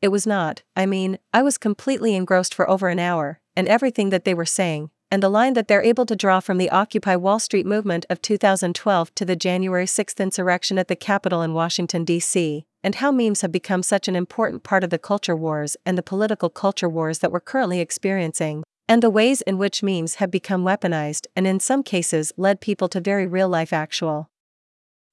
It 0.00 0.08
was 0.08 0.26
not, 0.26 0.62
I 0.76 0.86
mean, 0.86 1.18
I 1.32 1.42
was 1.42 1.58
completely 1.58 2.14
engrossed 2.14 2.54
for 2.54 2.68
over 2.70 2.88
an 2.88 3.00
hour, 3.00 3.40
and 3.56 3.66
everything 3.66 4.10
that 4.10 4.24
they 4.24 4.34
were 4.34 4.44
saying, 4.44 4.90
and 5.10 5.22
the 5.22 5.28
line 5.28 5.54
that 5.54 5.66
they're 5.66 5.82
able 5.82 6.06
to 6.06 6.14
draw 6.14 6.40
from 6.40 6.58
the 6.58 6.70
Occupy 6.70 7.16
Wall 7.16 7.40
Street 7.40 7.66
movement 7.66 8.06
of 8.08 8.22
2012 8.22 9.14
to 9.14 9.24
the 9.24 9.36
January 9.36 9.86
6th 9.86 10.20
insurrection 10.20 10.78
at 10.78 10.88
the 10.88 10.96
Capitol 10.96 11.42
in 11.42 11.54
Washington, 11.54 12.04
D.C., 12.04 12.66
and 12.84 12.96
how 12.96 13.10
memes 13.10 13.40
have 13.40 13.50
become 13.50 13.82
such 13.82 14.06
an 14.06 14.14
important 14.14 14.62
part 14.62 14.84
of 14.84 14.90
the 14.90 14.98
culture 14.98 15.34
wars 15.34 15.74
and 15.86 15.96
the 15.96 16.02
political 16.02 16.50
culture 16.50 16.88
wars 16.88 17.20
that 17.20 17.32
we're 17.32 17.40
currently 17.40 17.80
experiencing, 17.80 18.62
and 18.86 19.02
the 19.02 19.08
ways 19.08 19.40
in 19.40 19.56
which 19.56 19.82
memes 19.82 20.16
have 20.16 20.30
become 20.30 20.62
weaponized 20.62 21.26
and 21.34 21.46
in 21.46 21.58
some 21.58 21.82
cases 21.82 22.30
led 22.36 22.60
people 22.60 22.86
to 22.90 23.00
very 23.00 23.26
real 23.26 23.48
life 23.48 23.72
actual 23.72 24.28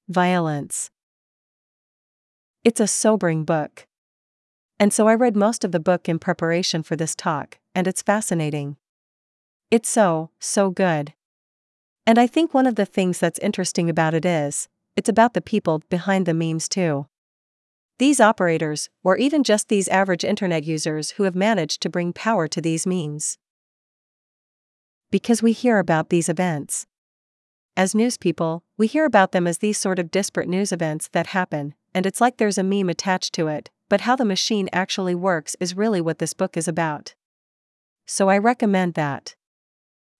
violence. 0.06 0.90
It's 2.62 2.80
a 2.80 2.86
sobering 2.86 3.44
book. 3.44 3.86
And 4.78 4.92
so 4.92 5.08
I 5.08 5.14
read 5.14 5.34
most 5.34 5.64
of 5.64 5.72
the 5.72 5.80
book 5.80 6.08
in 6.08 6.18
preparation 6.18 6.82
for 6.82 6.94
this 6.94 7.14
talk, 7.14 7.58
and 7.74 7.86
it's 7.86 8.02
fascinating. 8.02 8.76
It's 9.70 9.88
so, 9.88 10.30
so 10.38 10.68
good. 10.70 11.14
And 12.06 12.18
I 12.18 12.26
think 12.26 12.52
one 12.52 12.66
of 12.66 12.74
the 12.74 12.84
things 12.84 13.18
that's 13.18 13.38
interesting 13.38 13.88
about 13.88 14.12
it 14.12 14.26
is, 14.26 14.68
it's 14.94 15.08
about 15.08 15.32
the 15.32 15.40
people 15.40 15.82
behind 15.88 16.26
the 16.26 16.34
memes 16.34 16.68
too. 16.68 17.06
These 17.98 18.20
operators, 18.20 18.90
or 19.04 19.16
even 19.16 19.44
just 19.44 19.68
these 19.68 19.88
average 19.88 20.24
internet 20.24 20.64
users 20.64 21.12
who 21.12 21.24
have 21.24 21.34
managed 21.34 21.80
to 21.82 21.90
bring 21.90 22.12
power 22.12 22.48
to 22.48 22.60
these 22.60 22.86
memes. 22.86 23.38
Because 25.10 25.42
we 25.42 25.52
hear 25.52 25.78
about 25.78 26.08
these 26.08 26.28
events. 26.28 26.86
As 27.76 27.94
news 27.94 28.16
people, 28.16 28.64
we 28.76 28.86
hear 28.86 29.04
about 29.04 29.32
them 29.32 29.46
as 29.46 29.58
these 29.58 29.78
sort 29.78 29.98
of 29.98 30.10
disparate 30.10 30.48
news 30.48 30.72
events 30.72 31.08
that 31.12 31.28
happen, 31.28 31.74
and 31.94 32.06
it's 32.06 32.20
like 32.20 32.36
there's 32.36 32.58
a 32.58 32.62
meme 32.62 32.88
attached 32.88 33.32
to 33.34 33.48
it, 33.48 33.70
but 33.88 34.02
how 34.02 34.16
the 34.16 34.24
machine 34.24 34.68
actually 34.72 35.14
works 35.14 35.56
is 35.60 35.76
really 35.76 36.00
what 36.00 36.18
this 36.18 36.34
book 36.34 36.56
is 36.56 36.66
about. 36.66 37.14
So 38.06 38.28
I 38.28 38.38
recommend 38.38 38.94
that. 38.94 39.36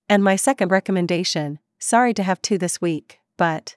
And 0.09 0.23
my 0.23 0.37
second 0.37 0.71
recommendation 0.71 1.59
sorry 1.79 2.15
to 2.15 2.23
have 2.23 2.41
two 2.41 2.59
this 2.59 2.81
week, 2.81 3.19
but. 3.37 3.77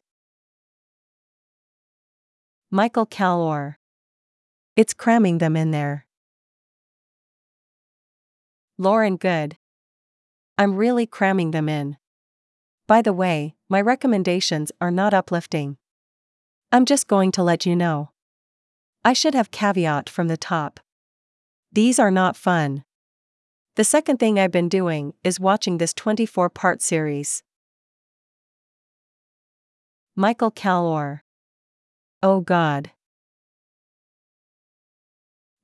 Michael 2.70 3.06
Calore. 3.06 3.78
It's 4.76 4.94
cramming 4.94 5.38
them 5.38 5.56
in 5.56 5.72
there. 5.72 6.06
Lauren 8.78 9.16
Goode. 9.16 9.56
I'm 10.58 10.76
really 10.76 11.06
cramming 11.06 11.52
them 11.52 11.70
in. 11.70 11.96
By 12.86 13.02
the 13.02 13.14
way, 13.14 13.56
my 13.70 13.80
recommendations 13.80 14.74
are 14.82 14.92
not 14.92 15.14
uplifting. 15.14 15.78
I'm 16.74 16.84
just 16.84 17.08
going 17.08 17.32
to 17.34 17.44
let 17.44 17.66
you 17.66 17.74
know. 17.74 18.12
I 19.06 19.14
should 19.14 19.34
have 19.34 19.50
caveat 19.50 20.10
from 20.10 20.28
the 20.28 20.36
top. 20.36 20.82
These 21.72 21.98
are 21.98 22.12
not 22.12 22.36
fun. 22.36 22.84
The 23.76 23.86
second 23.86 24.18
thing 24.18 24.38
I've 24.38 24.52
been 24.52 24.70
doing 24.70 25.14
is 25.24 25.40
watching 25.40 25.78
this 25.78 25.94
24 25.94 26.50
part 26.50 26.82
series. 26.82 27.44
Michael 30.18 30.52
Calore. 30.52 31.22
Oh 32.22 32.42
God. 32.42 32.92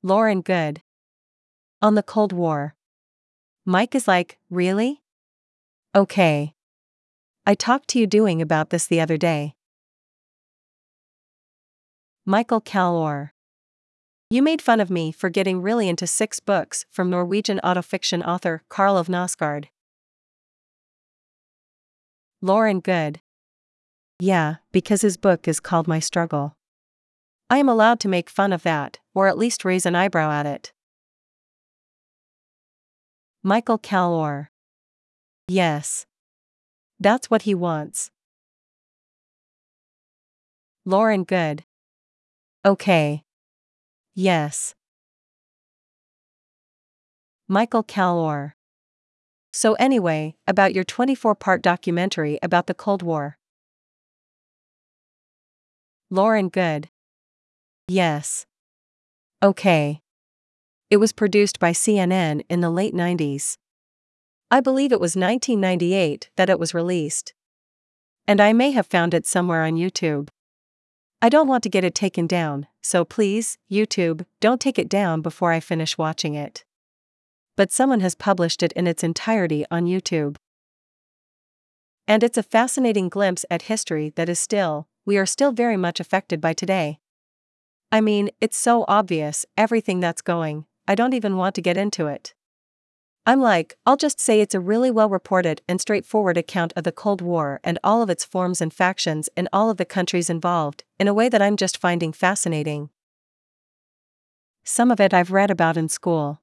Lauren 0.04 0.41
Goode. 0.41 0.82
On 1.80 1.93
the 1.93 2.02
Cold 2.02 2.34
War. 2.34 2.74
Mike 3.66 3.93
is 3.93 4.08
like, 4.08 4.39
really? 4.49 5.04
Okay. 5.93 6.56
I 7.45 7.54
talked 7.54 7.88
to 7.89 7.99
you 7.99 8.08
doing 8.08 8.41
about 8.41 8.72
this 8.72 8.88
the 8.88 8.99
other 8.99 9.18
day. 9.18 9.54
Michael 12.26 12.62
Calore. 12.62 13.34
You 14.32 14.41
made 14.41 14.62
fun 14.62 14.80
of 14.80 14.89
me 14.89 15.12
for 15.12 15.30
getting 15.30 15.62
really 15.62 15.88
into 15.88 16.08
six 16.08 16.39
books 16.39 16.86
from 16.89 17.12
Norwegian 17.12 17.60
autofiction 17.64 18.26
author 18.26 18.64
Karl 18.70 18.97
Ove 18.97 19.08
Knausgaard. 19.08 19.66
Lauren 22.41 22.80
Goode. 22.80 23.20
Yeah, 24.20 24.56
because 24.72 25.04
his 25.04 25.18
book 25.18 25.47
is 25.47 25.60
called 25.60 25.88
My 25.88 25.99
Struggle. 25.99 26.56
I 27.52 27.58
am 27.58 27.68
allowed 27.68 27.99
to 27.99 28.08
make 28.08 28.30
fun 28.30 28.54
of 28.54 28.64
that, 28.64 28.99
or 29.14 29.28
at 29.28 29.38
least 29.38 29.66
raise 29.66 29.86
an 29.86 29.93
eyebrow 29.93 30.32
at 30.32 30.45
it. 30.45 30.72
Michael 33.43 33.78
Calore. 33.78 34.47
Yes. 35.49 36.06
That's 36.97 37.30
what 37.30 37.41
he 37.41 37.54
wants. 37.54 38.10
Lauren 40.86 41.26
Goode. 41.26 41.66
Okay. 42.64 43.24
Yes. 44.16 44.74
Michael 47.49 47.84
Calore. 47.84 48.54
So, 49.52 49.74
anyway, 49.74 50.36
about 50.47 50.74
your 50.74 50.86
24 50.86 51.36
part 51.36 51.62
documentary 51.62 52.39
about 52.41 52.68
the 52.68 52.74
Cold 52.74 53.04
War. 53.04 53.38
Lauren 56.10 56.47
Goode. 56.47 56.88
Yes. 57.91 58.45
Okay. 59.43 59.99
It 60.89 60.95
was 60.95 61.11
produced 61.11 61.59
by 61.59 61.73
CNN 61.73 62.41
in 62.49 62.61
the 62.61 62.69
late 62.69 62.93
90s. 62.93 63.57
I 64.49 64.61
believe 64.61 64.93
it 64.93 65.01
was 65.01 65.17
1998 65.17 66.29
that 66.37 66.49
it 66.49 66.57
was 66.57 66.73
released. 66.73 67.33
And 68.25 68.39
I 68.39 68.53
may 68.53 68.71
have 68.71 68.87
found 68.87 69.13
it 69.13 69.25
somewhere 69.25 69.63
on 69.63 69.73
YouTube. 69.73 70.29
I 71.21 71.27
don't 71.27 71.49
want 71.49 71.63
to 71.63 71.69
get 71.69 71.83
it 71.83 71.93
taken 71.93 72.27
down, 72.27 72.65
so 72.81 73.03
please, 73.03 73.57
YouTube, 73.69 74.25
don't 74.39 74.61
take 74.61 74.79
it 74.79 74.87
down 74.87 75.21
before 75.21 75.51
I 75.51 75.59
finish 75.59 75.97
watching 75.97 76.33
it. 76.33 76.63
But 77.57 77.73
someone 77.73 77.99
has 77.99 78.15
published 78.15 78.63
it 78.63 78.71
in 78.71 78.87
its 78.87 79.03
entirety 79.03 79.65
on 79.69 79.83
YouTube. 79.83 80.37
And 82.07 82.23
it's 82.23 82.37
a 82.37 82.43
fascinating 82.43 83.09
glimpse 83.09 83.43
at 83.51 83.63
history 83.63 84.13
that 84.15 84.29
is 84.29 84.39
still, 84.39 84.87
we 85.05 85.17
are 85.17 85.25
still 85.25 85.51
very 85.51 85.75
much 85.75 85.99
affected 85.99 86.39
by 86.39 86.53
today. 86.53 87.01
I 87.91 87.99
mean, 87.99 88.29
it's 88.39 88.55
so 88.55 88.85
obvious, 88.87 89.45
everything 89.57 89.99
that's 89.99 90.21
going, 90.21 90.65
I 90.87 90.95
don't 90.95 91.13
even 91.13 91.35
want 91.35 91.55
to 91.55 91.61
get 91.61 91.75
into 91.75 92.07
it. 92.07 92.33
I'm 93.25 93.41
like, 93.41 93.75
I'll 93.85 93.97
just 93.97 94.19
say 94.19 94.39
it's 94.39 94.55
a 94.55 94.59
really 94.61 94.89
well 94.89 95.09
reported 95.09 95.61
and 95.67 95.79
straightforward 95.79 96.37
account 96.37 96.71
of 96.75 96.85
the 96.85 96.93
Cold 96.93 97.21
War 97.21 97.59
and 97.63 97.77
all 97.83 98.01
of 98.01 98.09
its 98.09 98.23
forms 98.23 98.61
and 98.61 98.73
factions 98.73 99.29
in 99.35 99.49
all 99.51 99.69
of 99.69 99.77
the 99.77 99.85
countries 99.85 100.29
involved, 100.29 100.85
in 100.99 101.07
a 101.07 101.13
way 101.13 101.27
that 101.29 101.41
I'm 101.41 101.57
just 101.57 101.77
finding 101.77 102.13
fascinating. 102.13 102.89
Some 104.63 104.89
of 104.89 104.99
it 104.99 105.13
I've 105.13 105.31
read 105.31 105.51
about 105.51 105.77
in 105.77 105.89
school. 105.89 106.41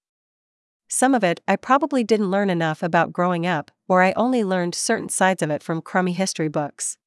Some 0.87 1.15
of 1.15 1.25
it 1.25 1.41
I 1.49 1.57
probably 1.57 2.05
didn't 2.05 2.31
learn 2.31 2.51
enough 2.51 2.83
about 2.83 3.13
growing 3.13 3.47
up, 3.47 3.71
or 3.89 4.03
I 4.03 4.13
only 4.13 4.45
learned 4.45 4.75
certain 4.75 5.09
sides 5.09 5.43
of 5.43 5.51
it 5.51 5.63
from 5.63 5.83
crummy 5.83 6.13
history 6.13 6.49
books. 6.49 6.99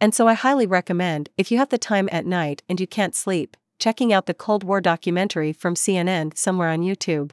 And 0.00 0.14
so 0.14 0.28
I 0.28 0.34
highly 0.34 0.66
recommend, 0.66 1.30
if 1.38 1.50
you 1.50 1.58
have 1.58 1.70
the 1.70 1.78
time 1.78 2.08
at 2.12 2.26
night 2.26 2.62
and 2.68 2.78
you 2.78 2.86
can't 2.86 3.14
sleep, 3.14 3.56
checking 3.78 4.12
out 4.12 4.26
the 4.26 4.34
Cold 4.34 4.62
War 4.62 4.80
documentary 4.80 5.52
from 5.52 5.74
CNN 5.74 6.36
somewhere 6.36 6.68
on 6.68 6.80
YouTube. 6.80 7.30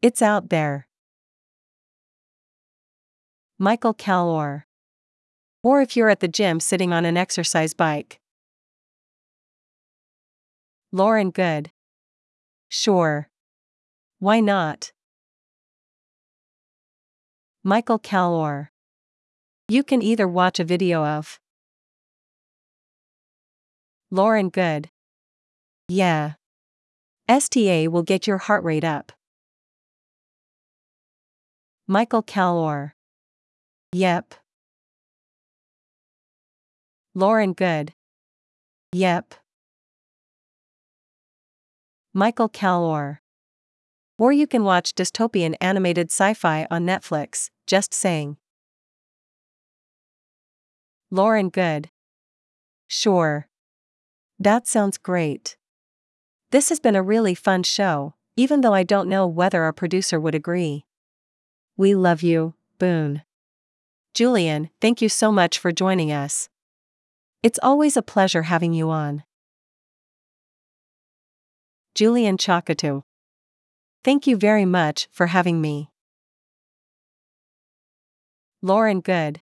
It's 0.00 0.22
out 0.22 0.50
there. 0.50 0.86
Michael 3.58 3.94
Calore. 3.94 4.64
Or 5.62 5.80
if 5.80 5.96
you're 5.96 6.10
at 6.10 6.20
the 6.20 6.28
gym 6.28 6.60
sitting 6.60 6.92
on 6.92 7.04
an 7.04 7.16
exercise 7.16 7.74
bike. 7.74 8.20
Lauren 10.92 11.30
Goode. 11.30 11.70
Sure. 12.68 13.28
Why 14.18 14.40
not? 14.40 14.92
Michael 17.62 17.98
Calore. 17.98 18.68
You 19.68 19.82
can 19.82 20.02
either 20.02 20.28
watch 20.28 20.60
a 20.60 20.64
video 20.64 21.04
of 21.04 21.40
Lauren 24.14 24.48
Goode. 24.48 24.90
Yeah. 25.88 26.34
STA 27.28 27.88
will 27.88 28.04
get 28.04 28.28
your 28.28 28.38
heart 28.38 28.62
rate 28.62 28.84
up. 28.84 29.10
Michael 31.88 32.22
Calore. 32.22 32.92
Yep. 33.92 34.34
Lauren 37.16 37.54
Goode. 37.54 37.92
Yep. 38.92 39.34
Michael 42.12 42.48
Calore. 42.48 43.18
Or 44.16 44.32
you 44.32 44.46
can 44.46 44.62
watch 44.62 44.94
dystopian 44.94 45.56
animated 45.60 46.12
sci 46.12 46.34
fi 46.34 46.68
on 46.70 46.86
Netflix, 46.86 47.50
just 47.66 47.92
saying. 47.92 48.36
Lauren 51.10 51.48
Goode. 51.48 51.90
Sure. 52.86 53.48
That 54.38 54.66
sounds 54.66 54.98
great. 54.98 55.56
This 56.50 56.68
has 56.68 56.80
been 56.80 56.96
a 56.96 57.02
really 57.02 57.34
fun 57.34 57.62
show, 57.62 58.14
even 58.36 58.60
though 58.60 58.74
I 58.74 58.82
don't 58.82 59.08
know 59.08 59.26
whether 59.26 59.62
our 59.62 59.72
producer 59.72 60.20
would 60.20 60.34
agree. 60.34 60.84
We 61.76 61.94
love 61.94 62.22
you, 62.22 62.54
Boone. 62.78 63.22
Julian, 64.12 64.70
thank 64.80 65.02
you 65.02 65.08
so 65.08 65.32
much 65.32 65.58
for 65.58 65.72
joining 65.72 66.12
us. 66.12 66.48
It's 67.42 67.58
always 67.62 67.96
a 67.96 68.02
pleasure 68.02 68.42
having 68.42 68.72
you 68.72 68.90
on. 68.90 69.24
Julian 71.94 72.36
Chokkattu. 72.36 73.02
Thank 74.02 74.26
you 74.26 74.36
very 74.36 74.64
much 74.64 75.08
for 75.12 75.28
having 75.28 75.60
me. 75.60 75.90
Lauren 78.62 79.00
Goode. 79.00 79.40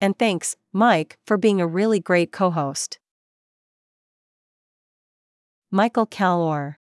And 0.00 0.18
thanks, 0.18 0.56
Mike, 0.72 1.18
for 1.26 1.36
being 1.36 1.60
a 1.60 1.66
really 1.66 2.00
great 2.00 2.32
co 2.32 2.50
host. 2.50 2.98
Michael 5.74 6.06
Calore. 6.06 6.76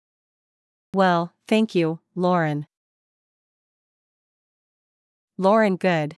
Well, 0.94 1.32
thank 1.48 1.74
you, 1.74 2.02
Lauren. 2.14 2.68
Lauren 5.38 5.78
Goode. 5.78 6.18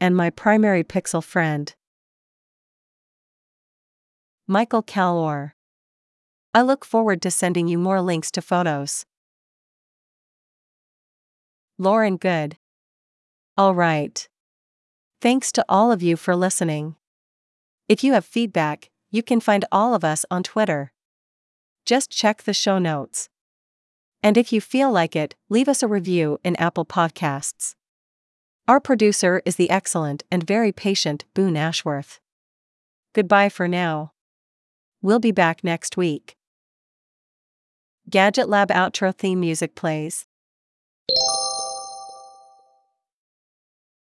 And 0.00 0.16
my 0.16 0.30
primary 0.30 0.84
pixel 0.84 1.20
friend. 1.20 1.74
Michael 4.46 4.84
Calore. 4.84 5.56
I 6.54 6.62
look 6.62 6.84
forward 6.84 7.20
to 7.22 7.30
sending 7.32 7.66
you 7.66 7.76
more 7.76 8.00
links 8.00 8.30
to 8.30 8.40
photos. 8.40 9.04
Lauren 11.76 12.18
Goode. 12.18 12.56
All 13.58 13.74
right. 13.74 14.28
Thanks 15.20 15.50
to 15.50 15.64
all 15.68 15.90
of 15.90 16.04
you 16.04 16.14
for 16.16 16.36
listening. 16.36 16.94
If 17.88 18.04
you 18.04 18.12
have 18.12 18.24
feedback, 18.24 18.90
you 19.10 19.24
can 19.24 19.40
find 19.40 19.64
all 19.72 19.92
of 19.96 20.04
us 20.04 20.24
on 20.30 20.44
Twitter. 20.44 20.92
Just 21.84 22.10
check 22.10 22.44
the 22.44 22.54
show 22.54 22.78
notes. 22.78 23.28
And 24.22 24.38
if 24.38 24.52
you 24.52 24.60
feel 24.60 24.90
like 24.90 25.14
it, 25.14 25.34
leave 25.50 25.68
us 25.68 25.82
a 25.82 25.88
review 25.88 26.38
in 26.42 26.56
Apple 26.56 26.86
Podcasts. 26.86 27.74
Our 28.66 28.80
producer 28.80 29.42
is 29.44 29.56
the 29.56 29.68
excellent 29.68 30.22
and 30.30 30.46
very 30.46 30.72
patient 30.72 31.26
Boone 31.34 31.56
Ashworth. 31.56 32.20
Goodbye 33.12 33.50
for 33.50 33.68
now. 33.68 34.12
We'll 35.02 35.20
be 35.20 35.32
back 35.32 35.62
next 35.62 35.98
week. 35.98 36.36
Gadget 38.08 38.48
Lab 38.48 38.70
outro 38.70 39.14
theme 39.14 39.40
music 39.40 39.74
plays. 39.74 40.26